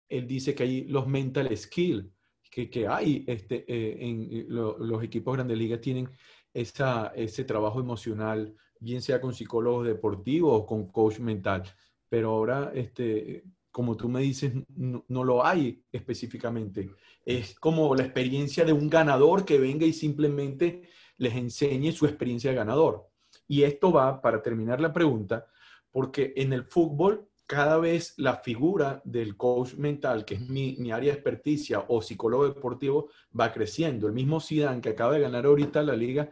él 0.09 0.27
dice 0.27 0.55
que 0.55 0.63
hay 0.65 0.85
los 0.85 1.07
mental 1.07 1.57
skills, 1.57 2.07
que, 2.51 2.71
que 2.71 2.87
hay 2.87 3.25
este, 3.27 3.65
en 4.05 4.47
los 4.49 5.03
equipos 5.03 5.35
grandes 5.35 5.59
ligas 5.59 5.81
tienen 5.81 6.09
esa, 6.55 7.09
ese 7.15 7.45
trabajo 7.45 7.81
emocional 7.81 8.55
bien 8.81 9.03
sea 9.03 9.21
con 9.21 9.35
psicólogos 9.35 9.87
deportivos 9.87 10.53
o 10.63 10.67
con 10.67 10.89
coach 10.89 11.19
mental. 11.19 11.63
Pero 12.09 12.31
ahora, 12.31 12.73
este, 12.75 13.45
como 13.71 13.97
tú 13.97 14.09
me 14.09 14.21
dices, 14.21 14.53
no, 14.77 15.25
lo 15.25 15.45
hay 15.45 15.85
específicamente. 15.93 16.91
Es 17.25 17.59
como 17.59 17.95
la 17.95 18.05
experiencia 18.05 18.65
de 18.65 18.73
un 18.73 18.89
ganador 18.89 19.45
que 19.45 19.59
venga 19.59 19.87
y 19.87 19.93
simplemente 19.93 20.83
les 21.19 21.35
enseñe 21.35 21.93
su 21.93 22.07
experiencia 22.07 22.51
de 22.51 22.57
ganador. 22.57 23.09
Y 23.47 23.63
esto 23.63 23.93
va, 23.93 24.21
para 24.21 24.43
terminar 24.43 24.81
la 24.81 24.93
pregunta, 24.93 25.47
porque 25.91 26.33
en 26.37 26.53
el 26.53 26.65
fútbol 26.65 27.29
cada 27.47 27.79
vez 27.79 28.13
la 28.19 28.37
figura 28.37 29.01
del 29.05 29.37
coach 29.37 29.75
mental, 29.75 30.27
que 30.27 30.35
es 30.35 30.41
mi, 30.49 30.77
mi, 30.79 30.93
área 30.93 31.13
de 31.13 31.19
experticia, 31.19 31.83
o 31.89 32.03
psicólogo 32.03 32.47
deportivo, 32.47 33.09
va 33.39 33.53
creciendo. 33.53 34.07
El 34.07 34.13
mismo 34.13 34.39
Zidane, 34.39 34.83
que 34.83 34.91
acaba 34.91 35.15
de 35.15 35.21
ganar 35.21 35.47
ahorita 35.47 35.83
la 35.83 35.97
Liga 35.97 36.31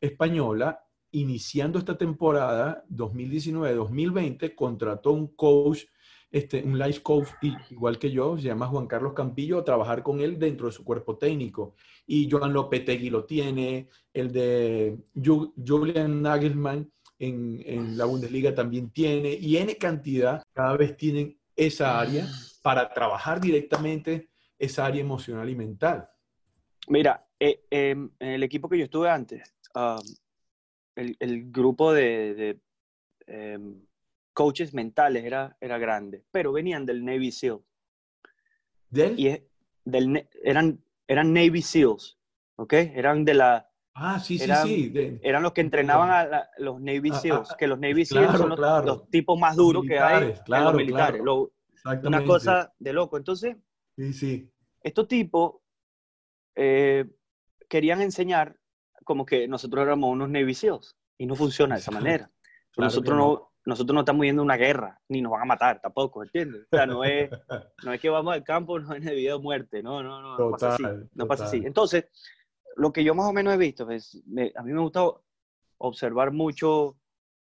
Española, 0.00 0.85
iniciando 1.12 1.78
esta 1.78 1.96
temporada 1.96 2.84
2019-2020, 2.90 4.54
contrató 4.54 5.12
un 5.12 5.28
coach, 5.28 5.84
este, 6.30 6.62
un 6.62 6.78
life 6.78 7.02
coach 7.02 7.28
igual 7.70 7.98
que 7.98 8.10
yo, 8.10 8.36
se 8.36 8.44
llama 8.44 8.66
Juan 8.66 8.86
Carlos 8.86 9.14
Campillo, 9.14 9.58
a 9.58 9.64
trabajar 9.64 10.02
con 10.02 10.20
él 10.20 10.38
dentro 10.38 10.66
de 10.66 10.72
su 10.72 10.84
cuerpo 10.84 11.16
técnico. 11.16 11.74
Y 12.06 12.30
Joan 12.30 12.52
Lopetegui 12.52 13.10
lo 13.10 13.24
tiene, 13.24 13.88
el 14.12 14.32
de 14.32 14.98
Julian 15.14 16.22
Nagelsmann 16.22 16.90
en, 17.18 17.62
en 17.64 17.96
la 17.96 18.04
Bundesliga 18.04 18.54
también 18.54 18.90
tiene, 18.90 19.32
y 19.32 19.56
N 19.56 19.76
cantidad 19.76 20.42
cada 20.52 20.76
vez 20.76 20.96
tienen 20.96 21.38
esa 21.54 21.98
área 21.98 22.26
para 22.62 22.92
trabajar 22.92 23.40
directamente 23.40 24.28
esa 24.58 24.86
área 24.86 25.00
emocional 25.00 25.48
y 25.48 25.54
mental. 25.54 26.08
Mira, 26.88 27.26
eh, 27.38 27.64
em, 27.70 28.10
el 28.18 28.42
equipo 28.42 28.68
que 28.68 28.78
yo 28.78 28.84
estuve 28.84 29.10
antes, 29.10 29.54
el, 30.96 31.16
el, 31.20 31.50
grupo 31.50 31.92
de, 31.92 32.34
de, 32.34 32.60
em, 33.26 33.86
coaches 34.32 34.74
mentales 34.74 35.24
era, 35.24 35.56
era 35.60 35.78
grande, 35.78 36.24
pero 36.30 36.52
venían 36.52 36.84
del 36.84 37.04
Navy 37.04 37.32
SEAL. 37.32 37.60
¿Del? 38.90 39.18
Y 39.18 39.42
del, 39.84 40.28
eran, 40.42 40.82
eran 41.06 41.32
Navy 41.32 41.62
SEALs, 41.62 42.18
¿ok? 42.56 42.72
Eran 42.72 43.24
de 43.24 43.34
la... 43.34 43.70
Ah, 43.94 44.20
sí, 44.20 44.38
eran, 44.40 44.66
sí, 44.66 44.92
sí. 44.94 45.18
eran 45.22 45.42
los 45.42 45.52
que 45.52 45.62
entrenaban 45.62 46.10
a 46.10 46.50
los 46.58 46.80
Navy 46.80 47.12
SEALs, 47.12 47.54
que 47.58 47.66
los 47.66 47.78
Navy 47.78 48.04
SEALs 48.04 48.36
son 48.36 48.50
los, 48.50 49.08
tipos 49.08 49.38
más 49.38 49.56
duros 49.56 49.84
que 49.86 49.98
hay 49.98 50.34
en 50.46 50.64
los 50.64 50.74
militares. 50.74 51.22
una 52.02 52.24
cosa 52.24 52.74
de 52.78 52.92
loco. 52.92 53.16
Entonces, 53.16 53.56
sí, 53.96 54.12
sí. 54.12 54.50
estos 54.82 55.08
tipos 55.08 55.56
eh, 56.54 57.06
querían 57.70 58.02
enseñar 58.02 58.58
como 59.06 59.24
que 59.24 59.46
nosotros 59.46 59.82
éramos 59.82 60.10
unos 60.10 60.28
Navy 60.28 60.52
SEALs 60.52 60.96
y 61.16 61.26
no 61.26 61.36
funciona 61.36 61.76
de 61.76 61.80
esa 61.80 61.92
manera. 61.92 62.28
nosotros 62.76 63.16
no 63.16 63.52
nosotros 63.66 63.94
no 63.94 64.00
estamos 64.00 64.24
yendo 64.24 64.42
a 64.42 64.44
una 64.44 64.56
guerra, 64.56 65.00
ni 65.08 65.20
nos 65.20 65.32
van 65.32 65.42
a 65.42 65.46
matar 65.46 65.80
tampoco, 65.80 66.22
¿entiendes? 66.22 66.62
O 66.70 66.76
sea, 66.76 66.86
no 66.86 67.02
es, 67.02 67.28
no 67.84 67.92
es 67.92 68.00
que 68.00 68.08
vamos 68.08 68.32
al 68.32 68.44
campo, 68.44 68.78
no 68.78 68.94
es 68.94 69.04
de 69.04 69.14
vida 69.14 69.34
o 69.34 69.40
muerte, 69.40 69.82
no, 69.82 70.04
no, 70.04 70.22
no, 70.22 70.38
no 70.38 70.50
pasa 70.52 70.74
así. 70.74 70.84
No 71.14 71.26
pasa 71.26 71.44
así. 71.46 71.62
Entonces, 71.64 72.04
lo 72.76 72.92
que 72.92 73.02
yo 73.02 73.14
más 73.16 73.28
o 73.28 73.32
menos 73.32 73.52
he 73.52 73.58
visto, 73.58 73.90
es, 73.90 74.22
a 74.54 74.62
mí 74.62 74.72
me 74.72 74.80
gusta 74.80 75.10
observar 75.78 76.30
mucho, 76.30 76.96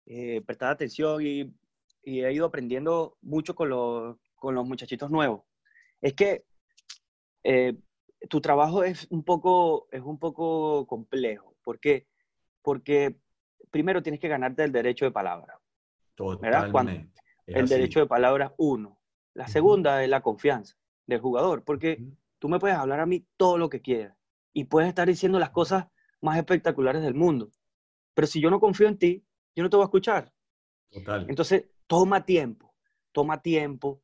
eh, 0.07 0.41
prestar 0.47 0.71
atención 0.71 1.21
y, 1.21 1.55
y, 2.03 2.25
he 2.25 2.33
ido 2.33 2.47
aprendiendo 2.47 3.19
mucho 3.21 3.55
con 3.55 3.69
los, 3.69 4.17
con 4.35 4.55
los 4.55 4.67
muchachitos 4.67 5.11
nuevos. 5.11 5.43
Es 6.01 6.15
que 6.15 6.47
eh, 7.43 7.77
tu 8.31 8.41
trabajo 8.41 8.83
es 8.83 9.07
un 9.11 9.25
poco, 9.25 9.89
es 9.93 10.01
un 10.01 10.19
poco 10.19 10.87
complejo. 10.87 11.54
¿Por 11.65 11.81
qué? 11.81 12.07
Porque 12.63 13.17
primero 13.71 14.03
tienes 14.03 14.21
que 14.21 14.29
ganarte 14.29 14.63
el 14.63 14.73
derecho 14.73 15.05
de 15.05 15.11
palabra. 15.11 15.59
Totalmente. 16.15 17.11
el 17.47 17.67
derecho 17.67 18.01
de 18.01 18.07
palabra, 18.07 18.55
uno. 18.59 19.01
La 19.35 19.49
segunda 19.49 20.05
es 20.05 20.09
la 20.09 20.21
confianza 20.21 20.77
del 21.07 21.21
jugador, 21.21 21.65
porque 21.65 22.05
tú 22.39 22.49
me 22.49 22.61
puedes 22.61 22.77
hablar 22.77 23.01
a 23.01 23.07
mí 23.07 23.27
todo 23.37 23.59
lo 23.59 23.69
que 23.69 23.81
quieras 23.81 24.17
y 24.53 24.65
puedes 24.65 24.89
estar 24.89 25.09
diciendo 25.09 25.41
las 25.41 25.51
cosas 25.51 25.87
más 26.21 26.39
espectaculares 26.39 27.03
del 27.03 27.15
mundo. 27.15 27.51
Pero 28.15 28.29
si 28.29 28.41
yo 28.41 28.49
no 28.49 28.61
confío 28.61 28.87
en 28.87 28.99
ti, 28.99 29.25
yo 29.57 29.65
no 29.65 29.71
te 29.71 29.77
voy 29.77 29.83
a 29.83 29.87
escuchar. 29.87 30.33
Total. 30.91 31.27
Entonces, 31.29 31.65
toma 31.89 32.25
tiempo, 32.25 32.73
toma 33.11 33.43
tiempo 33.43 34.01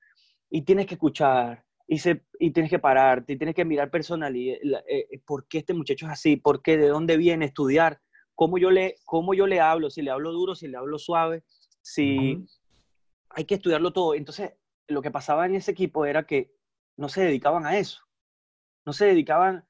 y 0.50 0.62
tienes 0.62 0.86
que 0.86 0.94
escuchar 0.94 1.64
y, 1.92 1.98
se, 1.98 2.22
y 2.38 2.52
tienes 2.52 2.70
que 2.70 2.78
pararte 2.78 3.32
y 3.32 3.36
tienes 3.36 3.56
que 3.56 3.64
mirar 3.64 3.90
personalidad, 3.90 4.58
eh, 4.86 5.08
eh, 5.10 5.20
por 5.26 5.48
qué 5.48 5.58
este 5.58 5.74
muchacho 5.74 6.06
es 6.06 6.12
así, 6.12 6.36
por 6.36 6.62
qué, 6.62 6.76
de 6.78 6.86
dónde 6.86 7.16
viene, 7.16 7.46
estudiar, 7.46 8.00
cómo 8.36 8.58
yo, 8.58 8.70
le, 8.70 8.94
cómo 9.04 9.34
yo 9.34 9.48
le 9.48 9.58
hablo, 9.58 9.90
si 9.90 10.00
le 10.00 10.12
hablo 10.12 10.30
duro, 10.30 10.54
si 10.54 10.68
le 10.68 10.76
hablo 10.76 11.00
suave, 11.00 11.42
si 11.82 12.46
hay 13.30 13.44
que 13.44 13.56
estudiarlo 13.56 13.92
todo. 13.92 14.14
Entonces, 14.14 14.52
lo 14.86 15.02
que 15.02 15.10
pasaba 15.10 15.46
en 15.46 15.56
ese 15.56 15.72
equipo 15.72 16.06
era 16.06 16.28
que 16.28 16.54
no 16.96 17.08
se 17.08 17.22
dedicaban 17.22 17.66
a 17.66 17.76
eso. 17.76 18.02
No 18.86 18.92
se 18.92 19.06
dedicaban 19.06 19.66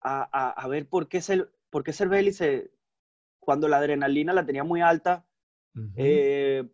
a, 0.00 0.22
a, 0.50 0.68
ver 0.68 0.88
por 0.88 1.08
qué, 1.08 1.20
ser, 1.20 1.52
por 1.68 1.82
qué 1.82 1.92
Cervelli 1.92 2.32
se, 2.32 2.70
cuando 3.40 3.66
la 3.66 3.78
adrenalina 3.78 4.32
la 4.32 4.46
tenía 4.46 4.62
muy 4.62 4.82
alta, 4.82 5.26
eh, 5.96 6.64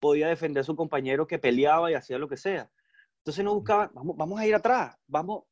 podía 0.00 0.28
defender 0.28 0.62
a 0.62 0.64
su 0.64 0.74
compañero 0.74 1.26
que 1.26 1.38
peleaba 1.38 1.90
y 1.90 1.94
hacía 1.94 2.16
lo 2.16 2.30
que 2.30 2.38
sea. 2.38 2.70
Entonces 3.26 3.44
no 3.44 3.54
buscaban, 3.54 3.90
vamos, 3.92 4.16
vamos 4.16 4.38
a 4.38 4.46
ir 4.46 4.54
atrás, 4.54 4.96
vamos, 5.08 5.42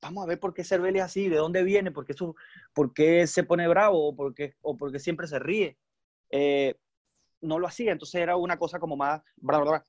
vamos 0.00 0.24
a 0.24 0.26
ver 0.26 0.40
por 0.40 0.52
qué 0.52 0.64
Cervelli 0.64 0.98
es 0.98 1.04
así, 1.04 1.28
de 1.28 1.36
dónde 1.36 1.62
viene, 1.62 1.92
por 1.92 2.04
qué, 2.04 2.14
su, 2.14 2.34
por 2.74 2.92
qué 2.92 3.28
se 3.28 3.44
pone 3.44 3.68
bravo 3.68 4.08
o 4.08 4.16
por 4.16 4.34
qué, 4.34 4.56
o 4.60 4.76
por 4.76 4.90
qué 4.90 4.98
siempre 4.98 5.28
se 5.28 5.38
ríe. 5.38 5.78
Eh, 6.30 6.74
no 7.40 7.60
lo 7.60 7.68
hacía, 7.68 7.92
entonces 7.92 8.20
era 8.20 8.34
una 8.34 8.58
cosa 8.58 8.80
como 8.80 8.96
más... 8.96 9.22
Entonces 9.40 9.84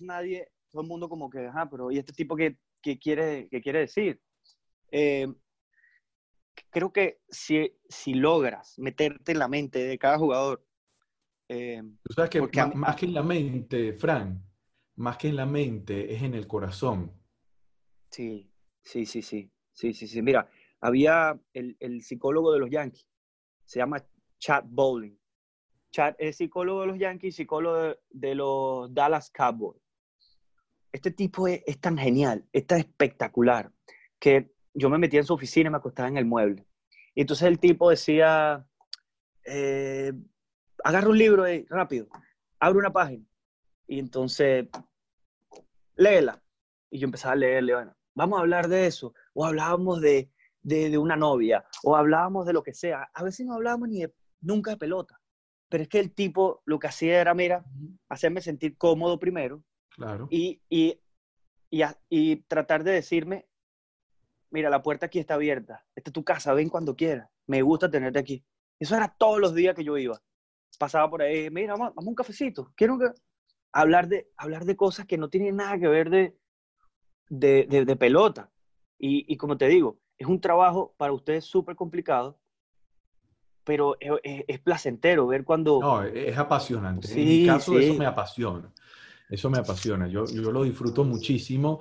nadie, 0.00 0.48
todo 0.68 0.82
el 0.82 0.88
mundo 0.88 1.08
como 1.08 1.30
que, 1.30 1.46
ajá, 1.46 1.70
pero 1.70 1.92
¿y 1.92 1.98
este 1.98 2.12
tipo 2.12 2.34
qué, 2.34 2.58
quiere, 2.82 3.48
qué 3.48 3.60
quiere 3.60 3.78
decir? 3.78 4.20
Eh, 4.90 5.32
creo 6.70 6.92
que 6.92 7.20
si, 7.28 7.72
si 7.88 8.14
logras 8.14 8.76
meterte 8.80 9.30
en 9.30 9.38
la 9.38 9.46
mente 9.46 9.78
de 9.78 9.96
cada 9.96 10.18
jugador... 10.18 10.66
Eh, 11.48 11.84
Tú 12.02 12.14
sabes 12.14 12.30
que 12.30 12.40
más, 12.74 12.96
que 12.96 13.06
en 13.06 13.14
la 13.14 13.22
mente, 13.22 13.92
Fran, 13.92 14.44
más 14.96 15.16
que 15.16 15.28
en 15.28 15.36
la 15.36 15.46
mente, 15.46 16.14
es 16.14 16.22
en 16.22 16.34
el 16.34 16.46
corazón. 16.46 17.12
Sí, 18.10 18.50
sí, 18.82 19.06
sí, 19.06 19.22
sí, 19.22 19.50
sí, 19.72 19.94
sí, 19.94 20.06
sí. 20.06 20.22
Mira, 20.22 20.48
había 20.80 21.38
el, 21.52 21.76
el 21.80 22.02
psicólogo 22.02 22.52
de 22.52 22.58
los 22.58 22.70
Yankees, 22.70 23.08
se 23.64 23.78
llama 23.78 24.04
Chad 24.38 24.64
Bowling. 24.66 25.16
Chad 25.92 26.14
es 26.18 26.36
psicólogo 26.36 26.80
de 26.80 26.86
los 26.88 26.98
Yankees, 26.98 27.36
psicólogo 27.36 27.96
de, 28.10 28.34
los 28.34 28.92
Dallas 28.92 29.30
Cowboys. 29.30 29.80
Este 30.90 31.10
tipo 31.10 31.46
es, 31.48 31.62
tan 31.80 31.96
genial, 31.96 32.44
es 32.52 32.66
tan 32.66 32.80
espectacular, 32.80 33.70
que 34.18 34.52
yo 34.74 34.90
me 34.90 34.98
metía 34.98 35.20
en 35.20 35.26
su 35.26 35.34
oficina 35.34 35.68
y 35.68 35.70
me 35.70 35.76
acostaba 35.76 36.08
en 36.08 36.16
el 36.16 36.24
mueble. 36.24 36.66
Y 37.14 37.20
entonces 37.20 37.46
el 37.46 37.58
tipo 37.58 37.90
decía, 37.90 38.66
eh, 39.44 40.12
agarra 40.82 41.08
un 41.08 41.18
libro 41.18 41.44
ahí, 41.44 41.64
rápido, 41.68 42.08
abre 42.58 42.78
una 42.78 42.92
página. 42.92 43.24
Y 43.92 43.98
entonces, 43.98 44.68
léela. 45.96 46.42
Y 46.90 46.98
yo 46.98 47.04
empezaba 47.04 47.34
a 47.34 47.36
leerle, 47.36 47.74
bueno, 47.74 47.94
vamos 48.14 48.38
a 48.38 48.40
hablar 48.40 48.68
de 48.68 48.86
eso. 48.86 49.12
O 49.34 49.44
hablábamos 49.44 50.00
de, 50.00 50.30
de, 50.62 50.96
una 50.96 51.14
novia, 51.14 51.66
o 51.84 51.94
hablábamos 51.94 52.46
de 52.46 52.54
lo 52.54 52.62
que 52.62 52.72
sea. 52.72 53.10
A 53.12 53.22
veces 53.22 53.44
no 53.44 53.52
hablábamos 53.52 53.90
ni 53.90 54.00
de, 54.00 54.14
nunca 54.40 54.70
de 54.70 54.78
pelota. 54.78 55.20
Pero 55.68 55.82
es 55.82 55.90
que 55.90 56.00
el 56.00 56.14
tipo 56.14 56.62
lo 56.64 56.78
que 56.78 56.86
hacía 56.86 57.20
era, 57.20 57.34
mira, 57.34 57.66
hacerme 58.08 58.40
sentir 58.40 58.78
cómodo 58.78 59.18
primero. 59.18 59.62
Claro. 59.90 60.26
Y, 60.30 60.62
y, 60.70 60.98
y, 62.08 62.36
tratar 62.44 62.84
de 62.84 62.92
decirme, 62.92 63.46
mira, 64.48 64.70
la 64.70 64.82
puerta 64.82 65.04
aquí 65.04 65.18
está 65.18 65.34
abierta. 65.34 65.84
Esta 65.94 66.08
es 66.08 66.14
tu 66.14 66.24
casa, 66.24 66.54
ven 66.54 66.70
cuando 66.70 66.96
quieras. 66.96 67.28
Me 67.46 67.60
gusta 67.60 67.90
tenerte 67.90 68.18
aquí. 68.18 68.42
Eso 68.80 68.96
era 68.96 69.14
todos 69.18 69.38
los 69.38 69.54
días 69.54 69.74
que 69.74 69.84
yo 69.84 69.98
iba. 69.98 70.18
Pasaba 70.78 71.10
por 71.10 71.20
ahí, 71.20 71.50
mira, 71.50 71.74
vamos, 71.74 71.94
vamos 71.94 72.06
a 72.06 72.08
un 72.08 72.14
cafecito. 72.14 72.72
Quiero 72.74 72.98
que... 72.98 73.12
hablar, 73.72 74.08
de, 74.08 74.28
hablar 74.36 74.64
de 74.64 74.76
cosas 74.76 75.06
que 75.06 75.18
no 75.18 75.28
tienen 75.28 75.56
nada 75.56 75.78
que 75.78 75.88
ver 75.88 76.10
de, 76.10 76.36
de, 77.28 77.66
de, 77.66 77.96
pelota. 77.96 78.50
Y, 78.98 79.24
y, 79.32 79.36
como 79.36 79.56
te 79.56 79.68
digo, 79.68 79.98
es 80.18 80.26
un 80.26 80.40
trabajo 80.40 80.94
para 80.96 81.12
ustedes 81.12 81.44
súper 81.44 81.76
complicado 81.76 82.38
pero 83.64 83.96
es, 84.00 84.60
placentero 84.60 85.26
ver 85.26 85.44
cuando... 85.44 85.80
No, 85.80 86.02
es 86.02 86.36
apasionante. 86.36 87.08
en 87.12 87.28
mi 87.28 87.46
caso 87.46 87.78
eso 87.78 87.94
me 87.94 88.06
apasiona. 88.06 88.72
Eso 89.28 89.48
me 89.50 89.58
apasiona. 89.58 90.08
Yo, 90.08 90.24
yo 90.26 90.52
lo 90.52 90.64
disfruto 90.64 91.04
muchísimo 91.04 91.80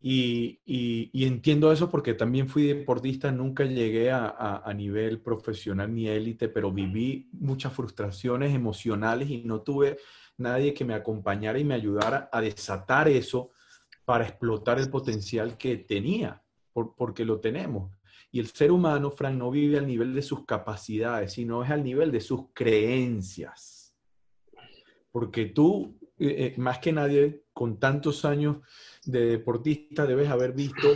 y, 0.00 0.60
y, 0.66 1.24
entiendo 1.24 1.72
eso 1.72 1.90
porque 1.90 2.14
también 2.14 2.48
fui 2.48 2.64
deportista, 2.64 3.30
nunca 3.32 3.64
llegué 3.64 4.10
a, 4.10 4.62
a, 4.64 4.74
nivel 4.74 5.20
profesional 5.20 5.94
ni 5.94 6.08
élite, 6.08 6.48
pero 6.48 6.70
viví 6.70 7.28
muchas 7.32 7.72
frustraciones 7.72 8.54
emocionales 8.54 9.30
y 9.30 9.44
no 9.44 9.62
tuve 9.62 9.96
nadie 10.36 10.74
que 10.74 10.84
me 10.84 10.94
acompañara 10.94 11.58
y 11.58 11.64
me 11.64 11.74
ayudara 11.74 12.28
a 12.32 12.40
desatar 12.40 13.08
eso 13.08 13.50
para 14.04 14.26
explotar 14.26 14.78
el 14.78 14.90
potencial 14.90 15.56
que 15.56 15.76
tenía, 15.78 16.42
por, 16.72 16.94
porque 16.94 17.24
lo 17.24 17.40
tenemos. 17.40 17.90
Y 18.30 18.40
el 18.40 18.48
ser 18.48 18.72
humano, 18.72 19.10
Frank, 19.12 19.36
no 19.36 19.50
vive 19.50 19.78
al 19.78 19.86
nivel 19.86 20.12
de 20.12 20.22
sus 20.22 20.44
capacidades, 20.44 21.34
sino 21.34 21.62
es 21.62 21.70
al 21.70 21.84
nivel 21.84 22.10
de 22.10 22.20
sus 22.20 22.46
creencias. 22.52 23.96
Porque 25.12 25.46
tú, 25.46 25.96
eh, 26.18 26.52
eh, 26.52 26.54
más 26.58 26.78
que 26.80 26.92
nadie, 26.92 27.44
con 27.52 27.78
tantos 27.78 28.24
años 28.24 28.56
de 29.04 29.26
deportista, 29.26 30.04
debes 30.04 30.28
haber 30.28 30.52
visto 30.52 30.88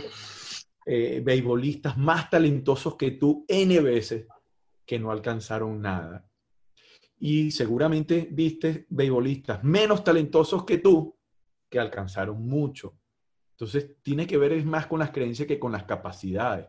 eh, 0.85 1.21
beisbolistas 1.23 1.97
más 1.97 2.29
talentosos 2.29 2.95
que 2.95 3.11
tú 3.11 3.45
N 3.47 3.79
veces 3.79 4.27
que 4.85 4.99
no 4.99 5.11
alcanzaron 5.11 5.81
nada. 5.81 6.28
Y 7.19 7.51
seguramente 7.51 8.27
viste 8.31 8.85
beisbolistas 8.89 9.63
menos 9.63 10.03
talentosos 10.03 10.63
que 10.63 10.77
tú 10.77 11.17
que 11.69 11.79
alcanzaron 11.79 12.45
mucho. 12.47 12.97
Entonces, 13.51 13.97
tiene 14.01 14.25
que 14.25 14.37
ver 14.37 14.63
más 14.65 14.87
con 14.87 14.99
las 14.99 15.11
creencias 15.11 15.47
que 15.47 15.59
con 15.59 15.71
las 15.71 15.83
capacidades. 15.83 16.67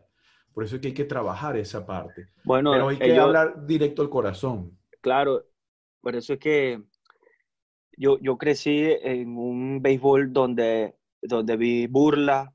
Por 0.53 0.63
eso 0.63 0.75
es 0.75 0.81
que 0.81 0.89
hay 0.89 0.93
que 0.93 1.05
trabajar 1.05 1.57
esa 1.57 1.85
parte. 1.85 2.27
Bueno, 2.43 2.71
Pero 2.73 2.89
hay 2.89 2.97
que 2.97 3.17
hablar 3.17 3.65
directo 3.65 4.01
al 4.01 4.09
corazón. 4.09 4.77
Claro, 4.99 5.45
por 6.01 6.15
eso 6.15 6.33
es 6.33 6.39
que 6.39 6.83
yo, 7.97 8.19
yo 8.19 8.37
crecí 8.37 8.81
en 9.01 9.37
un 9.37 9.81
béisbol 9.81 10.33
donde, 10.33 10.95
donde 11.21 11.55
vi 11.55 11.87
burla, 11.87 12.53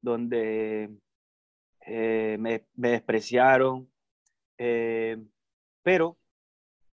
donde 0.00 0.90
eh, 1.86 2.36
me, 2.38 2.66
despreciaron, 2.74 3.90
eh, 4.58 5.16
pero 5.82 6.18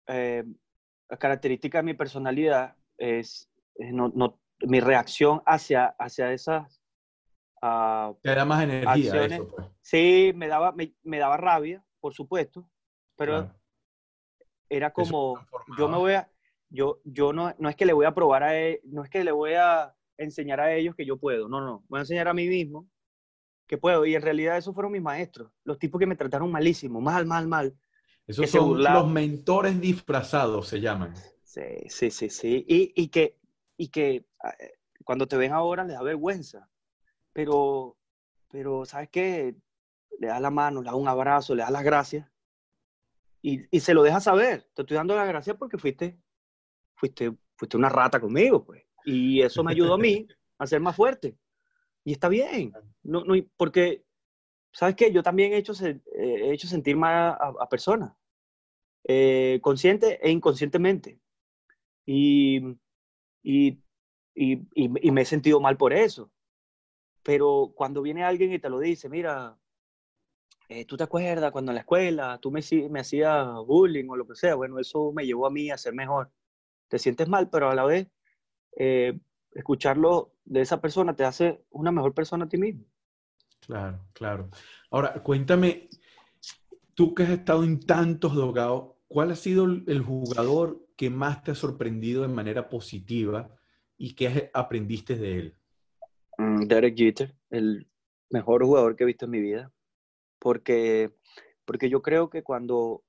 eh, 0.08 0.44
característica 1.20 1.80
de 1.80 1.84
mi 1.84 1.94
personalidad 1.94 2.76
es, 2.98 3.50
no, 3.78 4.10
no, 4.10 4.40
mi 4.62 4.80
reacción 4.80 5.42
hacia, 5.46 5.96
hacia 6.00 6.34
esas 6.34 6.82
te 8.22 8.36
da 8.36 8.46
más 8.46 8.64
energía. 8.64 9.26
Eso, 9.26 9.48
pues. 9.48 9.68
Sí, 9.82 10.32
me 10.36 10.48
daba, 10.48 10.74
me, 10.74 11.18
daba 11.18 11.38
rabia, 11.38 11.84
por 12.00 12.14
supuesto, 12.14 12.70
pero 13.16 13.52
era 14.70 14.92
como, 14.92 15.40
yo 15.78 15.88
me 15.88 15.98
voy 15.98 16.14
a, 16.14 16.30
yo, 16.70 17.00
yo 17.04 17.34
no, 17.34 17.54
no 17.58 17.70
es 17.70 17.76
que 17.76 17.86
le 17.86 17.94
voy 17.94 18.06
a 18.06 18.14
probar 18.14 18.44
a 18.44 18.56
él, 18.56 18.80
no 18.84 19.04
es 19.04 19.10
que 19.10 19.24
le 19.24 19.32
voy 19.32 19.54
a 19.54 19.96
enseñar 20.18 20.60
a 20.60 20.74
ellos 20.74 20.96
que 20.96 21.06
yo 21.06 21.18
puedo, 21.18 21.48
no, 21.48 21.62
no, 21.62 21.84
voy 21.88 22.00
a 22.00 22.02
enseñar 22.02 22.28
a 22.28 22.34
mí 22.34 22.48
mismo 22.48 22.88
que 23.66 23.78
puedo. 23.78 24.06
Y 24.06 24.16
en 24.16 24.22
realidad 24.22 24.58
esos 24.58 24.74
fueron 24.74 24.92
mis 24.92 25.02
maestros, 25.02 25.52
los 25.64 25.80
tipos 25.80 26.00
que 26.00 26.06
me 26.06 26.16
trataron 26.16 26.52
malísimo, 26.52 27.02
mal, 27.02 27.26
mal, 27.26 27.48
mal. 27.48 27.76
Esos 28.28 28.50
son 28.50 28.84
los 28.84 29.10
mentores 29.10 29.80
disfrazados, 29.80 30.68
se 30.68 30.82
llaman. 30.82 31.16
Sí, 31.44 31.62
sí, 31.88 32.12
sí, 32.12 32.30
sí. 32.30 32.66
Y, 32.68 32.92
y, 32.96 33.08
que, 33.08 33.38
y 33.78 33.88
que 33.88 34.26
ah, 34.44 34.54
eh, 34.60 34.74
cuando 35.04 35.28
te 35.28 35.38
ven 35.38 35.54
ahora 35.54 35.86
les 35.86 35.96
da 35.96 36.04
vergüenza. 36.04 36.70
Pero, 37.32 37.98
pero 38.50 38.86
¿sabes 38.86 39.10
qué? 39.10 39.56
Le 40.20 40.28
das 40.28 40.42
la 40.42 40.52
mano, 40.52 40.82
le 40.82 40.88
das 40.88 40.96
un 40.96 41.08
abrazo, 41.08 41.56
le 41.56 41.64
das 41.64 41.72
las 41.72 41.84
gracias. 41.84 42.30
Y, 43.42 43.66
y 43.72 43.80
se 43.80 43.94
lo 43.94 44.04
dejas 44.04 44.26
saber. 44.26 44.70
Te 44.74 44.82
estoy 44.82 44.98
dando 44.98 45.16
las 45.16 45.28
gracias 45.28 45.56
porque 45.56 45.78
fuiste, 45.78 46.20
fuiste, 46.96 47.32
fuiste 47.56 47.78
una 47.78 47.90
rata 47.90 48.20
conmigo, 48.20 48.66
pues. 48.66 48.84
Y 49.06 49.42
eso 49.42 49.64
me 49.64 49.72
ayudó 49.72 49.94
a 49.94 49.98
mí 49.98 50.28
a 50.58 50.68
ser 50.68 50.82
más 50.82 50.96
fuerte. 50.96 51.38
Y 52.04 52.12
está 52.12 52.28
bien. 52.28 52.74
No, 53.04 53.24
no, 53.24 53.36
porque, 53.56 54.04
¿sabes 54.78 54.96
qué? 54.96 55.12
Yo 55.12 55.24
también 55.24 55.54
he 55.54 55.58
hecho, 55.58 55.74
he 55.84 56.54
hecho 56.54 56.68
sentir 56.68 56.96
mal 56.96 57.36
a, 57.40 57.68
personas, 57.68 58.14
eh, 59.06 59.60
consciente 59.64 60.20
e 60.22 60.30
inconscientemente. 60.30 61.20
Y, 62.06 62.60
y, 63.44 63.80
y, 64.36 64.62
y, 64.76 65.12
me 65.12 65.22
he 65.22 65.26
sentido 65.26 65.60
mal 65.60 65.78
por 65.78 65.94
eso. 65.94 66.32
Pero 67.24 67.74
cuando 67.76 68.04
viene 68.04 68.24
alguien 68.24 68.54
y 68.54 68.60
te 68.60 68.70
lo 68.70 68.80
dice, 68.80 69.10
mira, 69.10 69.58
eh, 70.70 70.86
¿tú 70.86 70.96
te 70.96 71.06
acuerdas 71.06 71.52
cuando 71.52 71.72
en 71.72 71.76
la 71.76 71.82
escuela 71.82 72.40
tú 72.40 72.52
me, 72.52 72.62
me 72.90 73.00
hacías 73.00 73.48
bullying 73.66 74.08
o 74.10 74.16
lo 74.16 74.28
que 74.28 74.36
sea? 74.36 74.56
Bueno, 74.56 74.80
eso 74.80 75.12
me 75.12 75.26
llevó 75.26 75.48
a 75.48 75.52
mí 75.52 75.72
a 75.72 75.78
ser 75.78 75.94
mejor. 75.96 76.32
Te 76.88 77.00
sientes 77.00 77.28
mal, 77.28 77.50
pero 77.50 77.72
a 77.72 77.76
la 77.76 77.86
vez 77.86 78.08
eh, 78.78 79.20
escucharlo 79.54 80.34
de 80.46 80.62
esa 80.62 80.82
persona 80.82 81.16
te 81.16 81.26
hace 81.26 81.64
una 81.72 81.92
mejor 81.92 82.14
persona 82.14 82.46
a 82.46 82.50
ti 82.50 82.58
mismo. 82.58 82.86
Claro, 83.66 84.00
claro. 84.14 84.50
Ahora, 84.92 85.22
cuéntame, 85.24 85.90
tú 86.94 87.14
que 87.14 87.24
has 87.24 87.30
estado 87.30 87.64
en 87.64 87.80
tantos 87.80 88.34
dogados, 88.36 88.94
¿cuál 89.08 89.32
ha 89.32 89.36
sido 89.36 89.66
el 89.66 90.02
jugador 90.02 90.86
que 90.96 91.10
más 91.10 91.44
te 91.44 91.52
ha 91.52 91.56
sorprendido 91.56 92.22
de 92.22 92.30
manera 92.30 92.70
positiva 92.70 93.50
y 93.98 94.16
qué 94.16 94.50
aprendiste 94.54 95.16
de 95.16 95.40
él? 95.40 95.56
Mm, 96.38 96.64
Derek 96.64 96.96
Jeter, 96.96 97.36
el 97.50 97.88
mejor 98.30 98.64
jugador 98.64 98.96
que 98.96 99.04
he 99.04 99.08
visto 99.08 99.26
en 99.26 99.32
mi 99.32 99.42
vida, 99.42 99.72
porque, 100.40 101.12
porque 101.66 101.90
yo 101.90 102.02
creo 102.02 102.30
que 102.30 102.44
cuando 102.44 103.04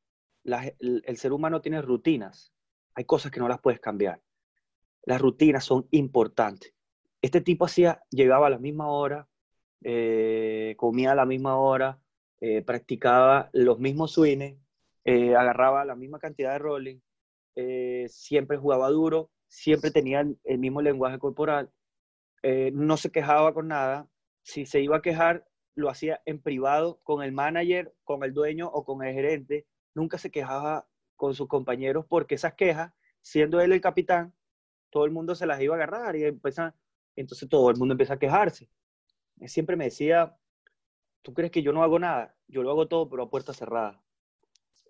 el 0.44 1.16
ser 1.16 1.32
humano 1.32 1.60
tiene 1.60 1.82
rutinas, 1.82 2.52
hay 2.94 3.04
cosas 3.04 3.30
que 3.30 3.40
no 3.40 3.48
las 3.48 3.60
puedes 3.60 3.80
cambiar 3.80 4.20
las 5.08 5.22
rutinas 5.22 5.64
son 5.64 5.88
importantes. 5.90 6.74
Este 7.22 7.40
tipo 7.40 7.64
hacía, 7.64 8.02
llegaba 8.10 8.46
a 8.46 8.50
la 8.50 8.58
misma 8.58 8.88
hora, 8.88 9.26
eh, 9.82 10.74
comía 10.76 11.12
a 11.12 11.14
la 11.14 11.26
misma 11.26 11.56
hora, 11.58 12.00
eh, 12.40 12.62
practicaba 12.62 13.50
los 13.52 13.78
mismos 13.78 14.12
swings, 14.12 14.56
eh, 15.04 15.34
agarraba 15.36 15.84
la 15.84 15.94
misma 15.94 16.18
cantidad 16.18 16.52
de 16.52 16.58
rolling, 16.58 17.00
siempre 18.08 18.56
jugaba 18.56 18.88
duro, 18.90 19.30
siempre 19.48 19.90
tenía 19.90 20.20
el, 20.20 20.58
mismo 20.58 20.80
lenguaje 20.80 21.18
corporal, 21.18 21.70
no 22.72 22.96
se 22.96 23.10
quejaba 23.10 23.52
con 23.54 23.68
nada. 23.68 24.08
Si 24.42 24.64
se 24.66 24.80
iba 24.80 24.98
a 24.98 25.02
quejar, 25.02 25.46
lo 25.74 25.88
hacía 25.90 26.20
en 26.24 26.40
privado 26.40 27.00
con 27.02 27.22
el 27.22 27.32
manager, 27.32 27.94
con 28.04 28.22
el 28.24 28.32
dueño 28.32 28.68
o 28.68 28.84
con 28.84 29.02
el 29.04 29.14
gerente. 29.14 29.66
Nunca 29.94 30.18
se 30.18 30.30
quejaba 30.30 30.88
con 31.16 31.34
sus 31.34 31.48
compañeros 31.48 32.06
porque 32.08 32.36
esas 32.36 32.54
quejas, 32.54 32.92
siendo 33.22 33.60
él 33.60 33.72
el 33.72 33.80
capitán, 33.80 34.32
todo 34.90 35.04
el 35.04 35.10
mundo 35.10 35.34
se 35.34 35.46
las 35.46 35.60
iba 35.60 35.74
a 35.74 35.78
agarrar 35.78 36.16
y 36.16 36.24
empieza, 36.24 36.74
entonces 37.16 37.48
todo 37.48 37.70
el 37.70 37.76
mundo 37.76 37.94
empieza 37.94 38.14
a 38.14 38.18
quejarse. 38.18 38.68
Siempre 39.46 39.76
me 39.76 39.84
decía, 39.84 40.36
¿tú 41.22 41.32
crees 41.34 41.50
que 41.50 41.62
yo 41.62 41.72
no 41.72 41.82
hago 41.82 41.98
nada? 41.98 42.34
Yo 42.48 42.62
lo 42.62 42.70
hago 42.70 42.88
todo, 42.88 43.08
pero 43.08 43.24
a 43.24 43.30
puerta 43.30 43.52
cerrada. 43.52 44.02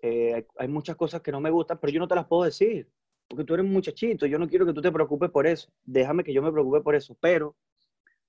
Eh, 0.01 0.47
hay 0.57 0.67
muchas 0.67 0.95
cosas 0.95 1.21
que 1.21 1.31
no 1.31 1.41
me 1.41 1.49
gustan, 1.49 1.77
pero 1.79 1.91
yo 1.91 1.99
no 1.99 2.07
te 2.07 2.15
las 2.15 2.25
puedo 2.25 2.43
decir, 2.43 2.89
porque 3.27 3.43
tú 3.43 3.53
eres 3.53 3.65
un 3.65 3.73
muchachito, 3.73 4.25
yo 4.25 4.39
no 4.39 4.47
quiero 4.47 4.65
que 4.65 4.73
tú 4.73 4.81
te 4.81 4.91
preocupes 4.91 5.29
por 5.29 5.45
eso, 5.45 5.71
déjame 5.83 6.23
que 6.23 6.33
yo 6.33 6.41
me 6.41 6.51
preocupe 6.51 6.81
por 6.81 6.95
eso, 6.95 7.17
pero 7.19 7.55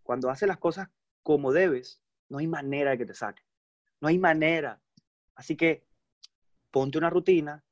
cuando 0.02 0.28
haces 0.30 0.48
las 0.48 0.58
cosas 0.58 0.88
como 1.22 1.52
debes, 1.52 2.02
no 2.28 2.38
hay 2.38 2.48
manera 2.48 2.90
de 2.90 2.98
que 2.98 3.06
te 3.06 3.14
saque, 3.14 3.42
no 4.00 4.08
hay 4.08 4.18
manera. 4.18 4.80
Así 5.34 5.56
que 5.56 5.84
ponte 6.70 6.98
una 6.98 7.08
rutina, 7.08 7.64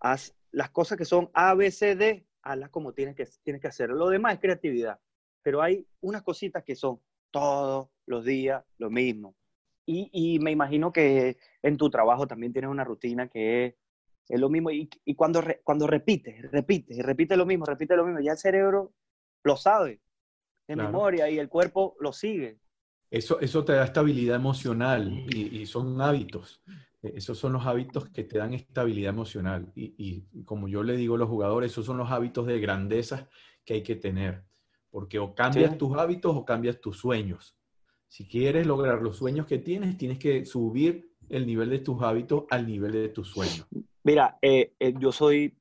haz 0.00 0.34
las 0.50 0.70
cosas 0.70 0.96
que 0.96 1.04
son 1.04 1.30
A, 1.34 1.54
B, 1.54 1.70
C, 1.70 1.96
D, 1.96 2.26
hazlas 2.42 2.70
como 2.70 2.94
tienes 2.94 3.14
que, 3.14 3.28
tienes 3.42 3.60
que 3.60 3.68
hacer. 3.68 3.90
Lo 3.90 4.08
demás 4.08 4.34
es 4.34 4.40
creatividad, 4.40 4.98
pero 5.42 5.60
hay 5.60 5.86
unas 6.00 6.22
cositas 6.22 6.64
que 6.64 6.74
son 6.74 7.00
todos 7.30 7.88
los 8.06 8.24
días 8.24 8.64
lo 8.78 8.90
mismo. 8.90 9.34
Y, 9.84 10.10
y 10.12 10.38
me 10.40 10.50
imagino 10.50 10.92
que 10.92 11.38
en 11.62 11.76
tu 11.76 11.90
trabajo 11.90 12.26
también 12.26 12.52
tienes 12.52 12.70
una 12.70 12.84
rutina 12.84 13.28
que 13.28 13.66
es, 13.66 13.74
es 14.28 14.40
lo 14.40 14.48
mismo. 14.48 14.70
Y, 14.70 14.88
y 15.04 15.14
cuando, 15.14 15.42
cuando 15.62 15.86
repites, 15.86 16.50
repites, 16.50 16.98
y 16.98 17.02
repites 17.02 17.38
lo 17.38 17.46
mismo, 17.46 17.64
repite 17.64 17.96
lo 17.96 18.04
mismo, 18.04 18.20
ya 18.20 18.32
el 18.32 18.38
cerebro 18.38 18.92
lo 19.44 19.56
sabe 19.56 20.00
en 20.68 20.78
memoria 20.78 21.30
y 21.30 21.38
el 21.38 21.48
cuerpo 21.48 21.96
lo 22.00 22.12
sigue. 22.12 22.58
Eso, 23.08 23.38
eso 23.40 23.64
te 23.64 23.74
da 23.74 23.84
estabilidad 23.84 24.36
emocional 24.36 25.24
y, 25.28 25.60
y 25.60 25.66
son 25.66 26.00
hábitos. 26.00 26.60
E-, 27.02 27.12
esos 27.16 27.38
son 27.38 27.52
los 27.52 27.66
hábitos 27.66 28.08
que 28.10 28.24
te 28.24 28.38
dan 28.38 28.54
estabilidad 28.54 29.10
emocional. 29.10 29.72
Y, 29.74 30.22
como 30.44 30.68
yo 30.68 30.82
le 30.82 30.96
digo 30.96 31.14
a 31.14 31.18
los 31.18 31.28
jugadores, 31.28 31.72
esos 31.72 31.86
son 31.86 31.98
los 31.98 32.10
hábitos 32.10 32.46
de 32.46 32.60
grandeza 32.60 33.28
que 33.64 33.74
hay 33.74 33.82
que 33.82 33.96
tener. 33.96 34.44
Porque 34.90 35.18
o 35.18 35.34
cambias 35.34 35.76
tus 35.76 35.96
hábitos 35.96 36.34
o 36.36 36.44
cambias 36.44 36.80
tus 36.80 36.98
sueños. 36.98 37.56
Si 38.08 38.26
quieres 38.26 38.66
lograr 38.66 39.02
los 39.02 39.16
sueños 39.16 39.46
que 39.46 39.58
tienes, 39.58 39.98
tienes 39.98 40.18
que 40.18 40.44
subir 40.44 41.12
el 41.28 41.46
nivel 41.46 41.70
de 41.70 41.80
tus 41.80 42.02
hábitos 42.02 42.44
al 42.50 42.66
nivel 42.66 42.92
de 42.92 43.08
tus 43.08 43.28
sueños. 43.28 43.66
Mira, 44.04 44.38
eh, 44.40 44.74
eh, 44.78 44.94
yo 44.98 45.10
soy 45.12 45.58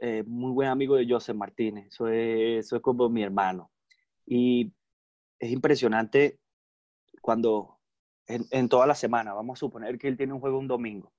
eh, 0.00 0.22
muy 0.26 0.52
buen 0.52 0.68
amigo 0.68 0.96
de 0.96 1.06
Joseph 1.08 1.36
Martínez. 1.36 1.92
Soy, 1.92 2.62
soy 2.62 2.80
como 2.80 3.08
mi 3.08 3.22
hermano. 3.22 3.70
Y 4.24 4.72
es 5.38 5.50
impresionante 5.50 6.38
cuando 7.20 7.78
en, 8.28 8.68
toda 8.68 8.86
la 8.86 8.94
semana. 8.94 9.34
Vamos 9.34 9.58
a 9.58 9.60
suponer 9.60 9.98
que 9.98 10.08
él 10.08 10.16
tiene 10.16 10.32
un 10.32 10.40
juego 10.40 10.58
un 10.58 10.68
domingo. 10.68 11.12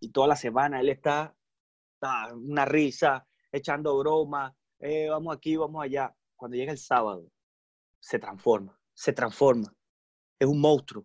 Y 0.00 0.10
toda 0.10 0.28
la 0.28 0.36
semana 0.36 0.80
él 0.80 0.88
está, 0.88 1.34
una 2.34 2.64
risa, 2.64 3.26
echando 3.50 3.98
broma, 3.98 4.54
eh, 4.78 5.08
vamos 5.08 5.36
aquí, 5.36 5.56
vamos 5.56 5.82
allá. 5.82 6.14
Cuando 6.38 6.56
llega 6.56 6.70
el 6.70 6.78
sábado, 6.78 7.28
se 7.98 8.20
transforma, 8.20 8.80
se 8.94 9.12
transforma. 9.12 9.74
Es 10.38 10.46
un 10.46 10.60
monstruo. 10.60 11.04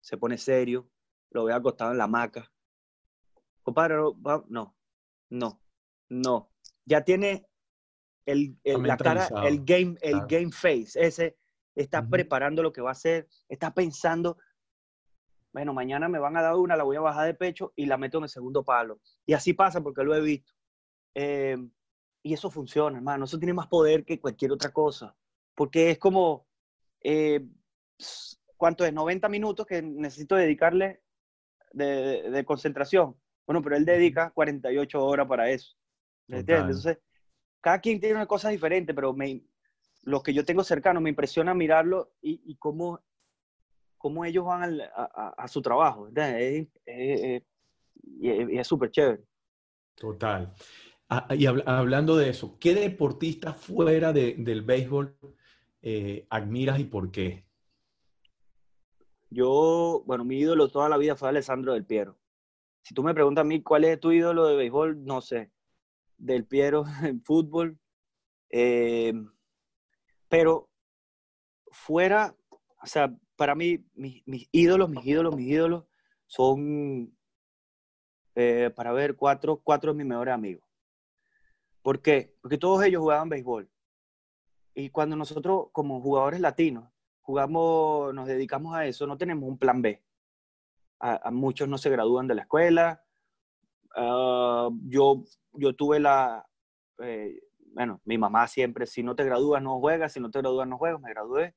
Se 0.00 0.16
pone 0.16 0.38
serio, 0.38 0.88
lo 1.30 1.44
ve 1.44 1.52
acostado 1.52 1.90
en 1.90 1.98
la 1.98 2.04
hamaca. 2.04 2.50
Compadre, 3.62 3.96
no, 4.48 4.76
no, 5.28 5.60
no. 6.08 6.52
Ya 6.84 7.04
tiene 7.04 7.44
el, 8.24 8.56
la 8.62 8.96
cara, 8.96 9.28
el 9.44 9.64
game, 9.64 9.96
el 10.00 10.26
game 10.26 10.52
face, 10.52 10.92
ese 10.94 11.36
está 11.74 12.06
preparando 12.06 12.62
lo 12.62 12.72
que 12.72 12.82
va 12.82 12.90
a 12.90 12.92
hacer, 12.92 13.28
está 13.48 13.74
pensando, 13.74 14.36
bueno, 15.52 15.72
mañana 15.72 16.08
me 16.08 16.18
van 16.20 16.36
a 16.36 16.42
dar 16.42 16.54
una, 16.54 16.76
la 16.76 16.84
voy 16.84 16.96
a 16.96 17.00
bajar 17.00 17.26
de 17.26 17.34
pecho 17.34 17.72
y 17.74 17.86
la 17.86 17.98
meto 17.98 18.18
en 18.18 18.24
el 18.24 18.30
segundo 18.30 18.62
palo. 18.62 19.00
Y 19.26 19.32
así 19.32 19.54
pasa 19.54 19.80
porque 19.80 20.04
lo 20.04 20.14
he 20.14 20.20
visto. 20.20 20.52
Eh, 21.14 21.56
y 22.22 22.34
eso 22.34 22.50
funciona, 22.50 22.98
hermano. 22.98 23.24
Eso 23.24 23.38
tiene 23.38 23.52
más 23.52 23.66
poder 23.66 24.04
que 24.04 24.20
cualquier 24.20 24.52
otra 24.52 24.70
cosa. 24.72 25.14
Porque 25.54 25.90
es 25.90 25.98
como, 25.98 26.46
eh, 27.00 27.44
¿cuánto 28.56 28.84
es? 28.84 28.92
90 28.92 29.28
minutos 29.28 29.66
que 29.66 29.82
necesito 29.82 30.36
dedicarle 30.36 31.02
de, 31.72 32.44
concentración. 32.46 33.16
Bueno, 33.46 33.60
pero 33.62 33.76
él 33.76 33.84
dedica 33.84 34.30
48 34.30 35.04
horas 35.04 35.26
para 35.26 35.50
eso. 35.50 35.74
Entonces, 36.28 36.98
cada 37.60 37.80
quien 37.80 38.00
tiene 38.00 38.14
una 38.14 38.26
cosa 38.26 38.48
diferente, 38.48 38.94
pero 38.94 39.12
me, 39.12 39.42
los 40.02 40.22
que 40.22 40.32
yo 40.32 40.44
tengo 40.44 40.64
cercanos, 40.64 41.02
me 41.02 41.10
impresiona 41.10 41.54
mirarlo 41.54 42.12
y, 42.20 42.56
cómo, 42.56 43.00
cómo, 43.98 44.24
ellos 44.24 44.44
van 44.44 44.80
a, 44.94 45.48
su 45.48 45.60
trabajo. 45.60 46.08
Es, 46.14 46.68
y 48.04 48.58
es 48.58 48.66
súper 48.66 48.90
chévere. 48.90 49.24
Total. 49.96 50.54
Ah, 51.14 51.26
y 51.34 51.44
hablando 51.44 52.16
de 52.16 52.30
eso, 52.30 52.56
¿qué 52.58 52.74
deportista 52.74 53.52
fuera 53.52 54.14
del 54.14 54.62
béisbol 54.62 55.14
eh, 55.82 56.26
admiras 56.30 56.80
y 56.80 56.84
por 56.84 57.10
qué? 57.10 57.44
Yo, 59.28 60.02
bueno, 60.06 60.24
mi 60.24 60.38
ídolo 60.38 60.68
toda 60.68 60.88
la 60.88 60.96
vida 60.96 61.14
fue 61.14 61.28
Alessandro 61.28 61.74
Del 61.74 61.84
Piero. 61.84 62.16
Si 62.80 62.94
tú 62.94 63.02
me 63.02 63.12
preguntas 63.12 63.42
a 63.42 63.44
mí 63.44 63.62
cuál 63.62 63.84
es 63.84 64.00
tu 64.00 64.10
ídolo 64.10 64.46
de 64.46 64.56
béisbol, 64.56 65.04
no 65.04 65.20
sé. 65.20 65.52
Del 66.16 66.46
Piero 66.46 66.86
en 67.02 67.22
fútbol. 67.22 67.78
Eh, 68.48 69.12
pero 70.30 70.70
fuera, 71.72 72.34
o 72.82 72.86
sea, 72.86 73.14
para 73.36 73.54
mí, 73.54 73.84
mis, 73.92 74.48
ídolos, 74.50 74.88
mis 74.88 75.04
ídolos, 75.04 75.36
mis 75.36 75.48
ídolos 75.48 75.84
son, 76.26 77.14
eh, 78.34 78.70
para 78.74 78.94
ver, 78.94 79.14
cuatro, 79.14 79.60
cuatro 79.62 79.92
de 79.92 79.98
mis 79.98 80.06
mejores 80.06 80.32
amigos. 80.32 80.71
¿Por 81.82 82.00
qué? 82.00 82.34
Porque 82.40 82.58
todos 82.58 82.84
ellos 82.84 83.00
jugaban 83.00 83.28
béisbol. 83.28 83.70
Y 84.74 84.90
cuando 84.90 85.16
nosotros, 85.16 85.66
como 85.72 86.00
jugadores 86.00 86.40
latinos, 86.40 86.88
jugamos, 87.20 88.14
nos 88.14 88.26
dedicamos 88.26 88.74
a 88.74 88.86
eso, 88.86 89.06
no 89.06 89.18
tenemos 89.18 89.48
un 89.48 89.58
plan 89.58 89.82
B. 89.82 90.02
A, 91.00 91.30
muchos 91.30 91.68
no 91.68 91.78
se 91.78 91.90
gradúan 91.90 92.28
de 92.28 92.36
la 92.36 92.42
escuela. 92.42 93.04
Ah, 93.96 94.70
yo, 94.84 95.24
yo 95.52 95.74
tuve 95.74 96.00
la, 96.00 96.48
eh, 97.00 97.40
bueno, 97.74 98.00
mi 98.04 98.18
mamá 98.18 98.46
siempre, 98.46 98.86
si 98.86 99.02
no 99.02 99.16
te 99.16 99.24
gradúas 99.24 99.62
no 99.62 99.80
juegas, 99.80 100.12
si 100.12 100.20
no 100.20 100.30
te 100.30 100.38
gradúas 100.40 100.68
no 100.68 100.78
juegas, 100.78 101.00
me 101.00 101.10
gradué. 101.10 101.54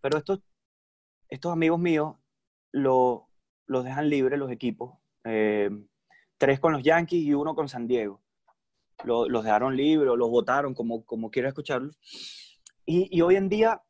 Pero 0.00 0.18
estos, 0.18 0.40
estos 1.28 1.52
amigos 1.52 1.78
míos 1.78 2.16
lo, 2.72 3.28
los 3.66 3.84
dejan 3.84 4.08
libres 4.08 4.38
los 4.38 4.50
equipos. 4.50 4.98
Eh, 5.24 5.70
tres 6.38 6.58
con 6.58 6.72
los 6.72 6.82
Yankees 6.82 7.22
y 7.22 7.34
uno 7.34 7.54
con 7.54 7.68
San 7.68 7.86
Diego. 7.86 8.22
Los 9.04 9.44
dejaron 9.44 9.76
libres, 9.76 10.12
los 10.16 10.30
votaron, 10.30 10.74
como, 10.74 11.04
como 11.04 11.30
quiera 11.30 11.48
escucharlo. 11.48 11.92
Y, 12.86 13.20
hoy 13.20 13.36
en 13.36 13.48
día 13.48 13.82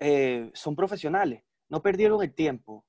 eh, 0.00 0.50
son 0.54 0.74
profesionales, 0.74 1.42
no 1.68 1.82
perdieron 1.82 2.22
el 2.22 2.34
tiempo. 2.34 2.84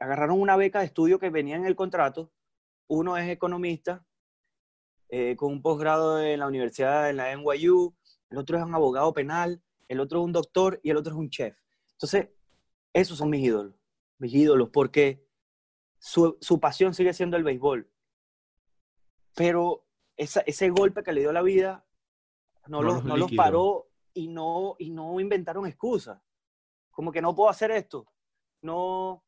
Agarraron 0.00 0.40
una 0.40 0.56
beca 0.56 0.80
de 0.80 0.86
estudio 0.86 1.18
que 1.18 1.30
venía 1.30 1.56
en 1.56 1.64
el 1.64 1.76
contrato. 1.76 2.32
Uno 2.88 3.16
es 3.16 3.28
economista 3.28 4.04
eh, 5.08 5.36
con 5.36 5.52
un 5.52 5.62
posgrado 5.62 6.20
en 6.20 6.40
la 6.40 6.46
universidad, 6.46 7.10
en 7.10 7.18
la 7.18 7.36
NYU, 7.36 7.94
el 8.32 8.38
otro 8.38 8.56
es 8.56 8.64
un 8.64 8.74
abogado 8.74 9.12
penal, 9.12 9.62
el 9.86 10.00
otro 10.00 10.20
es 10.20 10.24
un 10.24 10.32
doctor 10.32 10.80
y 10.82 10.88
el 10.88 10.96
otro 10.96 11.12
es 11.12 11.18
un 11.18 11.28
chef. 11.28 11.58
Entonces, 11.92 12.30
esos 12.94 13.18
son 13.18 13.28
mis 13.28 13.44
ídolos, 13.44 13.74
mis 14.16 14.32
ídolos, 14.32 14.70
porque 14.72 15.22
su, 15.98 16.38
pasión 16.58 16.94
sigue 16.94 17.12
siendo 17.12 17.36
el 17.36 17.44
béisbol. 17.44 17.91
Pero 19.34 19.84
ese 20.16 20.70
golpe 20.70 21.02
que 21.02 21.12
le 21.12 21.20
dio 21.20 21.32
la 21.32 21.42
vida 21.42 21.84
no, 22.66 22.82
los, 22.82 23.04
no 23.04 23.16
los 23.16 23.32
paró 23.32 23.88
y 24.14 24.28
no, 24.28 24.76
y 24.78 24.90
no 24.90 25.18
inventaron 25.20 25.66
excusas. 25.66 26.20
Como 26.90 27.10
que 27.10 27.22
no 27.22 27.34
puedo 27.34 27.48
hacer 27.48 27.70
esto. 27.70 28.06
No, 28.60 29.24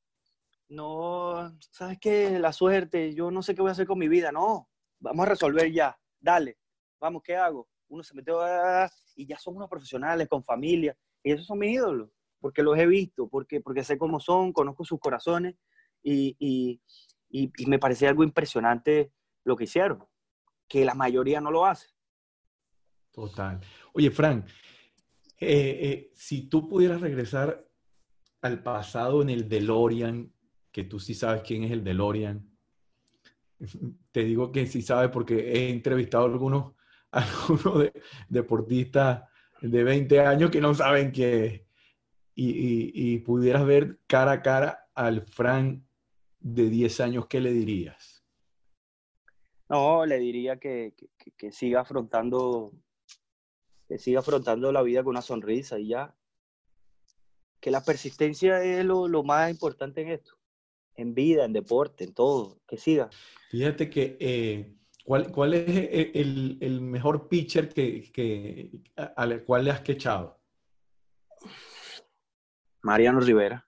no, 0.68 1.56
¿sabes 1.70 1.98
qué? 1.98 2.38
La 2.38 2.52
suerte, 2.52 3.14
yo 3.14 3.30
no 3.30 3.42
sé 3.42 3.54
qué 3.54 3.62
voy 3.62 3.70
a 3.70 3.72
hacer 3.72 3.86
con 3.86 3.98
mi 3.98 4.08
vida. 4.08 4.30
No, 4.30 4.68
vamos 5.00 5.26
a 5.26 5.30
resolver 5.30 5.70
ya, 5.70 5.98
dale, 6.20 6.58
vamos, 6.98 7.22
¿qué 7.22 7.36
hago? 7.36 7.68
Uno 7.88 8.02
se 8.02 8.14
metió 8.14 8.40
y 9.14 9.26
ya 9.26 9.38
son 9.38 9.56
unos 9.56 9.68
profesionales 9.68 10.28
con 10.28 10.42
familia, 10.42 10.96
y 11.22 11.32
esos 11.32 11.46
son 11.46 11.58
mis 11.58 11.74
ídolos, 11.74 12.10
porque 12.40 12.62
los 12.62 12.76
he 12.78 12.86
visto, 12.86 13.28
porque, 13.28 13.60
porque 13.60 13.84
sé 13.84 13.98
cómo 13.98 14.18
son, 14.18 14.52
conozco 14.52 14.84
sus 14.84 14.98
corazones, 14.98 15.56
y, 16.02 16.36
y, 16.38 16.80
y, 17.30 17.66
me 17.66 17.78
parecía 17.78 18.08
algo 18.10 18.24
impresionante 18.24 19.12
lo 19.44 19.56
que 19.56 19.64
hicieron, 19.64 20.04
que 20.68 20.84
la 20.84 20.94
mayoría 20.94 21.40
no 21.40 21.50
lo 21.50 21.64
hace. 21.64 21.88
Total. 23.12 23.60
Oye, 23.92 24.10
Frank, 24.10 24.46
eh, 25.38 25.78
eh, 25.82 26.10
si 26.14 26.48
tú 26.48 26.68
pudieras 26.68 27.00
regresar 27.00 27.64
al 28.42 28.62
pasado 28.62 29.22
en 29.22 29.30
el 29.30 29.48
DeLorean, 29.48 30.32
que 30.72 30.84
tú 30.84 30.98
sí 30.98 31.14
sabes 31.14 31.42
quién 31.42 31.64
es 31.64 31.70
el 31.70 31.84
DeLorean, 31.84 32.44
te 34.12 34.24
digo 34.24 34.50
que 34.50 34.66
sí 34.66 34.82
sabe 34.82 35.08
porque 35.08 35.52
he 35.52 35.70
entrevistado 35.70 36.24
a 36.24 36.28
algunos, 36.28 36.72
algunos 37.12 37.90
deportistas 38.28 39.22
de 39.60 39.84
20 39.84 40.20
años 40.20 40.50
que 40.50 40.60
no 40.60 40.74
saben 40.74 41.12
qué 41.12 41.66
Y, 42.34 43.18
pudieras 43.18 43.64
ver 43.64 44.00
cara 44.06 44.32
a 44.32 44.42
cara 44.42 44.88
al 44.94 45.22
Frank 45.22 45.82
de 46.40 46.68
10 46.68 47.00
años, 47.00 47.26
¿qué 47.26 47.40
le 47.40 47.52
dirías? 47.52 48.13
No, 49.68 50.04
le 50.04 50.18
diría 50.18 50.58
que, 50.58 50.94
que, 51.36 51.52
siga 51.52 51.80
afrontando 51.80 52.72
que 53.88 53.98
siga 53.98 54.20
afrontando 54.20 54.72
la 54.72 54.82
vida 54.82 55.02
con 55.02 55.10
una 55.10 55.22
sonrisa 55.22 55.78
y 55.78 55.88
ya. 55.88 56.14
Que 57.60 57.70
la 57.70 57.82
persistencia 57.82 58.62
es 58.62 58.84
lo, 58.84 59.08
lo 59.08 59.22
más 59.22 59.50
importante 59.50 60.02
en 60.02 60.10
esto 60.10 60.38
en 60.96 61.14
vida, 61.14 61.44
en 61.44 61.52
deporte, 61.52 62.04
en 62.04 62.14
todo, 62.14 62.60
que 62.66 62.76
siga. 62.76 63.10
Fíjate 63.50 63.90
que, 63.90 64.16
eh, 64.20 64.76
¿cuál, 65.04 65.30
¿cuál, 65.30 65.54
es 65.54 65.68
el, 66.14 66.58
el 66.60 66.80
mejor 66.80 67.28
pitcher 67.28 67.68
que, 67.68 68.10
que, 68.12 68.70
al 68.96 69.44
cual 69.44 69.64
le 69.64 69.70
has 69.70 69.80
quechado? 69.80 70.40
Mariano 72.82 73.20
Rivera. 73.20 73.66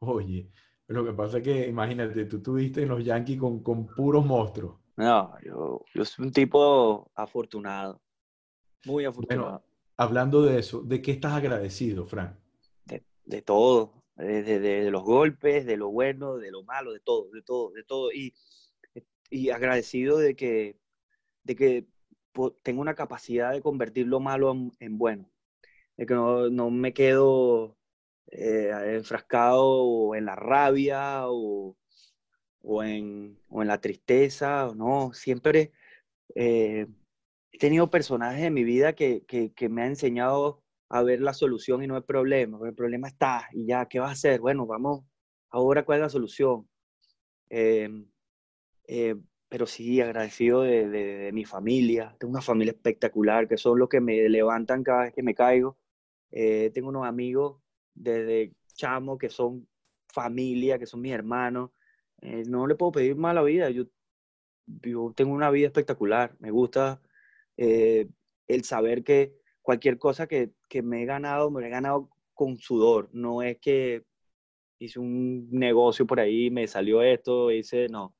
Oye, 0.00 0.50
lo 0.86 1.04
que 1.04 1.12
pasa 1.12 1.38
es 1.38 1.44
que, 1.44 1.66
imagínate, 1.66 2.24
tú 2.26 2.40
tuviste 2.40 2.82
en 2.82 2.88
los 2.88 3.04
Yankees 3.04 3.38
con, 3.38 3.62
con 3.62 3.86
puros 3.86 4.24
monstruos. 4.24 4.80
No, 4.98 5.32
yo, 5.44 5.84
yo 5.94 6.04
soy 6.04 6.26
un 6.26 6.32
tipo 6.32 7.08
afortunado, 7.14 8.02
muy 8.84 9.04
afortunado. 9.04 9.62
hablando 9.96 10.42
de 10.42 10.58
eso, 10.58 10.82
¿de 10.82 11.00
qué 11.00 11.12
estás 11.12 11.34
agradecido, 11.34 12.04
Frank? 12.04 12.36
De, 12.84 13.04
de 13.24 13.40
todo, 13.40 14.02
de, 14.16 14.90
los 14.90 15.04
golpes, 15.04 15.64
de 15.66 15.76
lo 15.76 15.90
bueno, 15.90 16.38
de 16.38 16.50
lo 16.50 16.64
malo, 16.64 16.92
de 16.92 16.98
todo, 16.98 17.30
de 17.30 17.42
todo, 17.42 17.70
de 17.70 17.84
todo. 17.84 18.10
Y, 18.10 18.34
y 19.30 19.50
agradecido 19.50 20.18
de 20.18 20.34
que, 20.34 20.80
de 21.44 21.54
que 21.54 21.86
tengo 22.64 22.80
una 22.80 22.96
capacidad 22.96 23.52
de 23.52 23.62
convertir 23.62 24.08
lo 24.08 24.18
malo 24.18 24.52
en, 24.80 24.98
bueno. 24.98 25.30
De 25.96 26.06
que 26.06 26.14
no, 26.14 26.50
no 26.50 26.70
me 26.72 26.92
quedo 26.92 27.76
eh, 28.32 28.72
enfrascado 28.96 30.16
en 30.16 30.24
la 30.24 30.34
rabia 30.34 31.28
o, 31.28 31.76
o, 32.62 32.82
en, 32.82 33.38
o 33.48 33.62
en 33.62 33.68
la 33.68 33.80
tristeza, 33.80 34.72
no, 34.76 35.12
siempre 35.12 35.72
eh, 36.34 36.86
he 37.52 37.58
tenido 37.58 37.90
personajes 37.90 38.42
en 38.44 38.54
mi 38.54 38.64
vida 38.64 38.94
que, 38.94 39.24
que, 39.26 39.52
que 39.52 39.68
me 39.68 39.82
han 39.82 39.88
enseñado 39.90 40.62
a 40.88 41.02
ver 41.02 41.20
la 41.20 41.34
solución 41.34 41.82
y 41.82 41.86
no 41.86 41.96
el 41.96 42.04
problema. 42.04 42.58
El 42.66 42.74
problema 42.74 43.08
está 43.08 43.48
y 43.52 43.66
ya, 43.66 43.86
¿qué 43.86 44.00
vas 44.00 44.10
a 44.10 44.12
hacer? 44.12 44.40
Bueno, 44.40 44.66
vamos, 44.66 45.04
ahora 45.50 45.84
cuál 45.84 45.98
es 45.98 46.02
la 46.02 46.08
solución. 46.08 46.68
Em, 47.50 48.06
eh, 48.88 49.16
pero 49.48 49.66
sí, 49.66 50.00
agradecido 50.00 50.62
de, 50.62 51.30
mi 51.32 51.44
familia. 51.44 52.16
Tengo 52.18 52.32
una 52.32 52.42
familia 52.42 52.72
espectacular, 52.72 53.48
que 53.48 53.56
son 53.56 53.78
los 53.78 53.88
que 53.88 54.00
me 54.00 54.28
levantan 54.28 54.82
cada 54.84 55.04
vez 55.04 55.14
que 55.14 55.22
me 55.22 55.34
caigo. 55.34 55.78
Eh, 56.30 56.70
tengo 56.74 56.88
unos 56.90 57.06
amigos 57.06 57.60
desde 57.94 58.54
chamo 58.74 59.18
que 59.18 59.30
son 59.30 59.68
familia, 60.12 60.78
que 60.78 60.86
son 60.86 61.00
mis 61.00 61.12
hermanos. 61.12 61.70
Eh, 62.22 62.44
no 62.46 62.66
le 62.66 62.74
puedo 62.74 62.92
pedir 62.92 63.16
mala 63.16 63.42
vida. 63.42 63.70
Yo, 63.70 63.84
yo 64.66 65.12
tengo 65.16 65.32
una 65.32 65.50
vida 65.50 65.66
espectacular. 65.68 66.36
Me 66.40 66.50
gusta 66.50 67.00
el 67.56 68.64
saber 68.64 69.02
que 69.02 69.34
cualquier 69.62 69.98
cosa 69.98 70.28
que, 70.28 70.52
que 70.68 70.82
me 70.82 71.02
he 71.02 71.06
ganado, 71.06 71.50
me 71.50 71.60
lo 71.60 71.66
he 71.66 71.70
ganado 71.70 72.10
con 72.34 72.56
sudor. 72.56 73.10
No 73.12 73.42
es 73.42 73.58
que 73.58 74.04
hice 74.78 75.00
un 75.00 75.50
negocio 75.50 76.06
por 76.06 76.20
ahí, 76.20 76.50
me 76.50 76.66
salió 76.66 77.02
esto, 77.02 77.50
hice, 77.50 77.88
no, 77.88 78.14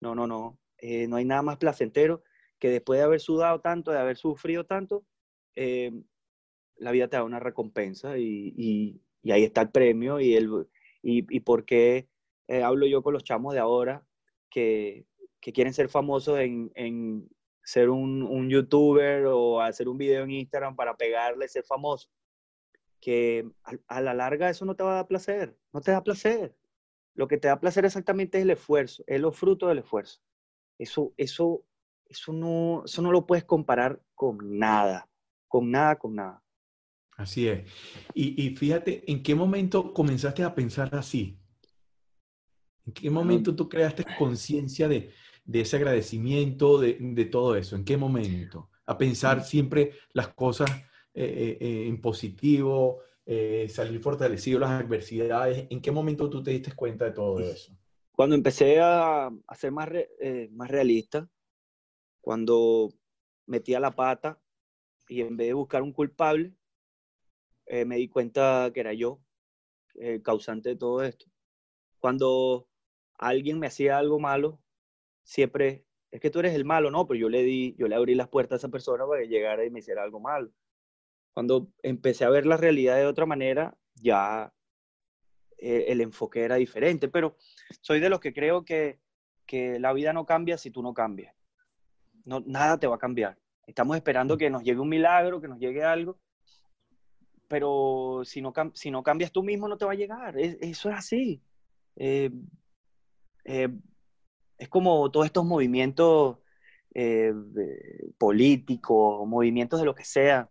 no, 0.00 0.14
no, 0.14 0.26
no. 0.26 0.58
Eh, 0.78 1.06
no 1.08 1.16
hay 1.16 1.24
nada 1.24 1.42
más 1.42 1.58
placentero 1.58 2.22
que 2.58 2.70
después 2.70 2.98
de 2.98 3.04
haber 3.04 3.20
sudado 3.20 3.60
tanto, 3.60 3.90
de 3.90 3.98
haber 3.98 4.16
sufrido 4.16 4.64
tanto, 4.64 5.04
eh, 5.56 5.92
la 6.76 6.92
vida 6.92 7.08
te 7.08 7.16
da 7.16 7.24
una 7.24 7.40
recompensa 7.40 8.18
y, 8.18 8.54
y, 8.56 9.00
y, 9.22 9.32
ahí 9.32 9.44
está 9.44 9.62
el 9.62 9.70
premio 9.70 10.20
y, 10.20 10.34
el, 10.34 10.48
y, 11.02 11.24
y 11.36 11.40
por 11.40 11.64
qué 11.64 12.08
eh, 12.48 12.62
hablo 12.62 12.86
yo 12.86 13.02
con 13.02 13.12
los 13.12 13.24
chamos 13.24 13.54
de 13.54 13.60
ahora 13.60 14.04
que, 14.50 15.06
que 15.40 15.52
quieren 15.52 15.74
ser 15.74 15.88
famosos 15.88 16.38
en, 16.38 16.70
en, 16.74 17.28
ser 17.64 17.88
un, 17.90 18.22
un, 18.22 18.48
youtuber 18.50 19.26
o 19.26 19.60
hacer 19.60 19.88
un 19.88 19.98
video 19.98 20.24
en 20.24 20.30
Instagram 20.30 20.76
para 20.76 20.96
pegarle, 20.96 21.48
ser 21.48 21.64
famoso, 21.64 22.08
que 23.00 23.48
a, 23.88 24.00
la 24.00 24.14
larga 24.14 24.50
eso 24.50 24.64
no 24.64 24.76
te 24.76 24.84
va 24.84 24.92
a 24.92 24.96
dar 24.96 25.08
placer, 25.08 25.56
no 25.72 25.80
te 25.80 25.90
da 25.90 26.02
placer. 26.02 26.54
Lo 27.14 27.28
que 27.28 27.38
te 27.38 27.48
da 27.48 27.60
placer 27.60 27.84
exactamente 27.84 28.38
es 28.38 28.44
el 28.44 28.50
esfuerzo, 28.50 29.04
es 29.06 29.20
los 29.20 29.36
frutos 29.36 29.68
del 29.68 29.78
esfuerzo. 29.78 30.20
Eso, 30.78 31.14
eso, 31.16 31.64
eso, 32.06 32.32
no, 32.32 32.82
eso 32.84 33.02
no 33.02 33.12
lo 33.12 33.24
puedes 33.26 33.44
comparar 33.44 34.02
con 34.14 34.58
nada, 34.58 35.08
con 35.48 35.70
nada, 35.70 35.96
con 35.96 36.16
nada. 36.16 36.42
Así 37.16 37.48
es. 37.48 37.70
Y, 38.12 38.44
y 38.44 38.56
fíjate, 38.56 39.10
¿en 39.10 39.22
qué 39.22 39.34
momento 39.34 39.94
comenzaste 39.94 40.42
a 40.42 40.54
pensar 40.54 40.92
así? 40.94 41.38
¿En 42.86 42.92
qué 42.92 43.10
momento 43.10 43.54
tú 43.54 43.68
creaste 43.68 44.04
conciencia 44.18 44.88
de, 44.88 45.10
de 45.44 45.60
ese 45.60 45.76
agradecimiento, 45.76 46.78
de, 46.78 46.98
de, 47.00 47.24
todo 47.24 47.56
eso? 47.56 47.76
¿En 47.76 47.84
qué 47.84 47.96
momento? 47.96 48.68
A 48.86 48.98
pensar 48.98 49.42
siempre 49.42 49.92
las 50.12 50.28
cosas 50.28 50.70
eh, 51.14 51.24
eh, 51.24 51.58
eh, 51.60 51.88
en 51.88 52.00
positivo, 52.00 53.00
salir 53.68 54.00
fortalecido 54.00 54.58
las 54.58 54.82
adversidades. 54.82 55.66
¿En 55.70 55.80
qué 55.80 55.90
momento 55.90 56.28
tú 56.28 56.42
te 56.42 56.50
diste 56.50 56.72
cuenta 56.72 57.06
de 57.06 57.12
todo 57.12 57.40
eso? 57.40 57.74
Cuando 58.12 58.36
empecé 58.36 58.80
a, 58.80 59.26
a 59.26 59.54
ser 59.54 59.72
más, 59.72 59.88
más 60.50 60.70
realista, 60.70 61.26
cuando 62.20 62.92
metía 63.46 63.80
la 63.80 63.94
pata 63.94 64.38
y 65.08 65.22
en 65.22 65.36
vez 65.38 65.48
de 65.48 65.54
buscar 65.54 65.82
un 65.82 65.92
culpable, 65.92 66.52
me 67.86 67.96
di 67.96 68.08
cuenta 68.08 68.70
que 68.74 68.80
era 68.80 68.92
yo 68.92 69.20
el 69.94 70.22
causante 70.22 70.68
de 70.70 70.76
todo 70.76 71.02
esto. 71.02 71.26
Cuando 71.98 72.68
alguien 73.18 73.58
me 73.58 73.66
hacía 73.66 73.98
algo 73.98 74.18
malo, 74.18 74.60
siempre 75.22 75.84
es 76.14 76.20
que 76.20 76.30
tú 76.30 76.38
eres 76.38 76.54
el 76.54 76.64
malo, 76.64 76.92
no, 76.92 77.06
pero 77.08 77.18
yo 77.18 77.28
le 77.28 77.42
di, 77.42 77.74
yo 77.76 77.88
le 77.88 77.96
abrí 77.96 78.14
las 78.14 78.28
puertas 78.28 78.52
a 78.52 78.58
esa 78.58 78.68
persona 78.68 79.04
para 79.04 79.22
que 79.22 79.28
llegara 79.28 79.64
y 79.64 79.70
me 79.70 79.80
hiciera 79.80 80.04
algo 80.04 80.20
malo. 80.20 80.52
Cuando 81.32 81.72
empecé 81.82 82.24
a 82.24 82.30
ver 82.30 82.46
la 82.46 82.56
realidad 82.56 82.96
de 82.96 83.06
otra 83.06 83.26
manera, 83.26 83.76
ya 83.96 84.54
eh, 85.58 85.86
el 85.88 86.00
enfoque 86.00 86.42
era 86.42 86.54
diferente, 86.54 87.08
pero 87.08 87.36
soy 87.80 87.98
de 87.98 88.08
los 88.08 88.20
que 88.20 88.32
creo 88.32 88.64
que, 88.64 89.00
que 89.44 89.80
la 89.80 89.92
vida 89.92 90.12
no 90.12 90.24
cambia 90.24 90.56
si 90.56 90.70
tú 90.70 90.82
no 90.82 90.94
cambias. 90.94 91.34
No, 92.24 92.40
nada 92.46 92.78
te 92.78 92.86
va 92.86 92.94
a 92.94 93.00
cambiar. 93.00 93.36
Estamos 93.66 93.96
esperando 93.96 94.38
que 94.38 94.50
nos 94.50 94.62
llegue 94.62 94.78
un 94.78 94.88
milagro, 94.88 95.40
que 95.40 95.48
nos 95.48 95.58
llegue 95.58 95.82
algo, 95.82 96.20
pero 97.48 98.22
si 98.24 98.40
no, 98.40 98.52
si 98.74 98.92
no 98.92 99.02
cambias 99.02 99.32
tú 99.32 99.42
mismo 99.42 99.66
no 99.66 99.76
te 99.76 99.84
va 99.84 99.92
a 99.92 99.96
llegar. 99.96 100.38
eso 100.38 100.90
es 100.90 100.96
así. 100.96 101.42
Eh, 101.96 102.30
eh, 103.44 103.68
es 104.58 104.68
como 104.68 105.10
todos 105.10 105.26
estos 105.26 105.44
movimientos 105.44 106.38
políticos, 108.18 109.26
movimientos 109.26 109.80
de 109.80 109.86
lo 109.86 109.96
que 109.96 110.04
sea, 110.04 110.48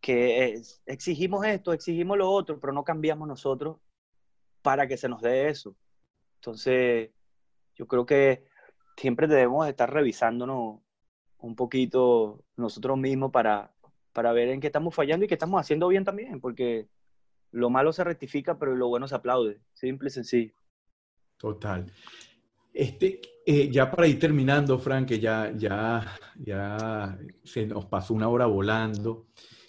que 0.00 0.62
exigimos 0.86 1.44
esto, 1.44 1.72
exigimos 1.72 2.16
lo 2.16 2.30
otro, 2.30 2.58
pero 2.58 2.72
no 2.72 2.84
cambiamos 2.84 3.28
nosotros 3.28 3.78
para 4.62 4.86
que 4.86 4.96
se 4.96 5.08
nos 5.08 5.20
dé 5.20 5.48
eso. 5.48 5.76
Entonces, 6.36 7.10
yo 7.74 7.86
creo 7.86 8.06
que 8.06 8.46
siempre 8.96 9.26
debemos 9.26 9.68
estar 9.68 9.92
revisándonos 9.92 10.80
un 11.38 11.56
poquito 11.56 12.44
nosotros 12.56 12.98
mismos 12.98 13.30
para, 13.30 13.74
para 14.12 14.32
ver 14.32 14.48
en 14.48 14.60
qué 14.60 14.68
estamos 14.68 14.94
fallando 14.94 15.24
y 15.24 15.28
qué 15.28 15.34
estamos 15.34 15.60
haciendo 15.60 15.88
bien 15.88 16.04
también, 16.04 16.40
porque 16.40 16.88
lo 17.50 17.68
malo 17.68 17.92
se 17.92 18.04
rectifica, 18.04 18.58
pero 18.58 18.76
lo 18.76 18.88
bueno 18.88 19.08
se 19.08 19.14
aplaude. 19.14 19.60
Simple 19.74 20.08
y 20.08 20.12
sencillo. 20.12 20.54
Total. 21.36 21.90
Este, 22.72 23.20
eh, 23.44 23.68
ya 23.70 23.90
para 23.90 24.06
ir 24.06 24.18
terminando, 24.18 24.78
Frank, 24.78 25.08
que 25.08 25.18
ya, 25.18 25.52
ya, 25.56 26.06
ya 26.36 27.18
se 27.42 27.66
nos 27.66 27.86
pasó 27.86 28.14
una 28.14 28.28
hora 28.28 28.46
volando 28.46 29.26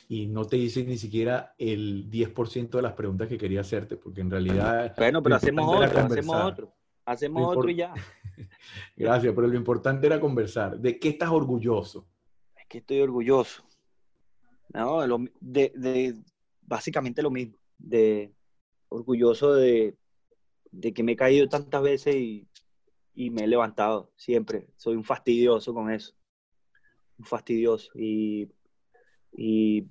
y 0.08 0.28
no 0.28 0.46
te 0.46 0.58
hice 0.58 0.84
ni 0.84 0.98
siquiera 0.98 1.56
el 1.58 2.10
10% 2.10 2.70
de 2.70 2.82
las 2.82 2.94
preguntas 2.94 3.28
que 3.28 3.38
quería 3.38 3.62
hacerte, 3.62 3.96
porque 3.98 4.22
en 4.22 4.30
realidad... 4.30 4.94
Bueno, 4.98 5.24
pero 5.24 5.36
hacemos 5.36 5.68
otro, 5.68 6.00
hacemos 6.00 6.36
otro, 6.44 6.74
hacemos 7.06 7.58
otro 7.58 7.70
y 7.70 7.76
ya. 7.76 7.94
Gracias, 8.98 9.34
pero 9.34 9.48
lo 9.48 9.56
importante 9.56 10.08
era 10.08 10.20
conversar. 10.20 10.78
¿De 10.78 11.00
qué 11.00 11.10
estás 11.10 11.30
orgulloso? 11.30 12.06
Es 12.58 12.68
que 12.68 12.80
estoy 12.80 13.00
orgulloso. 13.00 13.64
No, 14.74 15.02
de, 15.40 15.72
de, 15.76 16.16
básicamente 16.62 17.22
lo 17.22 17.32
mismo. 17.32 17.58
De 17.78 18.32
orgulloso 18.90 19.54
de, 19.54 19.96
de, 20.72 20.94
que 20.94 21.04
me 21.04 21.14
he 21.14 21.16
caído 21.16 21.48
tantas 21.48 21.82
veces 21.82 22.16
y, 22.16 22.48
y 23.14 23.30
me 23.30 23.44
he 23.44 23.48
levantado 23.48 24.12
siempre. 24.16 24.68
Soy 24.76 24.96
un 24.96 25.04
fastidioso 25.04 25.74
con 25.74 25.92
eso. 25.92 26.14
Un 27.18 27.26
fastidioso. 27.26 27.92
Y, 27.96 28.50
y 29.34 29.88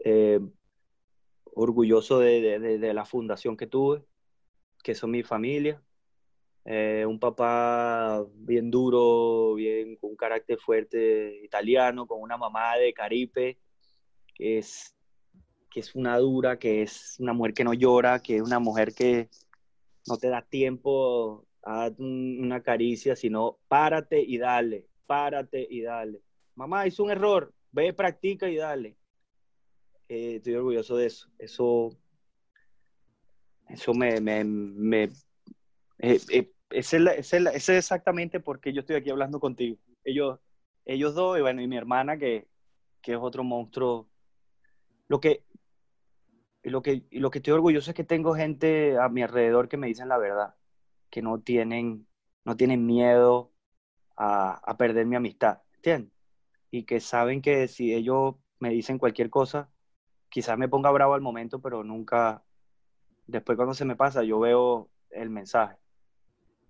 eh, 0.00 0.40
orgulloso 1.54 2.18
de, 2.18 2.92
la 2.94 3.04
fundación 3.04 3.56
que 3.56 3.66
tuve, 3.66 4.04
que 4.82 4.94
son 4.94 5.10
mi 5.10 5.22
familia. 5.22 5.82
Eh, 6.64 7.04
un 7.06 7.18
papá 7.18 8.24
bien 8.34 8.70
duro, 8.70 9.54
bien 9.54 9.96
con 9.96 10.10
un 10.10 10.16
carácter 10.16 10.58
fuerte 10.58 11.40
italiano, 11.44 12.06
con 12.06 12.20
una 12.20 12.38
mamá 12.38 12.76
de 12.76 12.94
Caripe, 12.94 13.58
que 14.34 14.58
es, 14.58 14.96
que 15.70 15.80
es 15.80 15.94
una 15.94 16.18
dura, 16.18 16.58
que 16.58 16.82
es 16.82 17.16
una 17.18 17.34
mujer 17.34 17.52
que 17.52 17.64
no 17.64 17.74
llora, 17.74 18.20
que 18.20 18.36
es 18.36 18.42
una 18.42 18.58
mujer 18.58 18.94
que 18.94 19.28
no 20.06 20.16
te 20.16 20.28
da 20.28 20.42
tiempo 20.42 21.46
a 21.64 21.90
una 21.98 22.62
caricia, 22.62 23.16
sino 23.16 23.58
párate 23.68 24.20
y 24.20 24.38
dale, 24.38 24.86
párate 25.06 25.66
y 25.68 25.82
dale. 25.82 26.20
Mamá, 26.54 26.86
hizo 26.86 27.04
un 27.04 27.10
error, 27.10 27.52
ve, 27.72 27.92
practica 27.92 28.48
y 28.48 28.56
dale. 28.56 28.96
Eh, 30.08 30.36
estoy 30.36 30.54
orgulloso 30.54 30.96
de 30.96 31.06
eso. 31.06 31.28
Eso, 31.38 31.96
eso 33.68 33.94
me, 33.94 34.20
me, 34.20 34.44
me 34.44 35.04
eh, 35.98 36.20
eh, 36.30 36.52
es, 36.70 36.92
es, 36.92 37.68
exactamente 37.68 38.40
porque 38.40 38.72
yo 38.72 38.80
estoy 38.80 38.96
aquí 38.96 39.10
hablando 39.10 39.40
contigo. 39.40 39.78
Ellos, 40.04 40.38
ellos 40.84 41.14
dos, 41.14 41.38
y 41.38 41.40
bueno, 41.40 41.62
y 41.62 41.68
mi 41.68 41.76
hermana, 41.76 42.18
que, 42.18 42.46
que 43.00 43.12
es 43.12 43.18
otro 43.20 43.42
monstruo. 43.42 44.08
Lo 45.08 45.20
que, 45.20 45.44
lo, 46.62 46.82
que, 46.82 47.04
lo 47.10 47.30
que 47.30 47.38
estoy 47.38 47.52
orgulloso 47.54 47.90
es 47.90 47.94
que 47.94 48.04
tengo 48.04 48.34
gente 48.34 48.98
a 48.98 49.08
mi 49.08 49.22
alrededor 49.22 49.68
que 49.68 49.76
me 49.76 49.86
dicen 49.86 50.08
la 50.08 50.18
verdad, 50.18 50.54
que 51.14 51.22
no 51.22 51.38
tienen, 51.38 52.08
no 52.44 52.56
tienen 52.56 52.84
miedo 52.84 53.52
a, 54.16 54.54
a 54.68 54.76
perder 54.76 55.06
mi 55.06 55.14
amistad, 55.14 55.60
¿entiendes? 55.76 56.12
Y 56.72 56.82
que 56.86 56.98
saben 56.98 57.40
que 57.40 57.68
si 57.68 57.94
ellos 57.94 58.34
me 58.58 58.70
dicen 58.70 58.98
cualquier 58.98 59.30
cosa, 59.30 59.70
quizás 60.28 60.58
me 60.58 60.68
ponga 60.68 60.90
bravo 60.90 61.14
al 61.14 61.20
momento, 61.20 61.62
pero 61.62 61.84
nunca, 61.84 62.42
después 63.28 63.54
cuando 63.54 63.74
se 63.74 63.84
me 63.84 63.94
pasa, 63.94 64.24
yo 64.24 64.40
veo 64.40 64.90
el 65.10 65.30
mensaje. 65.30 65.78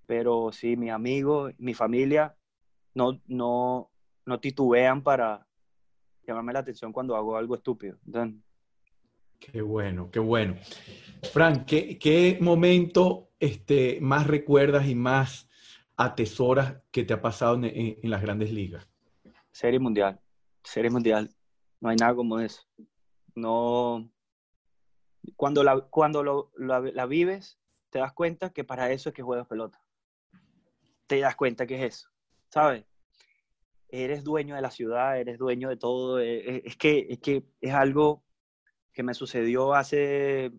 Pero 0.04 0.52
sí, 0.52 0.76
mi 0.76 0.90
amigo, 0.90 1.48
mi 1.56 1.72
familia 1.72 2.36
no, 2.92 3.22
no, 3.26 3.90
no 4.26 4.40
titubean 4.40 5.02
para 5.02 5.46
llamarme 6.26 6.52
la 6.52 6.58
atención 6.58 6.92
cuando 6.92 7.16
hago 7.16 7.38
algo 7.38 7.54
estúpido. 7.54 7.96
Qué 9.38 9.62
bueno, 9.62 10.10
qué 10.10 10.18
bueno. 10.18 10.56
Frank, 11.32 11.66
¿qué, 11.66 12.38
momento 12.40 13.30
este, 13.38 13.98
más 14.00 14.26
recuerdas 14.26 14.86
y 14.86 14.94
más 14.94 15.48
atesoras 15.96 16.82
que 16.90 17.04
te 17.04 17.14
ha 17.14 17.20
pasado 17.20 17.58
en, 17.62 17.98
las 18.02 18.22
grandes 18.22 18.52
ligas? 18.52 18.88
Serie 19.52 19.78
mundial, 19.78 20.20
serie 20.62 20.90
mundial. 20.90 21.30
No 21.80 21.90
hay 21.90 21.96
nada 21.96 22.14
como 22.14 22.40
eso 22.40 22.62
no, 23.34 24.10
cuando 25.36 25.64
la, 25.64 25.80
cuando 25.80 26.22
lo, 26.22 26.52
la, 26.56 27.06
vives, 27.06 27.58
te 27.90 27.98
das 27.98 28.12
cuenta 28.12 28.50
que 28.50 28.64
para 28.64 28.90
eso 28.90 29.08
es 29.08 29.14
que 29.14 29.22
juegas 29.22 29.46
pelota. 29.46 29.82
Te 31.06 31.20
das 31.20 31.36
cuenta 31.36 31.66
que 31.66 31.76
es 31.76 31.94
eso, 31.94 32.08
¿sabes? 32.48 32.84
Eres 33.88 34.24
dueño 34.24 34.54
de 34.54 34.62
la 34.62 34.70
ciudad, 34.70 35.18
eres 35.18 35.38
dueño 35.38 35.68
de 35.68 35.76
todo. 35.76 36.18
Eh, 36.18 36.56
eh, 36.56 36.62
es, 36.64 36.76
que, 36.76 37.06
es 37.10 37.18
que 37.20 37.44
es 37.60 37.72
algo 37.72 38.23
que 38.94 39.02
me 39.02 39.12
sucedió 39.12 39.74
hace 39.74 40.52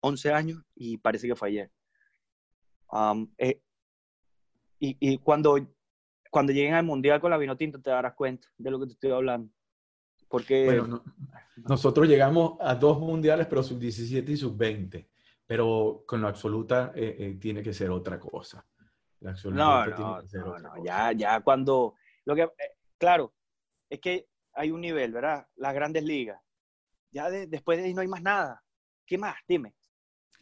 11 0.00 0.32
años 0.32 0.62
y 0.74 0.96
parece 0.98 1.26
que 1.26 1.36
fue 1.36 1.48
ayer. 1.48 1.70
Eh, 3.38 3.60
y, 4.78 4.96
y, 5.00 5.18
cuando, 5.18 5.56
cuando 6.30 6.52
lleguen 6.52 6.74
al 6.74 6.84
Mundial 6.84 7.20
con 7.20 7.30
la 7.30 7.38
vino 7.38 7.56
tinto 7.56 7.82
te 7.82 7.90
darás 7.90 8.14
cuenta 8.14 8.48
de 8.56 8.70
lo 8.70 8.78
que 8.78 8.86
te 8.86 8.92
estoy 8.92 9.10
hablando. 9.10 9.52
Porque... 10.28 10.64
Bueno, 10.66 11.02
nosotros 11.56 12.08
llegamos 12.08 12.56
a 12.60 12.74
dos 12.74 12.98
mundiales, 12.98 13.46
pero 13.46 13.62
sub-17 13.62 14.28
y 14.28 14.36
sub-20. 14.36 15.08
Pero 15.46 16.04
con 16.06 16.22
la 16.22 16.28
absoluta 16.28 16.92
eh, 16.94 17.16
eh, 17.18 17.36
tiene 17.40 17.62
que 17.62 17.72
ser 17.74 17.90
otra 17.90 18.18
cosa. 18.18 18.64
La 19.20 19.30
absoluta 19.30 19.86
no, 19.86 19.86
no, 19.86 20.22
no, 20.32 20.58
no. 20.58 20.84
Ya, 20.84 21.12
ya 21.12 21.40
cuando... 21.40 21.94
Lo 22.24 22.34
que, 22.34 22.42
eh, 22.42 22.76
claro, 22.96 23.34
es 23.90 24.00
que 24.00 24.28
hay 24.54 24.70
un 24.70 24.80
nivel, 24.80 25.12
¿verdad? 25.12 25.46
Las 25.56 25.74
grandes 25.74 26.04
ligas. 26.04 26.40
Ya 27.14 27.30
después 27.30 27.78
de 27.78 27.84
ahí 27.84 27.94
no 27.94 28.02
hay 28.02 28.08
más 28.08 28.20
nada. 28.20 28.62
¿Qué 29.06 29.16
más? 29.16 29.36
Dime. 29.48 29.74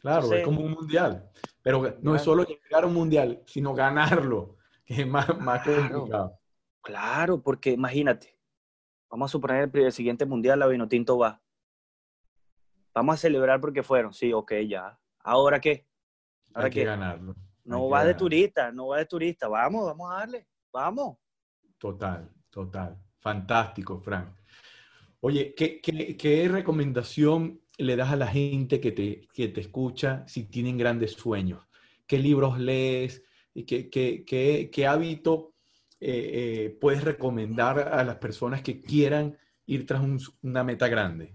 Claro, 0.01 0.33
es 0.33 0.43
como 0.43 0.59
un 0.61 0.71
mundial. 0.71 1.29
Pero 1.61 1.97
no 2.01 2.15
es 2.15 2.21
solo 2.21 2.43
llegar 2.43 2.83
a 2.83 2.87
un 2.87 2.93
mundial, 2.93 3.41
sino 3.45 3.73
ganarlo, 3.73 4.57
que 4.85 5.01
es 5.01 5.07
más, 5.07 5.39
más 5.39 5.63
complicado. 5.63 6.37
Claro, 6.81 7.41
porque 7.41 7.71
imagínate, 7.71 8.33
Vamos 9.13 9.29
a 9.29 9.33
suponer 9.33 9.69
el, 9.71 9.91
siguiente 9.91 10.25
mundial, 10.25 10.57
la 10.57 10.65
Vinotinto 10.65 11.19
va. 11.19 11.39
Vamos 12.95 13.13
a 13.13 13.17
celebrar 13.17 13.61
porque 13.61 13.83
fueron. 13.83 14.11
Sí, 14.11 14.33
ok, 14.33 14.53
ya. 14.67 14.99
¿Ahora 15.19 15.61
qué? 15.61 15.85
¿Ahora 16.51 16.65
Hay 16.65 16.71
que 16.71 16.83
ganarlo. 16.83 17.35
No 17.63 17.89
va 17.89 18.03
de 18.05 18.15
turista, 18.15 18.71
no 18.71 18.87
va 18.87 18.97
de 18.97 19.05
turista. 19.05 19.47
Vamos, 19.47 19.85
vamos 19.85 20.11
a 20.11 20.15
darle. 20.17 20.47
Vamos. 20.71 21.19
Total, 21.77 22.27
total. 22.49 22.97
Fantástico, 23.19 23.99
Frank. 23.99 24.35
Oye, 25.25 25.55
¿qué, 25.55 26.49
recomendación 26.51 27.61
le 27.77 27.95
das 27.95 28.11
a 28.11 28.17
la 28.17 28.27
gente 28.27 28.81
que 28.81 28.91
te, 28.91 29.29
escucha 29.61 30.27
si 30.27 30.43
tienen 30.49 30.77
grandes 30.77 31.13
sueños? 31.13 31.65
¿Qué 32.05 32.19
libros 32.19 32.59
lees? 32.59 33.23
¿Qué, 33.53 33.89
qué, 33.89 34.25
qué, 34.25 34.69
qué 34.69 34.85
hábito 34.85 35.53
eh, 36.01 36.65
eh, 36.65 36.69
puedes 36.71 37.05
recomendar 37.05 37.79
a 37.79 38.03
las 38.03 38.17
personas 38.17 38.63
que 38.63 38.81
quieran 38.81 39.37
ir 39.65 39.85
tras 39.85 40.01
una 40.41 40.61
meta 40.65 40.89
grande? 40.89 41.33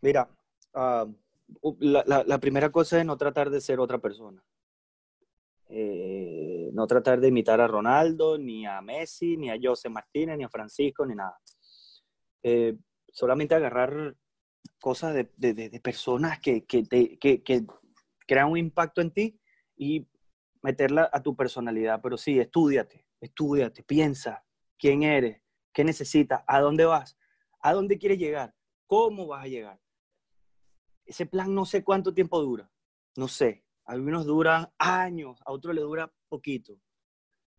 Mira, 0.00 0.30
ah, 0.74 1.08
la, 1.80 2.38
primera 2.38 2.70
cosa 2.70 3.00
es 3.00 3.04
no 3.04 3.16
tratar 3.16 3.50
de 3.50 3.60
ser 3.60 3.80
otra 3.80 3.98
persona. 3.98 4.40
Eh, 5.68 6.70
no 6.72 6.86
tratar 6.86 7.18
de 7.18 7.26
imitar 7.26 7.60
a 7.60 7.66
Ronaldo, 7.66 8.38
ni 8.38 8.66
a 8.66 8.80
Messi, 8.80 9.36
ni 9.36 9.50
a 9.50 9.58
José 9.60 9.88
Martínez, 9.88 10.38
ni 10.38 10.44
a 10.44 10.48
Francisco, 10.48 11.04
ni 11.04 11.16
nada. 11.16 11.36
Solamente 13.12 13.54
agarrar 13.54 14.16
cosas 14.80 15.14
de, 15.14 15.80
personas 15.82 16.40
que, 16.40 16.64
que, 16.64 16.84
que, 17.18 17.66
crean 18.26 18.50
un 18.50 18.58
impacto 18.58 19.00
en 19.00 19.10
ti 19.10 19.40
y 19.76 20.06
meterla 20.62 21.10
a 21.12 21.22
tu 21.22 21.34
personalidad, 21.34 22.00
pero 22.02 22.16
sí, 22.16 22.38
estudiate, 22.38 23.06
estudiate, 23.20 23.82
piensa 23.82 24.44
quién 24.78 25.02
eres, 25.02 25.42
qué 25.72 25.84
necesitas, 25.84 26.42
a 26.46 26.60
dónde 26.60 26.84
vas, 26.84 27.18
a 27.60 27.72
dónde 27.72 27.98
quieres 27.98 28.18
llegar, 28.18 28.54
cómo 28.86 29.26
vas 29.26 29.44
a 29.44 29.48
llegar. 29.48 29.80
Ese 31.04 31.26
plan 31.26 31.54
no 31.54 31.64
sé 31.64 31.82
cuánto 31.82 32.14
tiempo 32.14 32.40
dura, 32.40 32.70
no 33.16 33.26
sé. 33.28 33.64
A 33.84 33.92
algunos 33.92 34.24
duran 34.24 34.70
años, 34.78 35.40
a 35.44 35.52
otros 35.52 35.74
le 35.74 35.80
dura 35.80 36.12
poquito. 36.28 36.74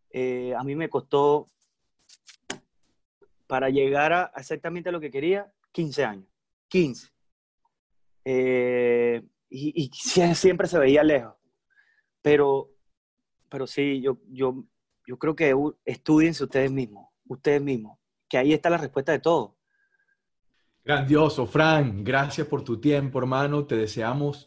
Eh, 0.08 0.54
a 0.56 0.64
mí 0.64 0.74
me 0.74 0.88
costó, 0.88 1.48
para 3.52 3.68
llegar 3.68 4.14
a 4.14 4.32
exactamente 4.34 4.90
lo 4.90 4.98
que 4.98 5.10
quería, 5.10 5.52
15 5.72 6.04
años. 6.06 6.26
15. 6.68 7.06
Eh, 8.24 9.22
y, 9.50 9.84
y, 9.84 9.90
siempre 10.34 10.66
se 10.66 10.78
veía 10.78 11.04
lejos. 11.04 11.34
Pero, 12.22 12.70
pero 13.50 13.66
sí, 13.66 14.00
yo, 14.00 14.16
yo, 14.30 14.64
yo 15.06 15.18
creo 15.18 15.36
que 15.36 15.54
estudiense 15.84 16.44
ustedes 16.44 16.72
mismos, 16.72 17.10
ustedes 17.26 17.60
mismos, 17.60 17.98
que 18.26 18.38
ahí 18.38 18.54
está 18.54 18.70
la 18.70 18.78
respuesta 18.78 19.12
de 19.12 19.18
todo. 19.18 19.58
Grandioso, 20.82 21.44
Fran, 21.44 22.02
gracias 22.02 22.46
por 22.46 22.64
tu 22.64 22.80
tiempo, 22.80 23.18
hermano. 23.18 23.66
Te 23.66 23.76
deseamos 23.76 24.46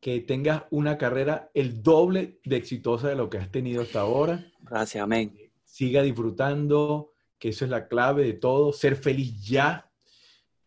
que 0.00 0.20
tengas 0.20 0.62
una 0.70 0.96
carrera 0.96 1.50
el 1.52 1.82
doble 1.82 2.40
de 2.46 2.56
exitosa 2.56 3.08
de 3.08 3.16
lo 3.16 3.28
que 3.28 3.36
has 3.36 3.50
tenido 3.50 3.82
hasta 3.82 4.00
ahora. 4.00 4.50
Gracias, 4.60 5.04
amén. 5.04 5.36
Siga 5.62 6.00
disfrutando, 6.00 7.10
que 7.40 7.48
eso 7.48 7.64
es 7.64 7.70
la 7.70 7.88
clave 7.88 8.22
de 8.22 8.34
todo. 8.34 8.72
Ser 8.72 8.94
feliz 8.94 9.44
ya, 9.44 9.90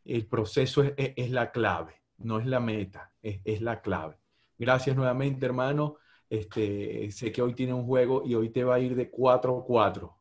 el 0.04 0.28
proceso 0.28 0.84
es, 0.84 0.94
es, 0.98 1.32
la 1.32 1.52
clave, 1.52 2.02
no 2.18 2.40
es 2.40 2.46
la 2.46 2.60
meta, 2.60 3.14
es, 3.22 3.40
es, 3.46 3.62
la 3.62 3.82
clave. 3.82 4.18
Gracias 4.58 4.96
nuevamente, 4.98 5.46
hermano. 5.46 5.96
Este, 6.30 7.10
sé 7.12 7.32
que 7.32 7.42
hoy 7.42 7.54
tiene 7.54 7.74
un 7.74 7.86
juego 7.86 8.24
y 8.26 8.36
hoy 8.36 8.50
te 8.50 8.66
va 8.66 8.76
a 8.76 8.80
ir 8.80 8.96
de 8.96 9.10
4-4. 9.10 10.14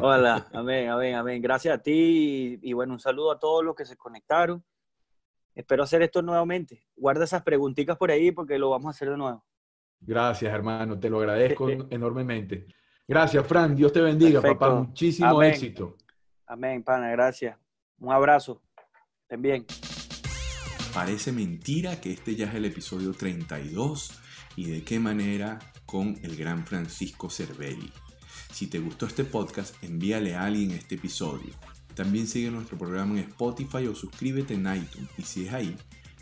Hola, 0.00 0.48
amén, 0.54 0.88
amén, 0.88 1.14
amén. 1.16 1.42
Gracias 1.42 1.78
a 1.78 1.82
ti 1.82 2.58
y, 2.62 2.70
y 2.70 2.72
bueno, 2.72 2.94
un 2.94 3.00
saludo 3.00 3.32
a 3.32 3.38
todos 3.38 3.62
los 3.62 3.74
que 3.74 3.84
se 3.84 3.96
conectaron 3.96 4.64
espero 5.56 5.82
hacer 5.82 6.02
esto 6.02 6.22
nuevamente. 6.22 6.86
Guarda 6.94 7.24
esas 7.24 7.42
preguntitas 7.42 7.96
por 7.96 8.10
ahí 8.10 8.30
porque 8.30 8.58
lo 8.58 8.70
vamos 8.70 8.86
a 8.86 8.90
hacer 8.90 9.10
de 9.10 9.16
nuevo. 9.16 9.44
Gracias, 9.98 10.54
hermano. 10.54 11.00
Te 11.00 11.10
lo 11.10 11.18
agradezco 11.18 11.68
enormemente. 11.90 12.66
Gracias, 13.08 13.46
Fran. 13.46 13.76
Dios 13.76 13.92
te 13.92 14.00
bendiga, 14.00 14.42
papá. 14.42 14.74
Muchísimo 14.74 15.42
éxito. 15.42 15.96
Amén, 16.46 16.82
pana. 16.82 17.08
Gracias. 17.10 17.56
Un 17.98 18.12
abrazo. 18.12 18.62
Estén 19.22 19.42
bien. 19.42 19.66
Parece 20.92 21.30
mentira 21.30 22.00
que 22.00 22.12
este 22.12 22.34
ya 22.34 22.46
es 22.46 22.54
el 22.54 22.64
episodio 22.64 23.12
32 23.12 24.10
y 24.56 24.70
de 24.70 24.82
qué 24.82 24.98
manera 24.98 25.58
con 25.84 26.18
el 26.22 26.36
gran 26.36 26.66
Francisco 26.66 27.30
Cervelli. 27.30 27.92
Si 28.52 28.66
te 28.66 28.78
gustó 28.78 29.06
este 29.06 29.24
podcast, 29.24 29.82
envíale 29.84 30.34
a 30.34 30.44
alguien 30.44 30.72
este 30.72 30.96
episodio. 30.96 31.52
También 31.94 32.26
sigue 32.26 32.50
nuestro 32.50 32.76
programa 32.76 33.12
en 33.12 33.28
Spotify 33.28 33.86
o 33.86 33.94
suscríbete 33.94 34.54
en 34.54 34.66
iTunes. 34.74 35.10
Y 35.16 35.22
si 35.22 35.46
es 35.46 35.52
ahí, 35.52 35.76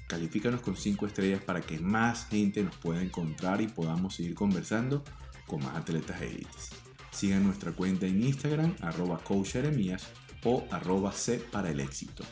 califícanos 0.08 0.60
con 0.60 0.76
5 0.76 1.06
estrellas 1.06 1.42
para 1.42 1.60
que 1.60 1.78
más 1.78 2.26
gente 2.26 2.62
nos 2.62 2.76
pueda 2.76 3.02
encontrar 3.02 3.60
y 3.60 3.68
podamos 3.68 4.16
seguir 4.16 4.34
conversando 4.34 5.02
con 5.46 5.62
más 5.62 5.76
atletas 5.76 6.20
élites. 6.22 6.70
Sigan 7.10 7.44
nuestra 7.44 7.72
cuenta 7.72 8.06
en 8.06 8.22
Instagram, 8.22 8.74
arroba 8.80 9.18
coachjeremías 9.18 10.08
o 10.44 10.64
arroba 10.70 11.12
C 11.12 11.38
para 11.38 11.70
el 11.70 11.80
éxito. 11.80 12.24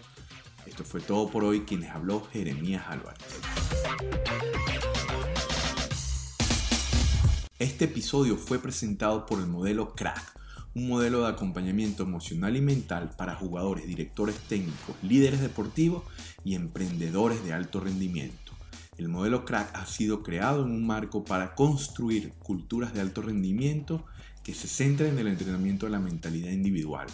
Esto 0.66 0.84
fue 0.84 1.00
todo 1.00 1.30
por 1.30 1.44
hoy. 1.44 1.62
Quienes 1.62 1.90
habló 1.90 2.24
Jeremías 2.32 2.84
Álvarez. 2.88 3.22
Este 7.58 7.84
episodio 7.84 8.36
fue 8.36 8.58
presentado 8.58 9.26
por 9.26 9.38
el 9.38 9.46
modelo 9.46 9.94
Crack 9.94 10.32
un 10.74 10.88
modelo 10.88 11.22
de 11.22 11.28
acompañamiento 11.28 12.02
emocional 12.02 12.56
y 12.56 12.60
mental 12.60 13.10
para 13.16 13.34
jugadores, 13.34 13.86
directores 13.86 14.36
técnicos, 14.48 14.96
líderes 15.02 15.40
deportivos 15.40 16.02
y 16.44 16.54
emprendedores 16.54 17.44
de 17.44 17.52
alto 17.52 17.80
rendimiento. 17.80 18.41
El 18.98 19.08
modelo 19.08 19.46
Crack 19.46 19.74
ha 19.74 19.86
sido 19.86 20.22
creado 20.22 20.64
en 20.64 20.70
un 20.70 20.86
marco 20.86 21.24
para 21.24 21.54
construir 21.54 22.34
culturas 22.34 22.92
de 22.92 23.00
alto 23.00 23.22
rendimiento 23.22 24.04
que 24.44 24.52
se 24.54 24.68
centren 24.68 25.14
en 25.14 25.20
el 25.20 25.28
entrenamiento 25.28 25.86
de 25.86 25.92
la 25.92 25.98
mentalidad 25.98 26.50
individual, 26.50 27.06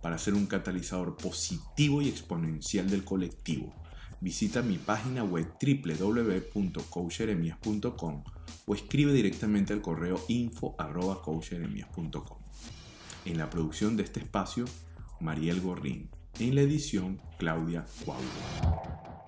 para 0.00 0.16
ser 0.18 0.34
un 0.34 0.46
catalizador 0.46 1.16
positivo 1.16 2.02
y 2.02 2.08
exponencial 2.08 2.88
del 2.88 3.02
colectivo. 3.04 3.74
Visita 4.20 4.62
mi 4.62 4.78
página 4.78 5.24
web 5.24 5.52
www.coacheremias.com 5.60 8.22
o 8.66 8.74
escribe 8.74 9.12
directamente 9.12 9.72
al 9.72 9.82
correo 9.82 10.24
info.coacheremias.com. 10.28 12.38
En 13.24 13.38
la 13.38 13.50
producción 13.50 13.96
de 13.96 14.04
este 14.04 14.20
espacio, 14.20 14.66
Mariel 15.20 15.60
Gorrín. 15.60 16.10
En 16.38 16.54
la 16.54 16.60
edición, 16.60 17.20
Claudia 17.38 17.84
Cuauhtémoc. 18.04 19.23